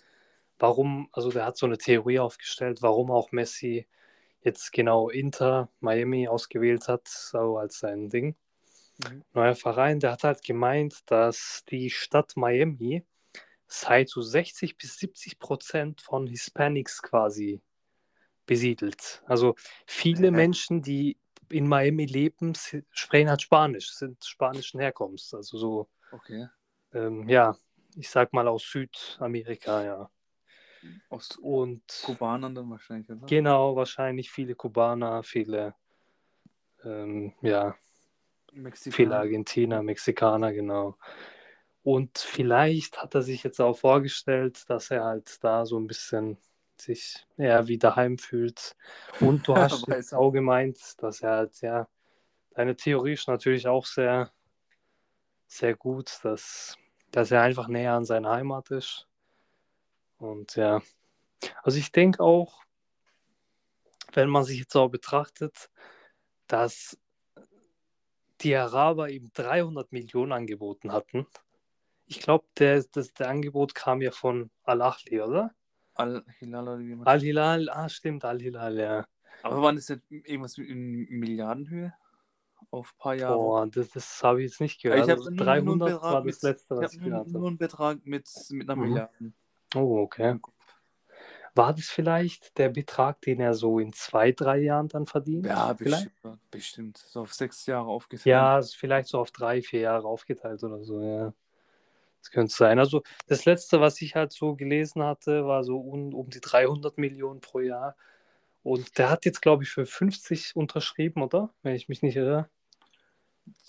warum, 0.59 1.09
also 1.11 1.31
der 1.31 1.45
hat 1.45 1.57
so 1.57 1.65
eine 1.65 1.77
Theorie 1.77 2.19
aufgestellt, 2.19 2.81
warum 2.81 3.11
auch 3.11 3.31
Messi 3.31 3.87
jetzt 4.41 4.71
genau 4.73 5.09
Inter 5.09 5.69
Miami 5.81 6.27
ausgewählt 6.29 6.87
hat, 6.87 7.07
so 7.09 7.57
als 7.57 7.79
sein 7.79 8.09
Ding. 8.09 8.35
Mhm. 8.97 9.23
Neuer 9.33 9.55
Verein, 9.55 9.99
der 9.99 10.11
hat 10.13 10.23
halt 10.23 10.43
gemeint, 10.43 11.01
dass 11.11 11.63
die 11.69 11.89
Stadt 11.89 12.37
Miami 12.37 13.05
sei 13.71 14.03
zu 14.05 14.21
60 14.21 14.77
bis 14.77 14.97
70 14.97 15.39
Prozent 15.39 16.01
von 16.01 16.27
Hispanics 16.27 17.01
quasi 17.01 17.61
besiedelt. 18.45 19.23
Also 19.27 19.55
viele 19.85 20.27
Äh. 20.27 20.31
Menschen, 20.31 20.81
die 20.81 21.17
in 21.49 21.67
Miami 21.67 22.05
leben, 22.05 22.53
sprechen 22.91 23.29
halt 23.29 23.41
Spanisch, 23.41 23.91
sind 23.91 24.23
spanischen 24.23 24.79
Herkommens. 24.79 25.33
Also 25.33 25.57
so, 25.57 25.89
Okay. 26.11 26.47
ähm, 26.93 27.27
ja, 27.29 27.55
ich 27.95 28.09
sag 28.09 28.33
mal 28.33 28.47
aus 28.47 28.63
Südamerika, 28.63 29.83
ja. 29.83 30.09
Aus 31.09 31.29
Und 31.41 31.81
Kubanern 32.03 32.55
dann 32.55 32.69
wahrscheinlich, 32.69 33.09
oder? 33.09 33.27
genau, 33.27 33.75
wahrscheinlich 33.75 34.31
viele 34.31 34.55
Kubaner, 34.55 35.23
viele, 35.23 35.75
ähm, 36.83 37.33
ja, 37.41 37.75
Mexikaner. 38.53 38.95
Viele 38.95 39.17
Argentiner, 39.17 39.83
Mexikaner, 39.83 40.53
genau. 40.53 40.97
Und 41.83 42.17
vielleicht 42.17 43.01
hat 43.01 43.15
er 43.15 43.21
sich 43.21 43.43
jetzt 43.43 43.59
auch 43.59 43.77
vorgestellt, 43.77 44.69
dass 44.69 44.91
er 44.91 45.05
halt 45.05 45.43
da 45.43 45.65
so 45.65 45.79
ein 45.79 45.87
bisschen 45.87 46.37
sich 46.81 47.25
eher 47.37 47.67
wie 47.67 47.77
daheim 47.77 48.17
fühlt. 48.17 48.75
Und 49.19 49.47
du 49.47 49.55
hast 49.55 49.87
jetzt 49.87 50.13
auch 50.13 50.31
gemeint, 50.31 50.79
dass 51.01 51.21
er 51.21 51.31
halt, 51.31 51.61
ja, 51.61 51.87
deine 52.51 52.75
Theorie 52.75 53.13
ist 53.13 53.27
natürlich 53.27 53.67
auch 53.67 53.85
sehr, 53.85 54.31
sehr 55.47 55.75
gut, 55.75 56.19
dass, 56.23 56.77
dass 57.11 57.31
er 57.31 57.41
einfach 57.41 57.67
näher 57.67 57.93
an 57.93 58.05
seiner 58.05 58.31
Heimat 58.31 58.71
ist. 58.71 59.07
Und 60.17 60.55
ja, 60.55 60.81
also 61.63 61.77
ich 61.77 61.91
denke 61.91 62.21
auch, 62.21 62.63
wenn 64.13 64.29
man 64.29 64.43
sich 64.43 64.59
jetzt 64.59 64.75
auch 64.75 64.89
betrachtet, 64.89 65.69
dass 66.47 66.97
die 68.41 68.55
Araber 68.55 69.09
ihm 69.09 69.31
300 69.33 69.91
Millionen 69.91 70.31
angeboten 70.31 70.91
hatten. 70.91 71.27
Ich 72.09 72.21
glaube, 72.21 72.43
der, 72.57 72.83
das, 72.91 73.13
der 73.13 73.29
Angebot 73.29 73.75
kam 73.75 74.01
ja 74.01 74.09
von 74.09 74.49
Al-Ahli, 74.63 75.21
oder? 75.21 75.51
Al-Hilal 75.93 76.63
oder 76.67 76.79
wie 76.79 76.95
man 76.95 77.05
Al-Hilal, 77.05 77.69
ah, 77.69 77.87
stimmt, 77.87 78.25
Al-Hilal, 78.25 78.77
ja. 78.79 79.05
Aber 79.43 79.61
waren 79.61 79.75
das 79.75 79.89
nicht 79.89 80.01
irgendwas 80.09 80.57
in 80.57 81.05
Milliardenhöhe? 81.07 81.93
Auf 82.71 82.93
ein 82.93 82.97
paar 82.97 83.13
Jahre? 83.13 83.37
Boah, 83.37 83.67
das, 83.67 83.89
das 83.91 84.23
habe 84.23 84.41
ich 84.41 84.49
jetzt 84.49 84.59
nicht 84.59 84.81
gehört. 84.81 85.03
ich 85.03 85.09
habe 85.09 85.19
Also 85.19 85.31
nur, 85.31 85.45
300 85.45 85.63
nur 85.65 85.87
einen 85.87 85.95
Betrag 85.95 86.11
war 86.13 86.21
mit, 86.23 86.33
das 86.35 86.41
letzte, 86.41 86.75
ich 86.75 86.81
was 86.81 86.93
ich 86.93 86.99
nur, 86.99 87.09
gehört 87.09 87.27
nur 87.27 87.35
habe. 87.35 87.47
einen 87.47 87.57
Betrag 87.59 88.05
mit, 88.05 88.29
mit 88.49 88.69
einer 88.69 88.75
Mhm. 88.75 88.87
Milliarde. 88.87 89.33
Oh, 89.75 89.99
okay. 89.99 90.39
War 91.53 91.73
das 91.73 91.85
vielleicht 91.85 92.57
der 92.57 92.69
Betrag, 92.69 93.21
den 93.21 93.39
er 93.39 93.53
so 93.53 93.77
in 93.79 93.93
zwei, 93.93 94.31
drei 94.31 94.59
Jahren 94.59 94.87
dann 94.87 95.05
verdient? 95.05 95.45
Ja, 95.45 95.75
vielleicht? 95.75 96.11
bestimmt. 96.21 96.39
bestimmt. 96.51 96.97
So 96.97 97.21
auf 97.21 97.33
sechs 97.33 97.65
Jahre 97.67 97.87
aufgeteilt. 97.87 98.25
Ja, 98.25 98.61
vielleicht 98.61 99.09
so 99.09 99.19
auf 99.19 99.31
drei, 99.31 99.61
vier 99.61 99.81
Jahre 99.81 100.07
aufgeteilt 100.07 100.63
oder 100.63 100.83
so, 100.83 101.01
ja. 101.01 101.33
Das 102.21 102.31
könnte 102.31 102.53
sein. 102.53 102.79
Also 102.79 103.01
das 103.27 103.45
letzte, 103.45 103.79
was 103.81 104.01
ich 104.01 104.15
halt 104.15 104.31
so 104.31 104.55
gelesen 104.55 105.03
hatte, 105.03 105.45
war 105.45 105.63
so 105.63 105.77
um, 105.79 106.13
um 106.13 106.29
die 106.29 106.41
300 106.41 106.97
Millionen 106.97 107.41
pro 107.41 107.59
Jahr. 107.59 107.95
Und 108.63 108.97
der 108.97 109.09
hat 109.09 109.25
jetzt, 109.25 109.41
glaube 109.41 109.63
ich, 109.63 109.69
für 109.69 109.85
50 109.85 110.55
unterschrieben, 110.55 111.21
oder? 111.23 111.53
Wenn 111.63 111.75
ich 111.75 111.87
mich 111.87 112.01
nicht 112.01 112.17
irre. 112.17 112.49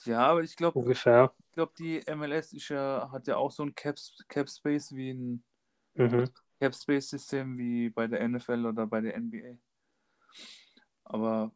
Ja, 0.04 0.26
aber 0.26 0.42
ich 0.42 0.56
glaube, 0.56 0.78
Ungefähr. 0.80 1.32
ich 1.38 1.52
glaub, 1.52 1.74
die 1.76 2.02
MLS 2.06 2.52
ist 2.52 2.68
ja, 2.68 3.08
hat 3.12 3.26
ja 3.28 3.36
auch 3.36 3.50
so 3.50 3.62
ein 3.62 3.74
Cap, 3.74 3.96
Cap 4.28 4.48
Space 4.48 4.92
wie 4.94 5.12
ein 5.12 5.44
Mhm. 5.94 6.28
Cap 6.60 6.74
Space 6.74 7.10
System 7.10 7.56
wie 7.58 7.90
bei 7.90 8.06
der 8.06 8.20
NFL 8.28 8.66
oder 8.66 8.86
bei 8.86 9.00
der 9.00 9.16
NBA. 9.16 9.56
Aber 11.04 11.52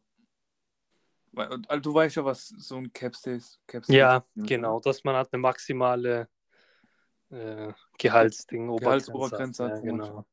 also, 1.35 1.81
du 1.81 1.93
weißt 1.93 2.15
ja, 2.15 2.25
was 2.25 2.47
so 2.47 2.77
ein 2.77 2.91
Cap 2.93 3.15
Space, 3.15 3.59
Cap 3.67 3.83
Space 3.83 3.95
Ja, 3.95 4.17
ist, 4.17 4.35
ne? 4.35 4.45
genau. 4.45 4.79
Dass 4.79 5.03
man 5.03 5.15
hat 5.15 5.33
eine 5.33 5.41
maximale 5.41 6.29
äh, 7.31 7.73
Gehaltsding, 7.97 8.75
Gehaltsobergrenze 8.77 9.65
hat. 9.65 9.71
hat, 9.73 9.83
Ja, 9.83 9.91
genau. 9.91 10.25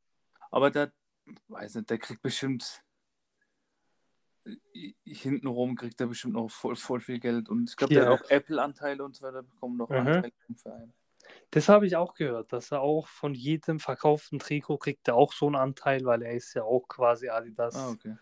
Aber 0.51 0.71
der, 0.71 0.93
weiß 1.49 1.77
nicht, 1.77 1.91
der 1.91 1.99
kriegt 1.99 2.23
bestimmt 2.23 2.83
äh, 4.45 4.93
hintenrum 5.05 5.77
kriegt 5.77 6.01
er 6.01 6.07
bestimmt 6.09 6.35
noch 6.35 6.51
voll, 6.51 6.77
voll 6.77 7.01
viel 7.01 7.21
Geld 7.21 7.49
und 7.49 7.71
ich 7.71 7.77
glaube, 7.77 7.95
der 7.95 8.05
Ja. 8.05 8.13
hat 8.13 8.21
auch 8.25 8.31
Apple-Anteile 8.31 9.05
und 9.05 9.17
so 9.17 9.27
weiter 9.27 9.43
bekommen 9.43 9.77
noch 9.77 9.91
Mhm. 9.91 9.97
Anteile 9.99 10.33
vom 10.47 10.57
Verein. 10.57 10.93
Das 11.51 11.69
habe 11.69 11.87
ich 11.87 11.97
auch 11.97 12.15
gehört, 12.15 12.53
dass 12.53 12.73
er 12.73 12.81
auch 12.81 13.07
von 13.07 13.35
jedem 13.35 13.79
verkauften 13.79 14.39
Trikot 14.39 14.79
kriegt 14.79 15.07
er 15.09 15.15
auch 15.15 15.33
so 15.33 15.47
einen 15.47 15.57
Anteil, 15.57 16.05
weil 16.05 16.23
er 16.23 16.33
ist 16.33 16.55
ja 16.55 16.65
auch 16.65 16.89
quasi 16.89 17.29
Adidas, 17.29 17.75
Ah, 17.77 17.91
okay. 17.91 18.17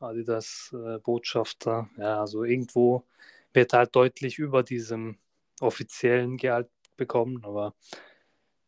Adidas 0.00 0.72
äh, 0.72 0.98
Botschafter. 0.98 1.88
Ja, 1.96 2.20
also 2.20 2.44
irgendwo 2.44 3.04
wird 3.52 3.72
er 3.72 3.80
halt 3.80 3.96
deutlich 3.96 4.38
über 4.38 4.62
diesem 4.62 5.18
offiziellen 5.60 6.36
Gehalt 6.36 6.70
bekommen, 6.98 7.42
aber 7.44 7.74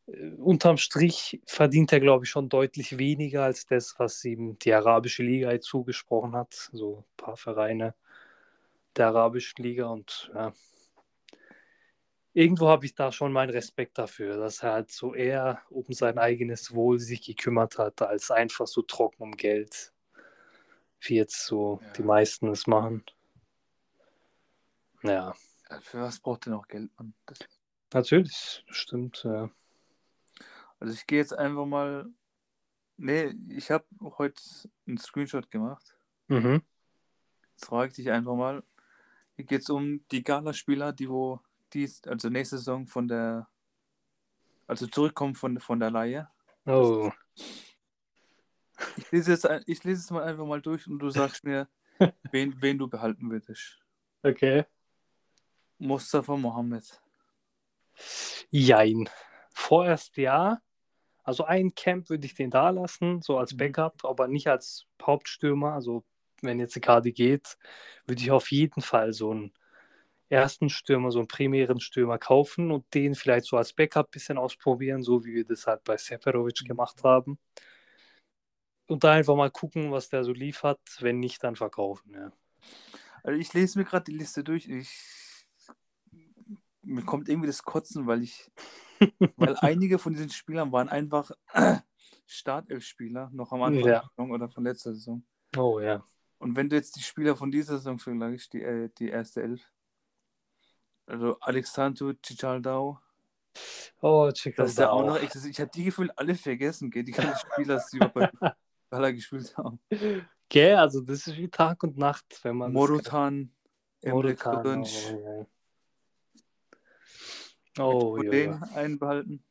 äh, 0.07 0.31
unterm 0.39 0.79
Strich 0.79 1.43
verdient 1.45 1.93
er, 1.93 2.01
glaube 2.01 2.25
ich, 2.25 2.31
schon 2.31 2.49
deutlich 2.49 2.97
weniger 2.97 3.45
als 3.45 3.67
das, 3.67 3.99
was 3.99 4.25
ihm 4.25 4.59
die 4.59 4.73
arabische 4.73 5.23
Liga 5.23 5.53
jetzt 5.53 5.67
zugesprochen 5.67 6.35
hat. 6.35 6.71
So 6.73 6.99
ein 6.99 7.17
paar 7.19 7.37
Vereine 7.37 7.95
der 8.97 9.09
arabischen 9.09 9.63
Liga 9.63 9.87
und 9.89 10.31
ja, 10.35 10.53
irgendwo 12.33 12.69
habe 12.69 12.87
ich 12.87 12.95
da 12.95 13.13
schon 13.13 13.33
meinen 13.33 13.51
Respekt 13.51 13.99
dafür, 13.99 14.37
dass 14.37 14.63
er 14.63 14.73
halt 14.73 14.91
so 14.91 15.15
eher 15.15 15.63
um 15.71 15.85
sein 15.91 16.19
eigenes 16.19 16.75
Wohl 16.75 16.99
sich 16.99 17.23
gekümmert 17.25 17.79
hat, 17.79 18.03
als 18.03 18.31
einfach 18.31 18.67
so 18.67 18.83
trocken 18.83 19.23
um 19.23 19.37
Geld, 19.37 19.93
wie 21.01 21.17
jetzt 21.17 21.45
so 21.47 21.81
Ja. 21.83 21.93
die 21.93 22.03
meisten 22.03 22.49
es 22.49 22.67
machen. 22.67 23.05
Ja, 25.03 25.35
Ja, 25.71 25.81
Für 25.81 26.03
was 26.03 26.19
braucht 26.21 26.47
er 26.47 26.51
noch 26.51 26.69
Geld, 26.69 26.91
Mann? 26.99 27.15
Das, 27.27 27.39
natürlich, 27.95 28.65
stimmt. 28.71 29.23
Ja. 29.25 29.51
also 30.79 30.93
ich 30.95 31.07
gehe 31.07 31.19
jetzt 31.19 31.37
einfach 31.37 31.67
mal. 31.67 32.07
Nee, 32.97 33.33
ich 33.49 33.71
habe 33.71 33.87
heute 34.19 34.43
einen 34.87 34.99
Screenshot 34.99 35.51
gemacht. 35.51 35.97
Mhm. 36.29 36.63
Jetzt 37.53 37.65
frage 37.67 37.89
ich 37.89 37.95
dich 37.97 38.11
einfach 38.11 38.35
mal. 38.35 38.63
Hier 39.37 39.47
geht 39.47 39.63
es 39.63 39.71
um 39.71 40.07
die 40.11 40.23
Gala-Spieler, 40.23 40.93
die 40.93 41.09
wo 41.09 41.41
dies, 41.73 42.03
also 42.07 42.29
nächste 42.29 42.59
Saison 42.59 42.87
von 42.87 43.09
der 43.09 43.49
also 44.71 44.87
zurückkommen 44.87 45.35
von, 45.35 45.59
von 45.59 45.81
der 45.81 45.91
Leihe. 45.91 46.29
Oh, 46.65 47.11
Ich 48.97 49.11
lese, 49.11 49.33
jetzt, 49.33 49.49
ich 49.67 49.83
lese 49.83 50.01
es 50.01 50.11
mal 50.13 50.23
einfach 50.23 50.47
mal 50.47 50.63
durch 50.63 50.87
und 50.87 51.01
du 51.01 51.11
sagst 51.11 51.43
mir, 51.43 51.69
wen, 52.31 52.55
wen 52.63 52.79
du 52.79 52.87
behalten 52.87 53.29
würdest. 53.31 53.81
okay. 54.23 54.65
Mustafa 55.79 56.37
Mohammed. 56.37 57.03
Jein. 58.51 59.09
Vorerst 59.55 60.17
ja. 60.17 60.61
Also 61.25 61.45
ein 61.45 61.75
Camp 61.75 62.11
würde 62.11 62.27
ich 62.27 62.35
den 62.35 62.51
da 62.51 62.71
lassen, 62.71 63.23
so 63.23 63.39
als 63.39 63.53
Mhm. 63.53 63.59
Backup, 63.59 64.05
aber 64.05 64.29
nicht 64.29 64.49
als 64.49 64.87
Hauptstürmer. 65.03 65.75
Also 65.75 66.05
wenn 66.43 66.59
jetzt 66.61 66.77
die 66.77 66.81
Karte 66.81 67.13
geht, 67.13 67.59
würde 68.07 68.23
ich 68.23 68.31
auf 68.31 68.51
jeden 68.51 68.83
Fall 68.83 69.13
so 69.13 69.31
einen 69.31 69.53
ersten 70.31 70.71
Stürmer, 70.71 71.11
so 71.11 71.19
einen 71.21 71.29
primären 71.29 71.81
Stürmer 71.81 72.19
kaufen 72.19 72.71
und 72.71 72.93
den 72.95 73.15
vielleicht 73.15 73.47
so 73.47 73.57
als 73.57 73.73
Backup 73.73 74.09
ein 74.09 74.13
bisschen 74.13 74.39
ausprobieren, 74.39 75.03
so 75.03 75.25
wie 75.25 75.35
wir 75.35 75.45
das 75.45 75.67
halt 75.67 75.85
bei 75.85 75.97
Seferovic 75.97 76.65
gemacht 76.67 77.03
haben. 77.05 77.39
Und 78.89 79.05
da 79.05 79.13
einfach 79.13 79.37
mal 79.37 79.51
gucken, 79.51 79.93
was 79.93 80.09
der 80.09 80.25
so 80.25 80.33
liefert. 80.33 80.81
Wenn 81.01 81.21
nicht, 81.21 81.45
dann 81.45 81.57
verkaufen. 81.57 82.15
Ja. 82.15 82.33
Also 83.23 83.39
ich 83.39 83.53
lese 83.53 83.79
mir 83.79 83.85
gerade 83.85 84.05
die 84.05 84.19
Liste 84.19 84.43
durch. 84.43 84.69
Ich, 84.69 84.91
mir 86.83 87.05
kommt 87.05 87.29
irgendwie 87.29 87.47
das 87.49 87.63
Kotzen, 87.63 88.07
weil 88.07 88.23
ich, 88.23 88.51
weil 89.37 89.57
einige 89.59 89.99
von 89.99 90.13
diesen 90.13 90.31
Spielern 90.31 90.73
waren 90.73 90.89
einfach 90.89 91.31
Startelf-Spieler, 92.27 93.31
noch 93.33 93.53
am 93.53 93.63
Anfang 93.63 93.85
Ja. 93.85 94.01
der 94.01 94.09
Saison 94.17 94.31
oder 94.31 94.49
von 94.49 94.65
letzter 94.65 94.95
Saison. 94.95 95.23
Oh 95.57 95.81
ja. 95.81 96.05
Und 96.39 96.57
wenn 96.57 96.69
du 96.69 96.77
jetzt 96.77 96.97
die 96.97 97.03
Spieler 97.03 97.37
von 97.37 97.51
dieser 97.51 97.77
Saison 97.79 97.99
vergleichst, 97.99 98.53
die, 98.53 98.63
äh, 98.63 98.89
die 98.99 99.09
erste 99.09 99.43
Elf, 99.43 99.63
also 101.07 101.39
Alexandru 101.41 102.13
Cicaldao, 102.25 102.99
Oh, 104.01 104.31
Chicken 104.31 104.65
dass 104.65 104.77
der 104.77 104.93
auch 104.93 105.05
noch 105.05 105.17
existiert. 105.17 105.53
Ich 105.55 105.61
habe 105.61 105.71
die 105.75 105.83
gefühlt 105.85 106.17
alle 106.17 106.37
vergessen, 106.37 106.89
gell? 106.89 107.03
die 107.03 107.11
ganzen 107.11 107.37
Spieler, 107.53 107.83
die 107.93 107.99
bei 107.99 108.31
Gala 108.91 109.11
gespielt 109.11 109.57
haben. 109.57 109.81
Gell, 110.49 110.77
also 110.77 111.01
das 111.01 111.27
ist 111.27 111.37
wie 111.37 111.49
Tag 111.49 111.83
und 111.83 111.99
Nacht, 111.99 112.39
wenn 112.45 112.57
man. 112.57 112.73
das 112.73 112.75
Morutan, 112.75 113.53
Emre 114.03 114.35
Kılınç, 114.35 115.13
oh, 115.15 115.41
ja. 115.41 115.47
Oh, 117.81 118.23
ja. 118.23 118.31
den 118.31 118.63
einbehalten. 118.75 119.43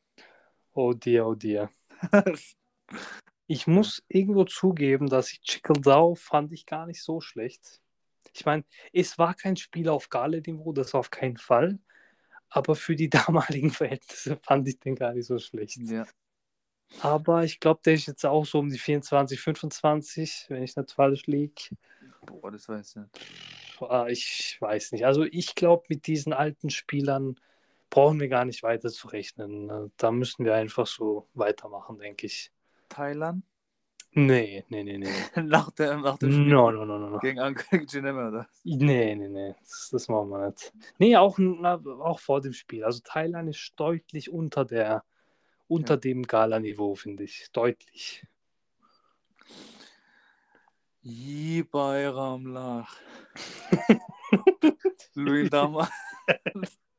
oh 0.72 0.92
dear, 0.92 1.26
oh 1.26 1.34
dear. 1.34 1.70
Ich 3.52 3.66
muss 3.66 4.00
irgendwo 4.06 4.44
zugeben, 4.44 5.08
dass 5.08 5.32
ich 5.32 5.40
Chickledau 5.42 6.14
fand 6.14 6.52
ich 6.52 6.66
gar 6.66 6.86
nicht 6.86 7.02
so 7.02 7.20
schlecht. 7.20 7.80
Ich 8.32 8.46
meine, 8.46 8.62
es 8.92 9.18
war 9.18 9.34
kein 9.34 9.56
Spiel 9.56 9.88
auf 9.88 10.08
Gale-Niveau, 10.08 10.72
das 10.72 10.94
auf 10.94 11.10
keinen 11.10 11.36
Fall. 11.36 11.80
Aber 12.48 12.76
für 12.76 12.94
die 12.94 13.10
damaligen 13.10 13.70
Verhältnisse 13.72 14.36
fand 14.36 14.68
ich 14.68 14.78
den 14.78 14.94
gar 14.94 15.14
nicht 15.14 15.26
so 15.26 15.38
schlecht. 15.40 15.78
ja. 15.78 16.06
Aber 17.00 17.44
ich 17.44 17.58
glaube, 17.60 17.80
der 17.84 17.94
ist 17.94 18.06
jetzt 18.06 18.24
auch 18.26 18.44
so 18.46 18.58
um 18.60 18.68
die 18.68 18.78
24, 18.78 19.40
25, 19.40 20.46
wenn 20.48 20.62
ich 20.62 20.76
nicht 20.76 20.92
falsch 20.92 21.26
liege. 21.26 21.76
Boah, 22.26 22.50
das 22.50 22.68
weiß 22.68 22.88
ich 22.90 22.96
nicht. 22.96 23.80
Ah, 23.80 24.06
Ich 24.08 24.58
weiß 24.60 24.92
nicht. 24.92 25.06
Also 25.06 25.24
ich 25.24 25.54
glaube, 25.54 25.84
mit 25.88 26.06
diesen 26.06 26.32
alten 26.32 26.70
Spielern 26.70 27.34
brauchen 27.90 28.20
wir 28.20 28.28
gar 28.28 28.44
nicht 28.44 28.62
weiter 28.62 28.88
zu 28.90 29.08
rechnen. 29.08 29.92
Da 29.96 30.10
müssen 30.10 30.44
wir 30.44 30.54
einfach 30.54 30.86
so 30.86 31.28
weitermachen, 31.34 31.98
denke 31.98 32.26
ich. 32.26 32.50
Thailand? 32.88 33.44
Nee, 34.12 34.64
nee, 34.68 34.82
nee, 34.82 34.98
nee. 34.98 35.08
nach, 35.42 35.70
der, 35.70 35.96
nach 35.98 36.18
dem 36.18 36.32
Spiel 36.32 36.46
No, 36.46 36.70
no, 36.72 36.84
no, 36.84 36.98
no, 36.98 37.10
no. 37.10 37.18
gegen 37.18 37.54
Geneva, 37.86 38.28
oder? 38.28 38.48
Nee, 38.64 39.14
nee, 39.14 39.28
nee. 39.28 39.54
Das, 39.60 39.88
das 39.92 40.08
machen 40.08 40.30
wir 40.30 40.48
nicht. 40.48 40.72
Nee, 40.98 41.16
auch, 41.16 41.38
auch 41.38 42.18
vor 42.18 42.40
dem 42.40 42.52
Spiel. 42.52 42.84
Also 42.84 43.00
Thailand 43.04 43.48
ist 43.50 43.72
deutlich 43.76 44.30
unter 44.30 44.64
der, 44.64 45.04
unter 45.68 45.94
Ja. 45.94 46.00
dem 46.00 46.22
Gala-Niveau, 46.24 46.96
finde 46.96 47.22
ich. 47.24 47.46
Deutlich. 47.52 48.26
Yi 51.02 51.62
Bayram 51.62 52.46
Lach. 52.46 52.96
Louis 55.14 55.48
Dama. 55.50 55.88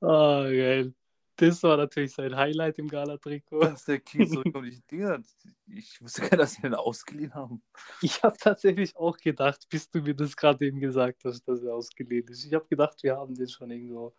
Ah, 0.00 0.44
geil. 0.44 0.94
Das 1.38 1.62
war 1.62 1.76
natürlich 1.76 2.14
sein 2.14 2.34
Highlight 2.34 2.78
im 2.78 2.88
Gala-Trikot. 2.88 3.60
Dass 3.60 3.84
der 3.84 4.00
King 4.00 4.26
zurückkommt. 4.26 4.68
Ich, 4.68 4.82
Digga, 4.86 5.20
ich 5.66 6.00
wusste 6.00 6.22
gar 6.22 6.30
nicht, 6.30 6.40
dass 6.40 6.54
sie 6.54 6.62
den 6.62 6.74
ausgeliehen 6.74 7.34
haben. 7.34 7.62
Ich 8.00 8.22
habe 8.22 8.36
tatsächlich 8.38 8.96
auch 8.96 9.18
gedacht, 9.18 9.66
bis 9.68 9.90
du 9.90 10.00
mir 10.00 10.14
das 10.14 10.34
gerade 10.34 10.64
eben 10.64 10.80
gesagt 10.80 11.24
hast, 11.24 11.46
dass 11.46 11.62
er 11.62 11.74
ausgeliehen 11.74 12.26
ist. 12.28 12.46
Ich 12.46 12.54
habe 12.54 12.66
gedacht, 12.66 13.02
wir 13.02 13.16
haben 13.16 13.34
den 13.34 13.48
schon 13.48 13.70
irgendwo 13.70 14.14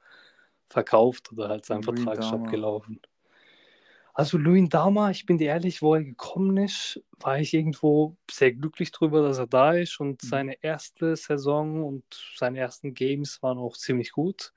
verkauft 0.70 1.32
oder 1.32 1.50
halt 1.50 1.66
sein 1.66 1.82
Louis 1.82 2.04
Vertrag 2.04 2.20
ist 2.20 2.32
abgelaufen. 2.32 3.02
Also 4.18 4.40
Louis 4.40 4.68
Dama, 4.68 5.12
ich 5.12 5.28
bin 5.28 5.38
dir 5.38 5.50
ehrlich, 5.50 5.84
wo 5.84 5.94
er 5.94 6.04
gekommen 6.04 6.58
ist, 6.58 7.00
war 7.20 7.38
ich 7.38 7.54
irgendwo 7.54 8.18
sehr 8.32 8.52
glücklich 8.52 8.92
drüber, 8.92 9.22
dass 9.22 9.38
er 9.38 9.46
da 9.46 9.74
ist 9.74 10.00
und 10.00 10.24
Mhm. 10.24 10.30
seine 10.30 10.64
erste 10.64 11.16
Saison 11.16 11.84
und 11.84 12.04
seine 12.36 12.58
ersten 12.58 12.96
Games 12.96 13.44
waren 13.44 13.60
auch 13.60 13.78
ziemlich 13.78 14.12
gut. 14.12 14.54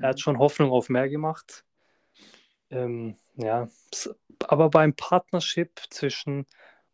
Er 0.00 0.08
hat 0.08 0.18
Mhm. 0.18 0.22
schon 0.22 0.38
Hoffnung 0.40 0.72
auf 0.72 0.88
mehr 0.88 1.08
gemacht. 1.08 1.64
Ähm, 2.70 3.14
ja, 3.36 3.68
aber 4.48 4.68
beim 4.68 4.94
Partnership 4.96 5.80
zwischen 5.90 6.46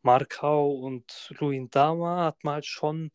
Markau 0.02 0.72
und 0.72 1.32
Dama 1.70 2.24
hat 2.26 2.44
man 2.44 2.54
halt 2.54 2.66
schon 2.66 3.12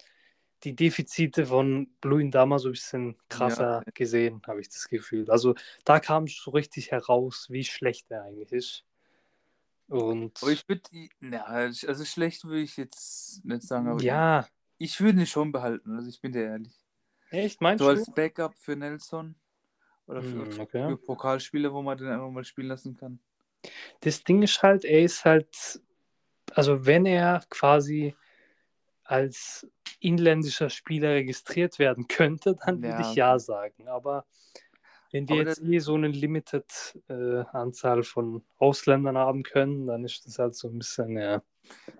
die 0.64 0.76
Defizite 0.76 1.46
von 1.46 1.90
Dama 2.02 2.58
so 2.58 2.70
ein 2.70 2.72
bisschen 2.72 3.18
krasser 3.30 3.84
gesehen, 3.94 4.42
habe 4.48 4.62
ich 4.62 4.70
das 4.70 4.88
Gefühl. 4.88 5.30
Also 5.30 5.54
da 5.84 6.00
kam 6.00 6.28
so 6.28 6.50
richtig 6.50 6.90
heraus, 6.90 7.48
wie 7.52 7.64
schlecht 7.64 8.10
er 8.10 8.24
eigentlich 8.24 8.52
ist. 8.52 8.84
Und 9.90 10.40
Aber 10.42 10.52
ich 10.52 10.68
würde, 10.68 10.82
ja, 11.22 11.44
also 11.46 12.06
schlecht 12.06 12.46
würde 12.46 12.62
ich 12.62 12.78
jetzt 12.78 13.44
nicht 13.46 13.64
sagen, 13.64 13.88
aber 13.88 14.04
ja, 14.04 14.48
ich, 14.78 14.94
ich 14.94 15.02
würde 15.02 15.22
ihn 15.22 15.26
schon 15.28 15.52
behalten, 15.52 15.96
also 15.96 16.10
ich 16.10 16.22
bin 16.22 16.34
dir 16.34 16.44
ehrlich. 16.46 16.74
echt, 17.30 17.62
meinst 17.62 17.84
So 17.84 17.88
du? 17.88 17.90
als 17.90 18.10
Backup 18.10 18.58
für 18.58 18.76
Nelson 18.76 19.36
oder 20.08 20.24
für, 20.24 20.46
Hm, 20.46 20.60
okay. 20.60 20.84
für 20.86 20.98
Pokalspiele, 20.98 21.74
wo 21.74 21.82
man 21.82 21.98
den 21.98 22.08
einfach 22.10 22.30
mal 22.32 22.44
spielen 22.46 22.70
lassen 22.70 22.96
kann. 22.98 23.20
Das 24.02 24.24
Ding 24.24 24.42
ist 24.44 24.62
halt, 24.64 24.86
er 24.86 25.02
ist 25.02 25.26
halt, 25.26 25.82
also 26.54 26.86
wenn 26.86 27.06
er 27.06 27.44
quasi 27.50 28.16
als 29.04 29.68
inländischer 30.00 30.70
Spieler 30.70 31.12
registriert 31.12 31.80
werden 31.80 32.08
könnte, 32.08 32.58
dann 32.66 32.84
würde 32.84 33.02
Ja, 33.02 33.02
ich 33.02 33.16
ja 33.16 33.40
sagen. 33.40 33.88
Aber 33.90 34.26
wenn 35.16 35.30
wir 35.30 35.40
Aber 35.42 35.50
jetzt 35.50 35.64
eh 35.64 35.80
so 35.80 35.96
eine 35.96 36.10
limited 36.10 37.00
äh, 37.08 37.46
Anzahl 37.54 38.04
von 38.04 38.44
Ausländern 38.58 39.18
haben 39.18 39.44
können, 39.44 39.88
dann 39.88 40.04
ist 40.04 40.26
das 40.26 40.40
halt 40.40 40.56
so 40.56 40.68
ein 40.68 40.78
bisschen, 40.78 41.18
ja. 41.18 41.42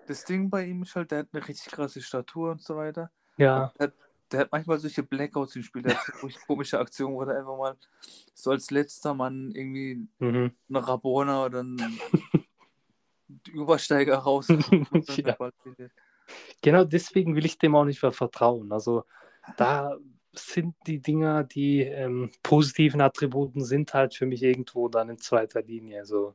Das 0.06 0.26
Ding 0.26 0.50
bei 0.50 0.66
ihm 0.66 0.82
ist 0.82 0.94
halt, 0.94 1.10
der 1.10 1.20
hat 1.20 1.28
eine 1.32 1.48
richtig 1.48 1.72
krasse 1.72 2.02
Statur 2.02 2.50
und 2.50 2.62
so 2.62 2.76
weiter. 2.76 3.10
Ja, 3.38 3.72
Der, 3.78 3.86
hat- 3.86 3.94
der 4.30 4.40
hat 4.40 4.52
manchmal 4.52 4.78
solche 4.78 5.02
Blackouts 5.02 5.56
im 5.56 5.62
Spiel, 5.62 5.80
der 5.80 5.96
hat 5.96 6.04
so 6.20 6.28
komische 6.46 6.78
Aktionen, 6.78 7.14
wo 7.14 7.22
er 7.22 7.38
einfach 7.38 7.56
mal 7.56 7.76
so 8.34 8.50
als 8.50 8.70
letzter 8.70 9.14
Mann 9.14 9.50
irgendwie 9.50 10.06
mhm. 10.18 10.52
eine 10.68 10.86
Rabona 10.86 11.46
oder 11.46 11.60
einen 11.60 11.98
Übersteiger 13.48 14.18
raus. 14.18 14.48
Ja. 15.16 15.36
genau 16.60 16.84
deswegen 16.84 17.34
will 17.34 17.46
ich 17.46 17.56
dem 17.56 17.76
auch 17.76 17.84
nicht 17.84 18.02
mehr 18.02 18.12
vertrauen. 18.12 18.72
Also 18.72 19.04
da 19.56 19.96
sind 20.38 20.74
die 20.86 21.00
Dinger, 21.00 21.44
die 21.44 21.82
ähm, 21.82 22.30
positiven 22.42 23.00
Attributen 23.00 23.64
sind 23.64 23.94
halt 23.94 24.14
für 24.14 24.26
mich 24.26 24.42
irgendwo 24.42 24.88
dann 24.88 25.08
in 25.08 25.18
zweiter 25.18 25.62
Linie. 25.62 26.00
Also 26.00 26.34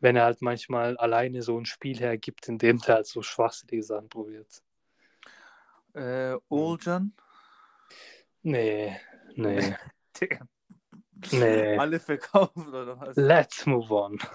wenn 0.00 0.16
er 0.16 0.24
halt 0.24 0.42
manchmal 0.42 0.96
alleine 0.96 1.42
so 1.42 1.58
ein 1.58 1.66
Spiel 1.66 1.98
hergibt, 1.98 2.48
in 2.48 2.58
dem 2.58 2.78
der 2.78 2.96
halt 2.96 3.06
so 3.06 3.22
schwachsinnige 3.22 3.82
Sachen 3.82 4.08
probiert. 4.08 4.62
Äh, 5.94 6.36
Oljan, 6.48 7.12
Nee, 8.42 8.96
nee, 9.34 9.76
nee. 11.32 11.76
alle 11.78 11.98
verkauft 11.98 12.56
oder 12.56 12.98
was? 13.00 13.16
Let's 13.16 13.66
move 13.66 13.92
on. 13.92 14.18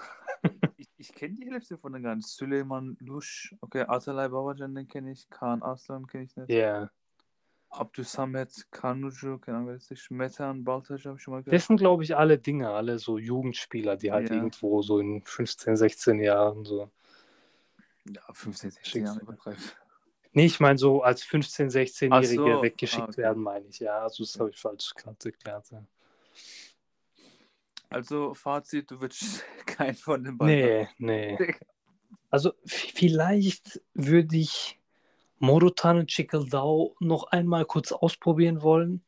Ich, 0.76 0.90
ich 0.98 1.14
kenne 1.14 1.36
die 1.36 1.50
Hälfte 1.50 1.78
von 1.78 1.94
den 1.94 2.02
gar 2.02 2.14
nicht. 2.14 2.28
Süleyman 2.28 2.98
Lusch, 3.00 3.54
okay, 3.62 3.86
Atalay 3.88 4.28
Babacan, 4.28 4.74
den 4.74 4.86
kenne 4.86 5.12
ich. 5.12 5.30
Khan 5.30 5.62
Aslan 5.62 6.06
kenne 6.06 6.24
ich 6.24 6.36
nicht. 6.36 6.50
Ja. 6.50 6.90
Abdusamet 7.80 8.66
Kanucu, 8.70 9.38
keine 9.38 9.56
Ahnung, 9.58 9.68
wer 9.68 9.74
das 9.74 9.90
ist. 9.90 10.10
Metan 10.10 10.64
Baltaj 10.64 11.02
habe 11.04 11.16
ich 11.16 11.22
schon 11.22 11.34
mal 11.34 11.42
gehört. 11.42 11.54
Das 11.54 11.66
sind, 11.66 11.76
glaube 11.76 12.04
ich, 12.04 12.16
alle 12.16 12.38
Dinge, 12.38 12.70
alle 12.70 12.98
so 12.98 13.18
Jugendspieler, 13.18 13.96
die 13.96 14.12
halt 14.12 14.30
Ja. 14.30 14.36
irgendwo 14.36 14.82
so 14.82 14.98
in 14.98 15.22
15, 15.24 15.76
16 15.76 16.20
Jahren 16.20 16.64
so. 16.64 16.90
Ja, 18.06 18.22
15, 18.32 18.70
16 18.70 18.84
Schick's 18.92 19.06
Jahre 19.08 19.20
übertreib. 19.20 19.56
Nee, 20.32 20.46
ich 20.46 20.58
meine 20.60 20.78
so 20.78 21.02
als 21.02 21.24
15-, 21.24 21.70
16-Jährige 21.70 22.42
Ach 22.52 22.56
so. 22.56 22.62
weggeschickt 22.62 23.02
Ah, 23.02 23.08
okay. 23.08 23.16
werden, 23.18 23.42
meine 23.42 23.66
ich. 23.66 23.78
Ja, 23.78 24.02
also 24.02 24.24
das 24.24 24.38
habe 24.38 24.50
ich 24.50 24.56
falsch 24.60 24.92
erklärt. 25.24 25.70
Ja. 25.70 25.84
Also, 27.90 28.34
Fazit, 28.34 28.90
du 28.90 29.00
würdest 29.00 29.44
keinen 29.66 29.94
von 29.94 30.24
den 30.24 30.36
beiden. 30.36 30.88
Nee, 30.98 31.36
nee. 31.38 31.56
Also 32.30 32.52
vielleicht 32.66 33.80
würde 33.94 34.36
ich 34.36 34.80
Morutan 35.38 35.98
und 35.98 36.08
Chikeldau 36.10 36.96
noch 37.00 37.24
einmal 37.24 37.64
kurz 37.64 37.92
ausprobieren 37.92 38.62
wollen. 38.62 39.04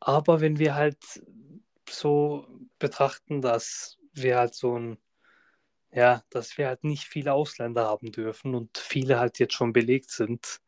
Aber 0.00 0.40
wenn 0.40 0.58
wir 0.58 0.74
halt 0.74 0.98
so 1.88 2.46
betrachten, 2.78 3.40
dass 3.42 3.98
wir 4.12 4.38
halt 4.38 4.54
so 4.54 4.78
ein, 4.78 4.98
ja, 5.92 6.22
dass 6.30 6.58
wir 6.58 6.68
halt 6.68 6.84
nicht 6.84 7.04
viele 7.04 7.32
Ausländer 7.32 7.86
haben 7.86 8.12
dürfen 8.12 8.54
und 8.54 8.78
viele 8.78 9.18
halt 9.18 9.38
jetzt 9.38 9.54
schon 9.54 9.72
belegt 9.72 10.10
sind, 10.10 10.60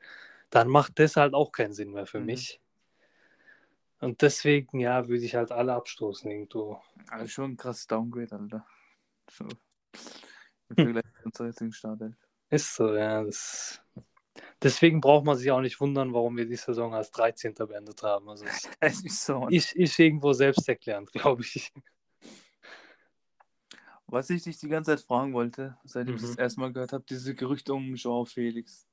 dann 0.51 0.68
macht 0.68 0.99
das 0.99 1.16
halt 1.16 1.34
auch 1.34 1.53
keinen 1.53 1.72
Sinn 1.74 1.92
mehr 1.92 2.07
für 2.07 2.20
Mhm. 2.20 2.26
mich. 2.26 2.61
Und 4.01 4.22
deswegen, 4.22 4.78
ja, 4.78 5.09
würde 5.09 5.24
ich 5.24 5.34
halt 5.34 5.51
alle 5.51 5.74
abstoßen 5.74 6.30
irgendwo. 6.30 6.80
Also 7.09 7.26
schon 7.26 7.53
ein 7.53 7.57
krasses 7.57 7.86
Downgrade, 7.86 8.36
Alter. 8.36 8.66
So. 9.30 9.46
Im 10.70 10.76
Vergleich 10.76 11.05
zu 11.05 11.24
unserer 11.24 11.46
jetzigen 11.49 11.72
Startelf. 11.72 12.14
Ist 12.51 12.74
so, 12.74 12.94
ja. 12.94 13.24
Das... 13.24 13.80
Deswegen 14.63 15.01
braucht 15.01 15.25
man 15.25 15.37
sich 15.37 15.51
auch 15.51 15.61
nicht 15.61 15.81
wundern, 15.81 16.13
warum 16.13 16.37
wir 16.37 16.47
die 16.47 16.57
Saison 16.57 16.93
als 16.95 17.11
13. 17.13 17.67
beendet 17.67 18.03
haben. 18.03 18.29
Also 18.29 18.45
es 18.81 19.05
ist 19.05 19.25
so. 19.25 19.47
ist, 19.49 19.73
ist 19.75 19.99
irgendwo 19.99 20.33
selbsterklärend, 20.33 21.13
glaube 21.13 21.43
ich. 21.43 21.73
Was 24.07 24.31
ich 24.31 24.43
dich 24.43 24.59
die 24.59 24.69
ganze 24.69 24.97
Zeit 24.97 25.05
fragen 25.05 25.35
wollte, 25.35 25.77
seitdem 25.85 26.17
ich 26.17 26.23
Mhm. 26.23 26.27
das 26.29 26.37
erste 26.37 26.61
Mal 26.61 26.73
gehört 26.73 26.93
habe, 26.93 27.05
diese 27.09 27.35
Gerüchte 27.35 27.75
um 27.75 27.95
Joao 27.95 28.25
Felix. 28.25 28.87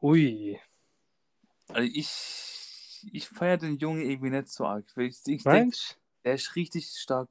Ui, 0.00 0.58
Also 1.68 1.88
ich, 1.92 3.08
ich 3.12 3.28
feiere 3.28 3.56
den 3.58 3.76
Jungen 3.78 4.08
irgendwie 4.08 4.30
nicht 4.30 4.48
so 4.48 4.64
arg. 4.64 4.84
Ich, 4.96 5.18
ich 5.26 5.42
denke, 5.42 5.44
meinst 5.44 5.98
er 6.22 6.34
ist 6.34 6.54
richtig 6.56 6.86
stark, 6.86 7.28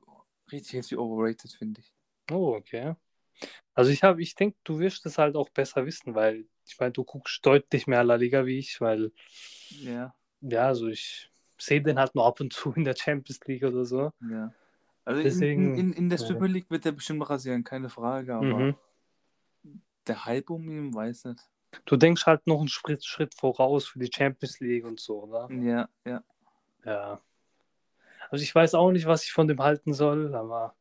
richtig 0.51 0.73
heftig 0.73 0.97
overrated, 0.97 1.51
finde 1.51 1.81
ich. 1.81 1.93
Oh, 2.31 2.55
okay. 2.55 2.95
Also 3.73 3.91
ich 3.91 4.03
habe, 4.03 4.21
ich 4.21 4.35
denke, 4.35 4.57
du 4.63 4.79
wirst 4.79 5.05
es 5.05 5.17
halt 5.17 5.35
auch 5.35 5.49
besser 5.49 5.85
wissen, 5.85 6.15
weil 6.15 6.45
ich 6.65 6.79
meine, 6.79 6.91
du 6.91 7.03
guckst 7.03 7.45
deutlich 7.45 7.87
mehr 7.87 8.03
La 8.03 8.15
Liga 8.15 8.45
wie 8.45 8.59
ich, 8.59 8.79
weil 8.81 9.11
Ja, 9.69 10.13
ja, 10.41 10.67
also 10.67 10.87
ich 10.87 11.29
sehe 11.57 11.81
den 11.81 11.97
halt 11.99 12.15
nur 12.15 12.25
ab 12.25 12.39
und 12.39 12.53
zu 12.53 12.73
in 12.73 12.83
der 12.83 12.95
Champions 12.95 13.39
League 13.45 13.63
oder 13.63 13.85
so. 13.85 14.11
ja. 14.21 14.53
Also 15.05 15.21
Deswegen- 15.21 15.75
in, 15.75 15.91
in, 15.91 15.93
in 15.93 16.09
der. 16.09 16.17
Super 16.17 16.47
League 16.47 16.69
wird 16.71 16.85
er 16.85 16.91
bestimmt 16.91 17.29
rasieren, 17.29 17.63
keine 17.63 17.89
Frage, 17.89 18.33
aber 18.35 18.59
Mhm. 18.59 18.75
der 20.07 20.25
Hype 20.25 20.49
um 20.49 20.67
ihn, 20.69 20.93
weiß 20.93 21.25
nicht. 21.25 21.41
Du 21.85 21.95
denkst 21.97 22.25
halt 22.25 22.47
noch 22.47 22.59
einen 22.59 22.69
Schritt, 22.69 23.05
Schritt 23.05 23.35
voraus 23.35 23.85
für 23.85 23.99
die 23.99 24.09
Champions 24.11 24.59
League 24.59 24.85
und 24.85 24.99
so, 24.99 25.23
oder? 25.23 25.47
Ja, 25.53 25.89
ja. 26.05 26.23
Ja. 26.85 27.21
Also 28.29 28.41
ich 28.43 28.53
weiß 28.55 28.73
auch 28.75 28.91
nicht, 28.91 29.05
was 29.05 29.23
ich 29.25 29.31
von 29.31 29.47
dem 29.47 29.59
halten 29.61 29.93
soll, 29.93 30.33
aber 30.35 30.75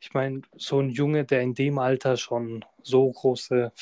ich 0.00 0.14
meine, 0.14 0.42
so 0.56 0.80
ein 0.80 0.90
Junge, 0.90 1.24
der 1.24 1.42
in 1.42 1.54
dem 1.54 1.78
Alter 1.78 2.16
schon 2.16 2.64
so 2.82 3.10
große 3.10 3.72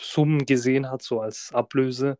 Summen 0.00 0.46
gesehen 0.46 0.90
hat, 0.90 1.02
so 1.02 1.20
als 1.20 1.52
Ablöse, 1.52 2.18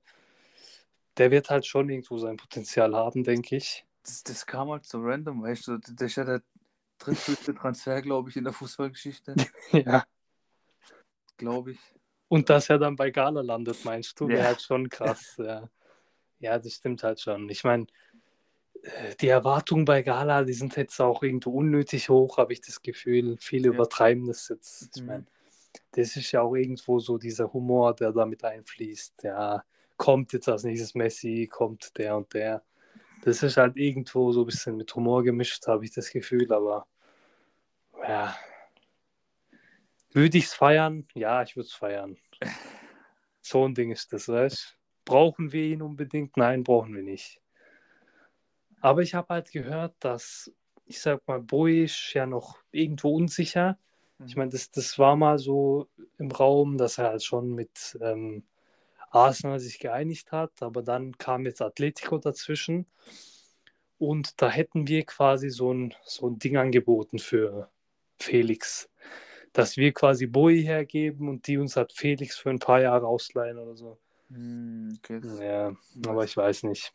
der 1.17 1.31
wird 1.31 1.51
halt 1.51 1.67
schon 1.67 1.89
irgendwo 1.91 2.19
sein 2.19 2.37
Potenzial 2.37 2.95
haben, 2.95 3.25
denke 3.25 3.57
ich. 3.57 3.87
Das, 4.05 4.23
das 4.23 4.47
kam 4.47 4.71
halt 4.71 4.85
so 4.85 4.99
random, 5.01 5.43
weißt 5.43 5.69
du. 5.69 5.79
Das 5.79 5.95
ist 6.11 6.17
ja 6.17 6.25
der 6.25 6.43
drittgrößte 6.99 7.55
Transfer, 7.55 8.03
glaube 8.03 8.31
ich, 8.31 8.37
in 8.37 8.45
der 8.45 8.53
Fußballgeschichte. 8.53 9.35
Ja. 9.73 10.05
glaube 11.37 11.73
ich. 11.73 11.79
Und 12.29 12.49
dass 12.49 12.71
er 12.71 12.79
dann 12.79 12.97
bei 12.97 13.11
Gala 13.11 13.41
landet, 13.43 13.85
meinst 13.85 14.19
du, 14.19 14.29
wäre 14.29 14.41
Ja. 14.41 14.45
halt 14.47 14.63
schon 14.63 14.89
krass. 14.89 15.35
Ja. 15.39 15.69
ja, 16.39 16.59
das 16.59 16.73
stimmt 16.75 17.03
halt 17.03 17.21
schon. 17.21 17.49
Ich 17.51 17.63
meine, 17.65 17.87
äh, 18.83 19.15
die 19.21 19.29
Erwartungen 19.29 19.85
bei 19.85 20.03
Gala, 20.03 20.45
die 20.45 20.53
sind 20.53 20.77
jetzt 20.77 21.01
auch 21.01 21.23
irgendwo 21.23 21.51
unnötig 21.51 22.09
hoch, 22.09 22.39
habe 22.39 22.53
ich 22.53 22.61
das 22.61 22.83
Gefühl. 22.83 23.37
Viele 23.39 23.69
Ja. 23.69 23.75
übertreiben 23.75 24.27
das 24.27 24.49
jetzt. 24.49 24.91
Ich 24.97 25.03
Mhm. 25.03 25.07
meine, 25.09 25.27
das 25.93 26.17
ist 26.17 26.33
ja 26.33 26.43
auch 26.43 26.55
irgendwo 26.55 26.99
so 26.99 27.19
dieser 27.19 27.53
Humor, 27.53 27.95
der 27.95 28.13
damit 28.13 28.45
einfließt. 28.45 29.25
Ja, 29.25 29.65
kommt 29.97 30.33
jetzt 30.33 30.49
als 30.49 30.65
nächstes 30.65 30.95
Messi, 30.95 31.49
kommt 31.51 31.97
der 31.99 32.17
und 32.17 32.33
der. 32.35 32.63
Das 33.25 33.43
ist 33.43 33.57
halt 33.57 33.77
irgendwo 33.77 34.33
so 34.33 34.43
ein 34.43 34.47
bisschen 34.47 34.77
mit 34.77 34.95
Humor 34.95 35.23
gemischt, 35.23 35.67
habe 35.67 35.85
ich 35.85 35.93
das 35.93 36.11
Gefühl, 36.11 36.53
aber 36.53 36.87
ja. 38.03 38.37
Würde 40.13 40.39
ich 40.39 40.47
es 40.47 40.55
feiern? 40.55 41.07
Ja, 41.15 41.43
ich 41.43 41.57
würde 41.57 41.69
es 41.69 41.75
feiern. 41.75 42.17
So 43.45 43.67
ein 43.67 43.75
Ding 43.75 43.91
ist 43.91 44.13
das, 44.13 44.29
weißt 44.29 44.79
brauchen 45.05 45.53
wir 45.53 45.65
ihn 45.65 45.83
unbedingt? 45.83 46.37
Nein, 46.37 46.63
brauchen 46.63 46.95
wir 46.95 47.03
nicht. 47.03 47.41
Aber 48.81 49.03
ich 49.03 49.15
habe 49.15 49.29
halt 49.35 49.53
gehört, 49.53 49.95
dass, 50.01 50.53
ich 50.85 51.01
sag 51.01 51.27
mal, 51.29 51.41
Boisch 51.41 52.15
ja 52.15 52.27
noch 52.27 52.59
irgendwo 52.73 53.15
unsicher. 53.15 53.79
Ich 54.27 54.37
meine, 54.37 54.51
das, 54.51 54.71
das 54.71 54.99
war 54.99 55.17
mal 55.17 55.39
so 55.39 55.89
im 56.19 56.31
Raum, 56.31 56.79
dass 56.79 56.99
er 56.99 57.09
halt 57.11 57.25
schon 57.25 57.55
mit 57.55 57.99
ähm, 58.01 58.45
Arsenal 59.11 59.61
sich 59.61 59.79
geeinigt 59.79 60.33
hat, 60.33 60.63
aber 60.63 60.83
dann 60.83 61.17
kam 61.19 61.45
jetzt 61.45 61.63
Atletico 61.63 62.19
dazwischen 62.19 62.87
und 63.99 64.41
da 64.43 64.51
hätten 64.51 64.89
wir 64.89 65.05
quasi 65.05 65.51
so 65.51 65.73
ein, 65.73 65.95
so 66.05 66.29
ein 66.29 66.39
Ding 66.39 66.57
angeboten 66.57 67.19
für 67.19 67.71
Felix, 68.19 68.89
dass 69.53 69.77
wir 69.77 69.93
quasi 69.93 70.27
Boi 70.27 70.63
hergeben 70.63 71.29
und 71.29 71.47
die 71.47 71.59
uns 71.59 71.77
halt 71.77 71.93
Felix 71.93 72.37
für 72.39 72.51
ein 72.51 72.59
paar 72.59 72.81
Jahre 72.81 73.07
ausleihen 73.07 73.59
oder 73.59 73.77
so. 73.77 73.99
Hm, 74.31 74.99
okay. 74.99 75.21
Ja, 75.41 75.77
aber 76.07 76.25
ich 76.25 76.37
weiß 76.37 76.65
nicht. 76.65 76.93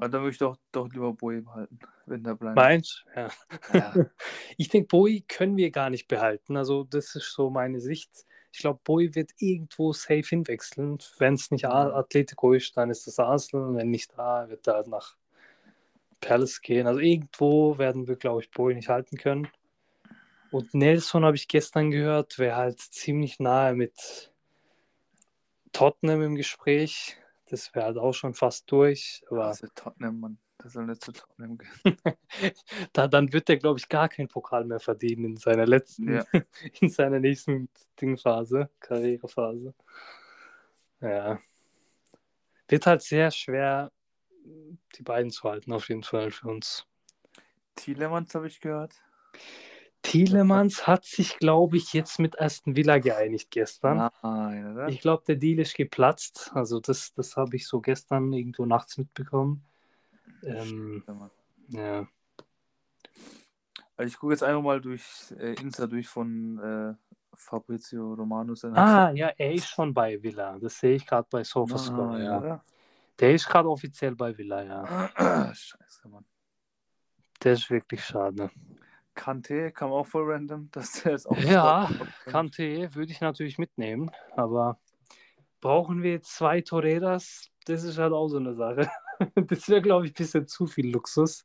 Aber 0.00 0.08
dann 0.08 0.22
würde 0.22 0.30
ich 0.30 0.38
doch, 0.38 0.56
doch 0.72 0.88
lieber 0.88 1.12
Boe 1.12 1.42
behalten, 1.42 1.78
wenn 2.06 2.24
der 2.24 2.34
bleibt. 2.34 2.56
Meinst 2.56 3.04
du? 3.14 3.20
Ja. 3.20 3.30
Ja. 3.74 3.94
Ich 4.56 4.70
denke, 4.70 4.88
Boi 4.88 5.22
können 5.28 5.58
wir 5.58 5.70
gar 5.70 5.90
nicht 5.90 6.08
behalten. 6.08 6.56
Also, 6.56 6.84
das 6.84 7.14
ist 7.14 7.32
so 7.34 7.50
meine 7.50 7.80
Sicht. 7.80 8.10
Ich 8.50 8.60
glaube, 8.60 8.80
Boi 8.82 9.10
wird 9.12 9.32
irgendwo 9.36 9.92
safe 9.92 10.22
hinwechseln. 10.22 10.96
Wenn 11.18 11.34
es 11.34 11.50
nicht 11.50 11.66
A- 11.66 11.94
Atletico 11.94 12.54
ist, 12.54 12.74
dann 12.78 12.88
ist 12.88 13.06
das 13.06 13.18
Arsenal. 13.18 13.74
Wenn 13.74 13.90
nicht 13.90 14.12
da, 14.16 14.48
wird 14.48 14.66
er 14.66 14.74
halt 14.76 14.86
nach 14.86 15.16
Palace 16.22 16.62
gehen. 16.62 16.86
Also, 16.86 17.00
irgendwo 17.00 17.76
werden 17.76 18.08
wir, 18.08 18.16
glaube 18.16 18.40
ich, 18.40 18.50
Boi 18.50 18.72
nicht 18.72 18.88
halten 18.88 19.18
können. 19.18 19.48
Und 20.50 20.72
Nelson 20.72 21.26
habe 21.26 21.36
ich 21.36 21.46
gestern 21.46 21.90
gehört, 21.90 22.38
wäre 22.38 22.56
halt 22.56 22.80
ziemlich 22.80 23.38
nahe 23.38 23.74
mit 23.74 24.32
Tottenham 25.72 26.22
im 26.22 26.36
Gespräch. 26.36 27.18
Das 27.50 27.74
wäre 27.74 27.86
halt 27.86 27.98
auch 27.98 28.12
schon 28.12 28.34
fast 28.34 28.70
durch. 28.70 29.22
Aber 29.28 29.48
Das 29.48 29.60
ist 29.60 29.74
Tottenham, 29.74 30.20
Mann. 30.20 30.38
Das 30.58 30.74
soll 30.74 30.86
nicht 30.86 31.02
zu 31.02 31.12
Tottenham 31.12 31.58
gehen. 31.58 31.70
da, 32.92 33.08
dann 33.08 33.32
wird 33.32 33.48
er, 33.48 33.56
glaube 33.56 33.78
ich, 33.78 33.88
gar 33.88 34.08
keinen 34.08 34.28
Pokal 34.28 34.64
mehr 34.64 34.78
verdienen 34.78 35.24
in 35.24 35.36
seiner 35.36 35.66
letzten, 35.66 36.14
Ja. 36.14 36.24
in 36.80 36.90
seiner 36.90 37.18
nächsten 37.18 37.68
Dingphase, 38.00 38.70
Karrierephase. 38.78 39.74
Ja. 41.00 41.38
Wird 42.68 42.86
halt 42.86 43.02
sehr 43.02 43.30
schwer, 43.32 43.90
die 44.96 45.02
beiden 45.02 45.30
zu 45.30 45.42
halten, 45.42 45.72
auf 45.72 45.88
jeden 45.88 46.04
Fall 46.04 46.30
für 46.30 46.48
uns. 46.48 46.86
Tielemans 47.74 48.32
habe 48.34 48.46
ich 48.46 48.60
gehört. 48.60 48.94
Tielemans 50.02 50.86
hat 50.86 51.04
sich, 51.04 51.36
glaube 51.38 51.76
ich, 51.76 51.92
jetzt 51.92 52.18
mit 52.18 52.40
Aston 52.40 52.74
Villa 52.74 52.98
geeinigt 52.98 53.50
gestern. 53.50 54.10
Nein, 54.22 54.72
oder? 54.72 54.88
Ich 54.88 55.00
glaube, 55.00 55.24
der 55.26 55.36
Deal 55.36 55.58
ist 55.58 55.74
geplatzt. 55.74 56.50
Also 56.54 56.80
das, 56.80 57.12
das 57.14 57.36
habe 57.36 57.56
ich 57.56 57.66
so 57.66 57.80
gestern 57.80 58.32
irgendwo 58.32 58.64
nachts 58.66 58.96
mitbekommen. 58.98 59.62
Ähm, 60.42 61.04
ja. 61.68 62.06
Also 63.96 64.08
ich 64.08 64.18
gucke 64.18 64.32
jetzt 64.32 64.42
einfach 64.42 64.62
mal 64.62 64.80
durch 64.80 65.04
äh, 65.38 65.52
Insta 65.60 65.86
durch 65.86 66.08
von 66.08 66.58
äh, 66.58 66.94
Fabrizio 67.34 68.14
Romano. 68.14 68.54
sein 68.54 68.74
Ah, 68.74 69.10
ja, 69.12 69.28
er 69.36 69.52
ist 69.52 69.68
schon 69.68 69.92
bei 69.92 70.22
Villa. 70.22 70.58
Das 70.58 70.78
sehe 70.78 70.96
ich 70.96 71.06
gerade 71.06 71.28
bei 71.30 71.40
Ah, 71.40 71.44
SofaScore. 71.44 72.22
ja. 72.24 72.38
oder? 72.38 72.64
Der 73.18 73.34
ist 73.34 73.46
gerade 73.46 73.68
offiziell 73.68 74.14
bei 74.16 74.36
Villa, 74.36 74.62
ja. 74.62 75.08
Scheiße, 75.54 76.08
Mann. 76.08 76.24
Der 77.42 77.52
ist 77.52 77.68
wirklich 77.70 78.02
schade. 78.02 78.50
Kante 79.20 79.70
kam 79.70 79.92
auch 79.92 80.06
voll 80.06 80.32
random, 80.32 80.70
dass 80.72 81.02
der 81.02 81.12
jetzt 81.12 81.26
auch. 81.28 81.36
Ja, 81.44 81.90
Kante 82.26 82.94
würde 82.94 83.12
ich 83.12 83.20
natürlich 83.20 83.58
mitnehmen, 83.58 84.10
aber 84.34 84.78
brauchen 85.60 86.02
wir 86.02 86.12
jetzt 86.12 86.34
zwei 86.34 86.62
Toreras? 86.62 87.50
Das 87.66 87.84
ist 87.84 87.98
halt 87.98 88.14
auch 88.14 88.28
so 88.28 88.38
eine 88.38 88.54
Sache. 88.54 88.90
Das 89.34 89.68
wäre, 89.68 89.82
glaube 89.82 90.06
ich, 90.06 90.12
ein 90.12 90.14
bisschen 90.14 90.48
zu 90.48 90.66
viel 90.66 90.90
Luxus. 90.90 91.44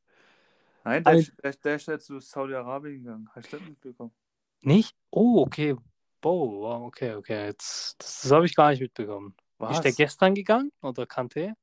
Nein, 0.85 1.03
der, 1.03 1.15
ist- 1.15 1.33
der, 1.43 1.51
der 1.51 1.75
ist 1.75 1.87
jetzt 1.89 2.05
zu 2.05 2.21
Saudi-Arabien 2.21 3.03
gegangen. 3.03 3.29
Hast 3.35 3.51
du 3.51 3.57
das 3.57 3.67
mitbekommen? 3.67 4.13
Nicht? 4.61 4.95
Oh, 5.11 5.41
okay. 5.41 5.75
Oh, 6.23 6.61
wow, 6.61 6.83
okay, 6.87 7.15
okay. 7.15 7.47
Jetzt, 7.47 7.95
das 8.01 8.21
das 8.21 8.31
habe 8.31 8.45
ich 8.45 8.55
gar 8.55 8.69
nicht 8.71 8.79
mitbekommen. 8.79 9.35
Was? 9.57 9.79
Ist 9.79 9.83
der 9.83 10.05
gestern 10.05 10.35
gegangen 10.35 10.71
oder 10.81 11.05
Kante? 11.05 11.53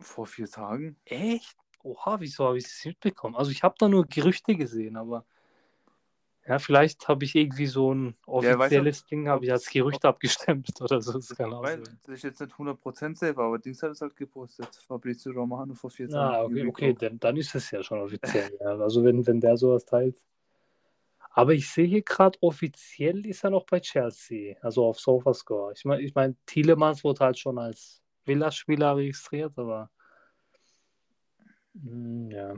Vor 0.00 0.26
vier 0.26 0.48
Tagen? 0.48 0.96
Echt? 1.04 1.58
Oha, 1.82 2.20
wieso 2.20 2.46
habe 2.46 2.58
ich 2.58 2.64
das 2.64 2.84
nicht 2.84 2.86
mitbekommen? 2.86 3.36
Also 3.36 3.50
ich 3.50 3.62
habe 3.62 3.74
da 3.78 3.88
nur 3.88 4.06
Gerüchte 4.06 4.54
gesehen, 4.54 4.96
aber 4.96 5.24
ja, 6.48 6.58
vielleicht 6.58 7.08
habe 7.08 7.24
ich 7.26 7.34
irgendwie 7.34 7.66
so 7.66 7.92
ein 7.92 8.16
offizielles 8.26 9.04
Ding, 9.04 9.28
habe 9.28 9.44
ich 9.44 9.52
als 9.52 9.68
Gerücht 9.68 10.04
abgestempelt 10.06 10.80
oder 10.80 11.02
so. 11.02 11.12
Das 11.12 11.28
kann 11.36 11.52
auch 11.52 11.66
sein. 11.66 11.82
das 12.06 12.14
ist 12.14 12.24
jetzt 12.24 12.40
nicht 12.40 12.54
100% 12.54 13.16
safe, 13.16 13.38
aber 13.38 13.58
Dings 13.58 13.82
hat 13.82 13.90
es 13.90 14.00
halt 14.00 14.16
gepostet. 14.16 14.74
Fabrizio 14.86 15.32
Romano 15.32 15.74
vor 15.74 15.90
vier 15.90 16.08
Tagen. 16.08 16.34
Ah, 16.34 16.42
okay, 16.44 16.66
okay 16.66 16.94
dann, 16.98 17.18
dann 17.20 17.36
ist 17.36 17.54
es 17.54 17.70
ja 17.70 17.82
schon 17.82 18.00
offiziell. 18.00 18.50
ja. 18.60 18.78
Also 18.78 19.04
wenn, 19.04 19.26
wenn 19.26 19.40
der 19.40 19.58
sowas 19.58 19.84
teilt. 19.84 20.16
Aber 21.32 21.52
ich 21.52 21.70
sehe 21.70 21.86
hier 21.86 22.02
gerade, 22.02 22.38
offiziell 22.40 23.26
ist 23.26 23.44
er 23.44 23.50
noch 23.50 23.66
bei 23.66 23.80
Chelsea, 23.80 24.56
also 24.62 24.86
auf 24.86 24.98
Sofascore. 24.98 25.74
Ich 25.76 25.84
meine, 25.84 26.02
ich 26.02 26.14
mein, 26.14 26.36
Tielemans 26.46 27.04
wurde 27.04 27.26
halt 27.26 27.38
schon 27.38 27.58
als 27.58 28.02
Villa-Spieler 28.24 28.96
registriert, 28.96 29.52
aber 29.58 29.90
ja. 31.84 32.54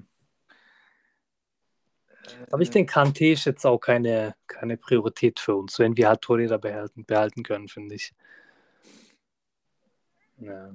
Aber 2.50 2.62
ich 2.62 2.68
Äh, 2.68 2.72
denke, 2.72 2.92
Kante 2.92 3.26
ist 3.26 3.44
jetzt 3.44 3.64
auch 3.64 3.78
keine, 3.78 4.34
keine 4.46 4.76
Priorität 4.76 5.40
für 5.40 5.56
uns, 5.56 5.78
wenn 5.78 5.96
wir 5.96 6.08
halt 6.08 6.22
Torhüter 6.22 6.58
behalten, 6.58 7.04
behalten 7.04 7.42
können, 7.42 7.68
finde 7.68 7.94
ich. 7.94 8.12
Ja. 10.38 10.74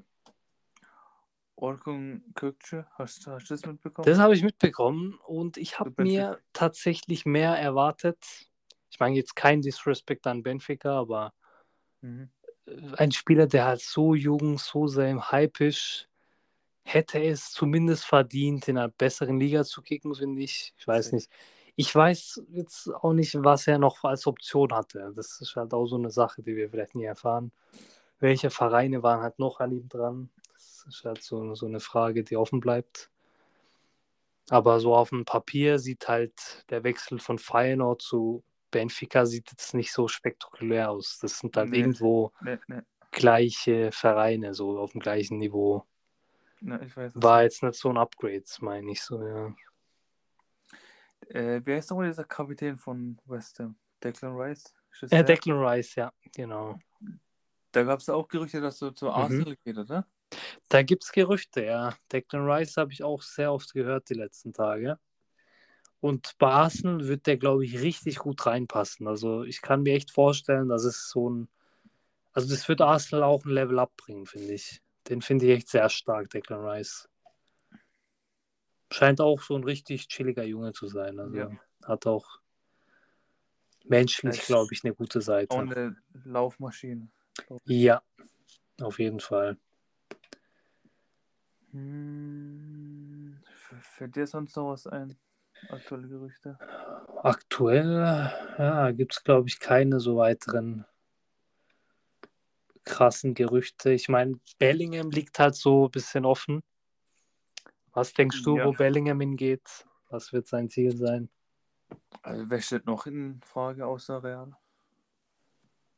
Orkun 1.58 2.24
Kökçe, 2.36 2.86
hast, 2.92 3.28
hast 3.28 3.50
du 3.50 3.54
das 3.54 3.66
mitbekommen? 3.66 4.06
Das 4.06 4.20
habe 4.20 4.36
ich 4.36 4.44
mitbekommen 4.44 5.18
und 5.26 5.58
ich 5.58 5.80
habe 5.80 6.04
mir 6.04 6.40
tatsächlich 6.52 7.26
mehr 7.26 7.56
erwartet. 7.58 8.18
Ich 8.92 9.00
meine 9.00 9.16
jetzt 9.16 9.36
kein 9.36 9.62
Disrespect 9.62 10.28
an 10.28 10.44
Benfica, 10.44 11.00
aber 11.00 11.34
Mhm. 12.02 12.30
ein 12.98 13.12
Spieler, 13.12 13.48
der 13.48 13.66
halt 13.66 13.82
so 13.82 14.16
jung, 14.16 14.58
so 14.58 14.88
sehr 14.88 15.10
im 15.10 15.32
Hype 15.32 15.62
ist, 15.62 16.10
hätte 16.86 17.22
es 17.22 17.52
zumindest 17.52 18.06
verdient, 18.06 18.68
in 18.68 18.78
einer 18.78 18.90
besseren 18.90 19.40
Liga 19.40 19.64
zu 19.64 19.82
kicken, 19.82 20.14
finde 20.14 20.42
ich. 20.44 20.74
Ich 20.78 20.88
weiß 20.88 21.12
nicht. 21.12 21.30
Ich 21.76 21.94
weiß 21.94 22.44
jetzt 22.52 22.94
auch 22.94 23.12
nicht, 23.12 23.36
was 23.44 23.68
er 23.68 23.80
noch 23.80 24.04
als 24.04 24.28
Option 24.28 24.72
hatte. 24.72 25.12
Das 25.16 25.42
ist 25.42 25.56
halt 25.56 25.74
auch 25.74 25.88
so 25.88 25.98
eine 25.98 26.12
Sache, 26.12 26.42
die 26.42 26.56
wir 26.56 26.70
vielleicht 26.70 26.96
nie 26.96 27.04
erfahren. 27.04 27.52
Welche 28.20 28.50
Vereine 28.50 29.04
waren 29.04 29.22
halt 29.22 29.40
noch 29.40 29.60
an 29.60 29.72
ihm 29.72 29.90
dran? 29.90 30.30
Das 30.54 30.86
ist 30.88 31.04
halt 31.04 31.22
so, 31.22 31.54
so 31.56 31.66
eine 31.66 31.82
Frage, 31.82 32.24
die 32.24 32.38
offen 32.38 32.62
bleibt. 32.62 33.10
Aber 34.50 34.80
so 34.80 34.96
auf 34.96 35.10
dem 35.10 35.26
Papier 35.26 35.80
sieht 35.80 36.08
halt 36.08 36.64
der 36.70 36.84
Wechsel 36.84 37.20
von 37.20 37.40
Feyenoord 37.40 38.02
zu 38.02 38.44
Benfica 38.72 39.26
sieht 39.26 39.52
jetzt 39.52 39.74
nicht 39.74 39.92
so 39.92 40.08
spektakulär 40.08 40.92
aus. 40.92 41.18
Das 41.22 41.40
sind 41.40 41.56
halt 41.58 41.72
Nee. 41.72 41.80
irgendwo 41.80 42.32
Nee, 42.42 42.58
nee, 42.68 42.82
gleiche 43.12 43.92
Vereine, 43.92 44.54
so 44.54 44.78
auf 44.78 44.92
dem 44.92 45.02
gleichen 45.02 45.38
Niveau. 45.38 45.86
Ich 46.62 46.96
weiß 46.96 47.12
War 47.16 47.44
jetzt 47.44 47.64
nicht 47.64 47.76
so 47.76 47.90
ein 47.90 47.98
Upgrade, 47.98 48.44
meine 48.60 48.92
ich 48.92 49.02
so, 49.02 49.26
ja. 49.26 49.54
Äh, 51.30 51.62
wer 51.64 51.80
ist 51.80 51.90
nochmal 51.90 52.08
dieser 52.08 52.24
Kapitän 52.24 52.78
von 52.78 53.20
West 53.26 53.60
Ham? 53.60 53.76
Declan 54.04 54.36
Rice? 54.36 54.74
Ist 54.92 55.04
das 55.04 55.12
Äh? 55.12 55.24
Declan 55.24 55.58
Rice, 55.58 55.96
ja, 55.96 56.14
genau. 56.34 56.78
Da 57.72 57.84
gab 57.84 58.00
es 58.00 58.10
auch 58.10 58.28
Gerüchte, 58.28 58.62
dass 58.62 58.82
er 58.82 58.94
zu 58.94 59.06
Mhm. 59.08 59.12
Arsenal 59.12 59.56
geht, 59.58 59.78
oder? 59.78 60.08
Da 60.70 60.82
gibt 60.84 61.04
es 61.04 61.12
Gerüchte, 61.12 61.64
ja. 61.66 61.96
Declan 62.12 62.50
Rice 62.50 62.78
habe 62.78 62.92
ich 62.94 63.04
auch 63.04 63.22
sehr 63.22 63.52
oft 63.52 63.74
gehört 63.74 64.10
die 64.10 64.14
letzten 64.16 64.54
Tage. 64.54 65.00
Und 66.00 66.38
bei 66.38 66.48
Arsenal 66.52 67.08
wird 67.08 67.26
der, 67.26 67.38
glaube 67.38 67.66
ich, 67.66 67.80
richtig 67.82 68.18
gut 68.18 68.46
reinpassen. 68.46 69.08
Also 69.08 69.44
ich 69.44 69.62
kann 69.62 69.82
mir 69.82 69.96
echt 69.96 70.12
vorstellen, 70.12 70.70
dass 70.70 70.84
es 70.84 71.10
so 71.10 71.30
ein. 71.30 71.50
Also 72.34 72.50
das 72.50 72.68
wird 72.68 72.82
Arsenal 72.82 73.24
auch 73.24 73.46
ein 73.46 73.52
Level 73.52 73.80
abbringen, 73.80 74.26
finde 74.26 74.54
ich. 74.54 74.82
Den 75.10 75.22
finde 75.22 75.46
ich 75.46 75.58
echt 75.58 75.70
sehr 75.70 75.90
stark, 75.90 76.30
Declan 76.30 76.66
Rice. 76.66 77.08
Scheint 78.92 79.22
auch 79.22 79.42
so 79.42 79.56
ein 79.56 79.64
richtig 79.64 80.08
chilliger 80.08 80.44
Junge 80.44 80.74
zu 80.74 80.88
sein. 80.88 81.20
Also 81.20 81.38
Ja. 81.38 81.50
hat 81.86 82.08
auch 82.08 82.40
menschlich, 83.84 84.42
glaube 84.46 84.74
ich, 84.74 84.84
eine 84.84 84.94
gute 84.94 85.22
Seite. 85.22 85.54
Auch 85.54 85.60
eine 85.60 85.96
Laufmaschine. 86.24 87.10
Ja, 87.66 88.02
auf 88.82 89.00
jeden 89.00 89.20
Fall. 89.20 89.58
Hm, 91.72 93.38
fällt 93.80 94.16
dir 94.16 94.28
sonst 94.28 94.56
noch 94.56 94.72
was 94.72 94.88
ein? 94.88 95.18
Aktuelle 95.70 96.08
Gerüchte? 96.08 96.58
Aktuell 97.22 98.32
ja, 98.58 98.92
gibt 98.92 99.14
es, 99.14 99.24
glaube 99.24 99.50
ich, 99.50 99.60
keine 99.60 100.00
so 100.00 100.18
weiteren 100.18 100.86
krassen 102.86 103.34
Gerüchte. 103.34 103.92
Ich 103.92 104.08
meine, 104.10 104.40
Bellingham 104.58 105.10
liegt 105.12 105.38
halt 105.40 105.56
so 105.56 105.86
ein 105.88 105.92
bisschen 105.92 106.26
offen. 106.26 106.62
Was 107.92 108.14
denkst 108.14 108.44
du, 108.44 108.58
Ja. 108.58 108.66
wo 108.66 108.72
Bellingham 108.74 109.20
hingeht? 109.20 109.86
Was 110.10 110.32
wird 110.34 110.48
sein 110.48 110.70
Ziel 110.70 110.96
sein? 110.96 111.30
Also, 112.22 112.50
wer 112.50 112.62
steht 112.62 112.86
noch 112.86 113.06
in 113.06 113.42
Frage 113.42 113.86
außer 113.86 114.24
Real? 114.24 114.52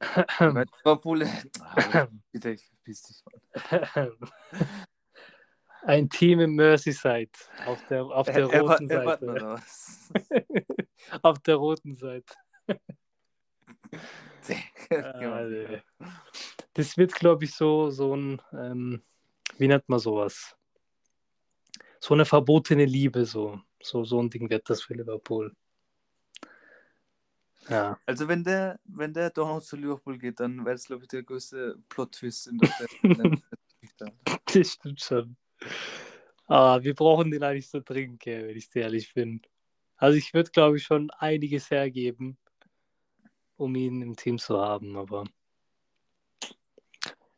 Liverpool. 0.39 1.25
Ah, 1.59 2.07
bitte, 2.31 2.51
ich 2.51 2.67
verpiss 2.67 3.01
dich. 3.03 3.23
Ein 5.83 6.09
Team 6.09 6.39
im 6.41 6.55
Merseyside 6.55 7.31
auf 7.65 7.85
der, 7.87 8.03
auf 8.03 8.25
der 8.27 8.37
Ever- 8.49 8.59
roten 8.71 8.89
Everton 8.89 9.17
Seite. 9.17 9.25
oder 9.31 9.53
was? 9.53 10.09
auf 11.21 11.39
der 11.39 11.55
roten 11.55 11.95
Seite. 11.95 12.33
Genau. 14.89 15.79
Das 16.77 16.95
wird, 16.95 17.11
glaube 17.15 17.45
ich, 17.45 17.55
so, 17.55 17.89
so 17.89 18.15
ein, 18.15 18.39
ähm, 18.53 19.01
wie 19.57 19.67
nennt 19.67 19.89
man 19.89 19.97
sowas? 19.97 20.55
So 21.99 22.13
eine 22.13 22.23
verbotene 22.23 22.85
Liebe, 22.85 23.25
so. 23.25 23.59
So, 23.81 24.03
so 24.03 24.21
ein 24.21 24.29
Ding 24.29 24.47
wird 24.47 24.69
das 24.69 24.83
für 24.83 24.93
Liverpool. 24.93 25.55
Ja. 27.67 27.99
Also 28.05 28.27
wenn 28.27 28.43
der, 28.43 28.79
wenn 28.85 29.11
der 29.11 29.31
doch 29.31 29.47
noch 29.47 29.61
zu 29.61 29.75
Liverpool 29.75 30.19
geht, 30.19 30.39
dann 30.39 30.63
wäre 30.65 30.75
das, 30.75 30.85
glaube 30.85 31.01
ich, 31.01 31.07
der 31.07 31.23
größte 31.23 31.79
Plot-Twist 31.89 32.47
in 32.47 32.59
der 32.59 32.69
Geschichte. 32.69 34.13
Das 34.53 34.73
stimmt 34.73 35.01
schon. 35.01 35.35
Ah, 36.45 36.79
wir 36.81 36.93
brauchen 36.93 37.31
den 37.31 37.43
eigentlich 37.43 37.69
so 37.69 37.79
dringend, 37.79 38.23
wenn 38.25 38.55
ich 38.55 38.67
es 38.67 38.75
ehrlich 38.75 39.13
bin. 39.15 39.41
Also 39.95 40.15
ich 40.17 40.31
würde, 40.35 40.51
glaube 40.51 40.77
ich, 40.77 40.83
schon 40.83 41.09
einiges 41.09 41.71
hergeben, 41.71 42.37
um 43.55 43.75
ihn 43.75 44.03
im 44.03 44.15
Team 44.15 44.37
zu 44.37 44.59
haben, 44.59 44.95
aber 44.95 45.25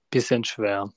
bisschen 0.10 0.44
schwer. 0.44 0.92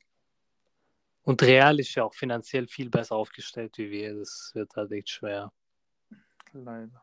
Und 1.23 1.43
Real 1.43 1.79
ist 1.79 1.95
ja 1.95 2.05
auch 2.05 2.15
finanziell 2.15 2.67
viel 2.67 2.91
besser 2.91 3.15
aufgestellt 3.15 3.79
wie 3.79 3.91
wir. 3.91 4.15
Das 4.15 4.51
wird 4.55 4.75
halt 4.75 4.91
echt 4.93 5.11
schwer. 5.11 5.53
Leider. 6.53 7.03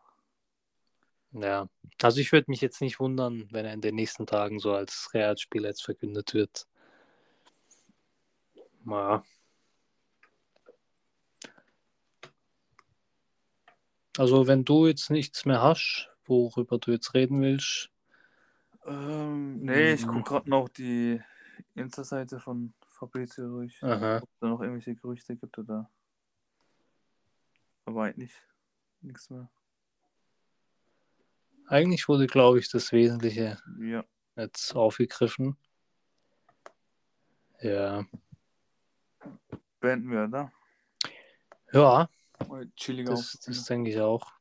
Ja. 1.32 1.70
Also 2.02 2.20
ich 2.20 2.32
würde 2.32 2.50
mich 2.52 2.62
jetzt 2.62 2.82
nicht 2.82 3.00
wundern, 3.00 3.48
wenn 3.52 3.66
er 3.66 3.74
in 3.74 3.82
den 3.82 3.96
nächsten 3.96 4.26
Tagen 4.26 4.60
so 4.60 4.74
als 4.74 5.14
Real-Spieler 5.14 5.70
jetzt 5.70 5.84
verkündet 5.84 6.34
wird. 6.34 6.68
Ja. 8.86 9.24
Also 14.18 14.48
wenn 14.48 14.66
du 14.66 14.88
jetzt 14.88 15.10
nichts 15.12 15.46
mehr 15.46 15.62
hast, 15.62 16.10
worüber 16.26 16.78
du 16.78 16.92
jetzt 16.92 17.14
reden 17.14 17.42
willst, 17.42 17.90
Ähm, 18.86 19.60
nee, 19.60 19.94
ich 19.94 20.08
gucke 20.08 20.24
gerade 20.24 20.50
noch 20.50 20.68
die 20.70 21.22
Insta-Seite 21.80 22.40
von 22.40 22.74
Fabrizio 22.88 23.48
durch. 23.48 23.82
aha. 23.84 24.20
Ob 24.22 24.30
da 24.40 24.48
noch 24.48 24.62
irgendwelche 24.62 24.96
Gerüchte 24.96 25.36
gibt 25.36 25.58
oder. 25.58 25.90
Aber 27.86 28.04
eigentlich 28.04 28.34
nichts 29.02 29.30
mehr. 29.30 29.50
eigentlich 31.68 32.08
wurde, 32.08 32.26
glaube 32.26 32.58
ich, 32.60 32.70
das 32.70 32.92
Wesentliche 32.92 33.58
Ja. 33.80 34.04
jetzt 34.36 34.76
aufgegriffen. 34.76 35.56
Ja. 37.62 38.06
Beenden 39.80 40.10
wir, 40.12 40.24
oder? 40.24 40.52
Ja, 41.72 42.10
Chilliger 42.76 43.12
das, 43.12 43.40
das 43.46 43.66
denke 43.66 43.92
ich 43.92 44.00
auch. 44.00 44.32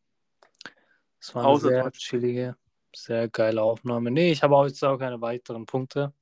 Das 1.21 1.35
war 1.35 1.43
eine 1.43 1.51
Außer 1.51 1.69
sehr 1.69 1.83
Deutsch. 1.83 1.99
chillige, 1.99 2.57
sehr 2.95 3.29
geile 3.29 3.61
Aufnahme. 3.63 4.11
Nee, 4.11 4.33
ich 4.33 4.43
habe 4.43 4.57
auch 4.57 4.65
jetzt 4.67 4.83
auch 4.83 4.97
keine 4.99 5.21
weiteren 5.21 5.67
Punkte. 5.67 6.13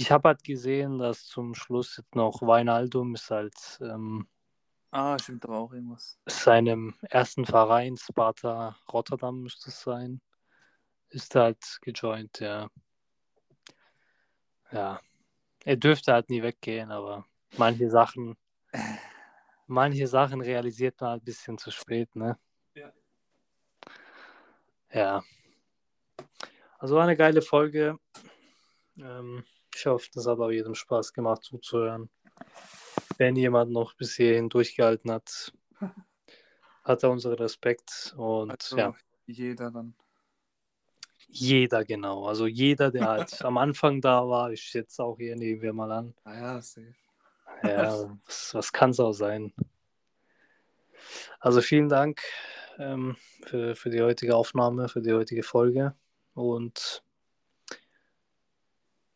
Ich 0.00 0.12
habe 0.12 0.28
halt 0.28 0.44
gesehen, 0.44 0.98
dass 0.98 1.24
zum 1.24 1.56
Schluss 1.56 1.96
jetzt 1.96 2.14
noch 2.14 2.40
Weinaldum 2.40 3.16
ist 3.16 3.32
halt 3.32 3.54
ähm, 3.80 4.28
Ah, 4.92 5.18
stimmt, 5.18 5.42
da 5.42 5.48
war 5.48 5.58
auch 5.58 5.72
irgendwas. 5.72 6.18
seinem 6.26 6.94
ersten 7.02 7.44
Verein, 7.44 7.96
Sparta 7.96 8.76
Rotterdam 8.92 9.42
müsste 9.42 9.70
es 9.70 9.82
sein, 9.82 10.20
ist 11.10 11.34
halt 11.34 11.78
gejoint, 11.82 12.38
ja. 12.38 12.68
Ja. 14.70 15.00
Er 15.64 15.76
dürfte 15.76 16.12
halt 16.12 16.30
nie 16.30 16.42
weggehen, 16.42 16.92
aber 16.92 17.26
manche 17.56 17.90
Sachen, 17.90 18.36
manche 19.66 20.06
Sachen 20.06 20.40
realisiert 20.40 21.00
man 21.00 21.10
halt 21.10 21.22
ein 21.22 21.24
bisschen 21.24 21.58
zu 21.58 21.72
spät, 21.72 22.14
ne? 22.14 22.38
Ja. 22.74 22.92
Ja. 24.92 25.24
Also 26.78 26.94
war 26.94 27.02
eine 27.02 27.16
geile 27.16 27.42
Folge. 27.42 27.98
Ähm, 28.96 29.44
ich 29.78 29.86
hoffe, 29.86 30.08
das 30.12 30.26
hat 30.26 30.38
auch 30.38 30.50
jedem 30.50 30.74
Spaß 30.74 31.12
gemacht 31.12 31.44
zuzuhören. 31.44 32.10
Wenn 33.16 33.36
jemand 33.36 33.70
noch 33.70 33.94
bis 33.94 34.14
hierhin 34.14 34.48
durchgehalten 34.48 35.10
hat, 35.10 35.52
hat 36.84 37.02
er 37.02 37.10
unseren 37.10 37.34
Respekt. 37.34 38.14
Und 38.16 38.50
Also 38.50 38.76
ja, 38.76 38.94
jeder 39.26 39.70
dann. 39.70 39.94
jeder 41.28 41.84
genau. 41.84 42.26
Also 42.26 42.46
jeder, 42.46 42.90
der 42.90 43.08
halt 43.08 43.42
am 43.44 43.56
Anfang 43.56 44.00
da 44.00 44.28
war, 44.28 44.50
ich 44.50 44.72
jetzt 44.74 45.00
auch 45.00 45.16
hier, 45.16 45.36
nehmen 45.36 45.62
wir 45.62 45.72
mal 45.72 45.92
an. 45.92 46.14
Ah 46.24 46.34
ja, 46.34 46.60
safe. 46.60 46.94
Ja, 47.62 48.18
was, 48.26 48.54
was 48.54 48.72
kann 48.72 48.90
es 48.90 49.00
auch 49.00 49.12
sein? 49.12 49.52
Also 51.40 51.60
vielen 51.60 51.88
Dank 51.88 52.20
ähm, 52.78 53.16
für, 53.46 53.74
für 53.74 53.90
die 53.90 54.02
heutige 54.02 54.36
Aufnahme, 54.36 54.88
für 54.88 55.02
die 55.02 55.12
heutige 55.12 55.42
Folge 55.42 55.94
und 56.34 57.02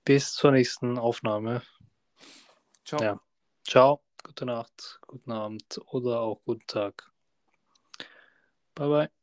bis 0.05 0.33
zur 0.33 0.53
nächsten 0.53 0.99
Aufnahme. 0.99 1.63
Ciao. 2.85 3.03
Ja. 3.03 3.21
Ciao, 3.65 4.03
gute 4.25 4.45
Nacht, 4.45 5.01
guten 5.07 5.33
Abend 5.33 5.81
oder 5.87 6.21
auch 6.21 6.43
guten 6.45 6.67
Tag. 6.67 7.11
Bye 8.75 8.89
bye. 8.89 9.22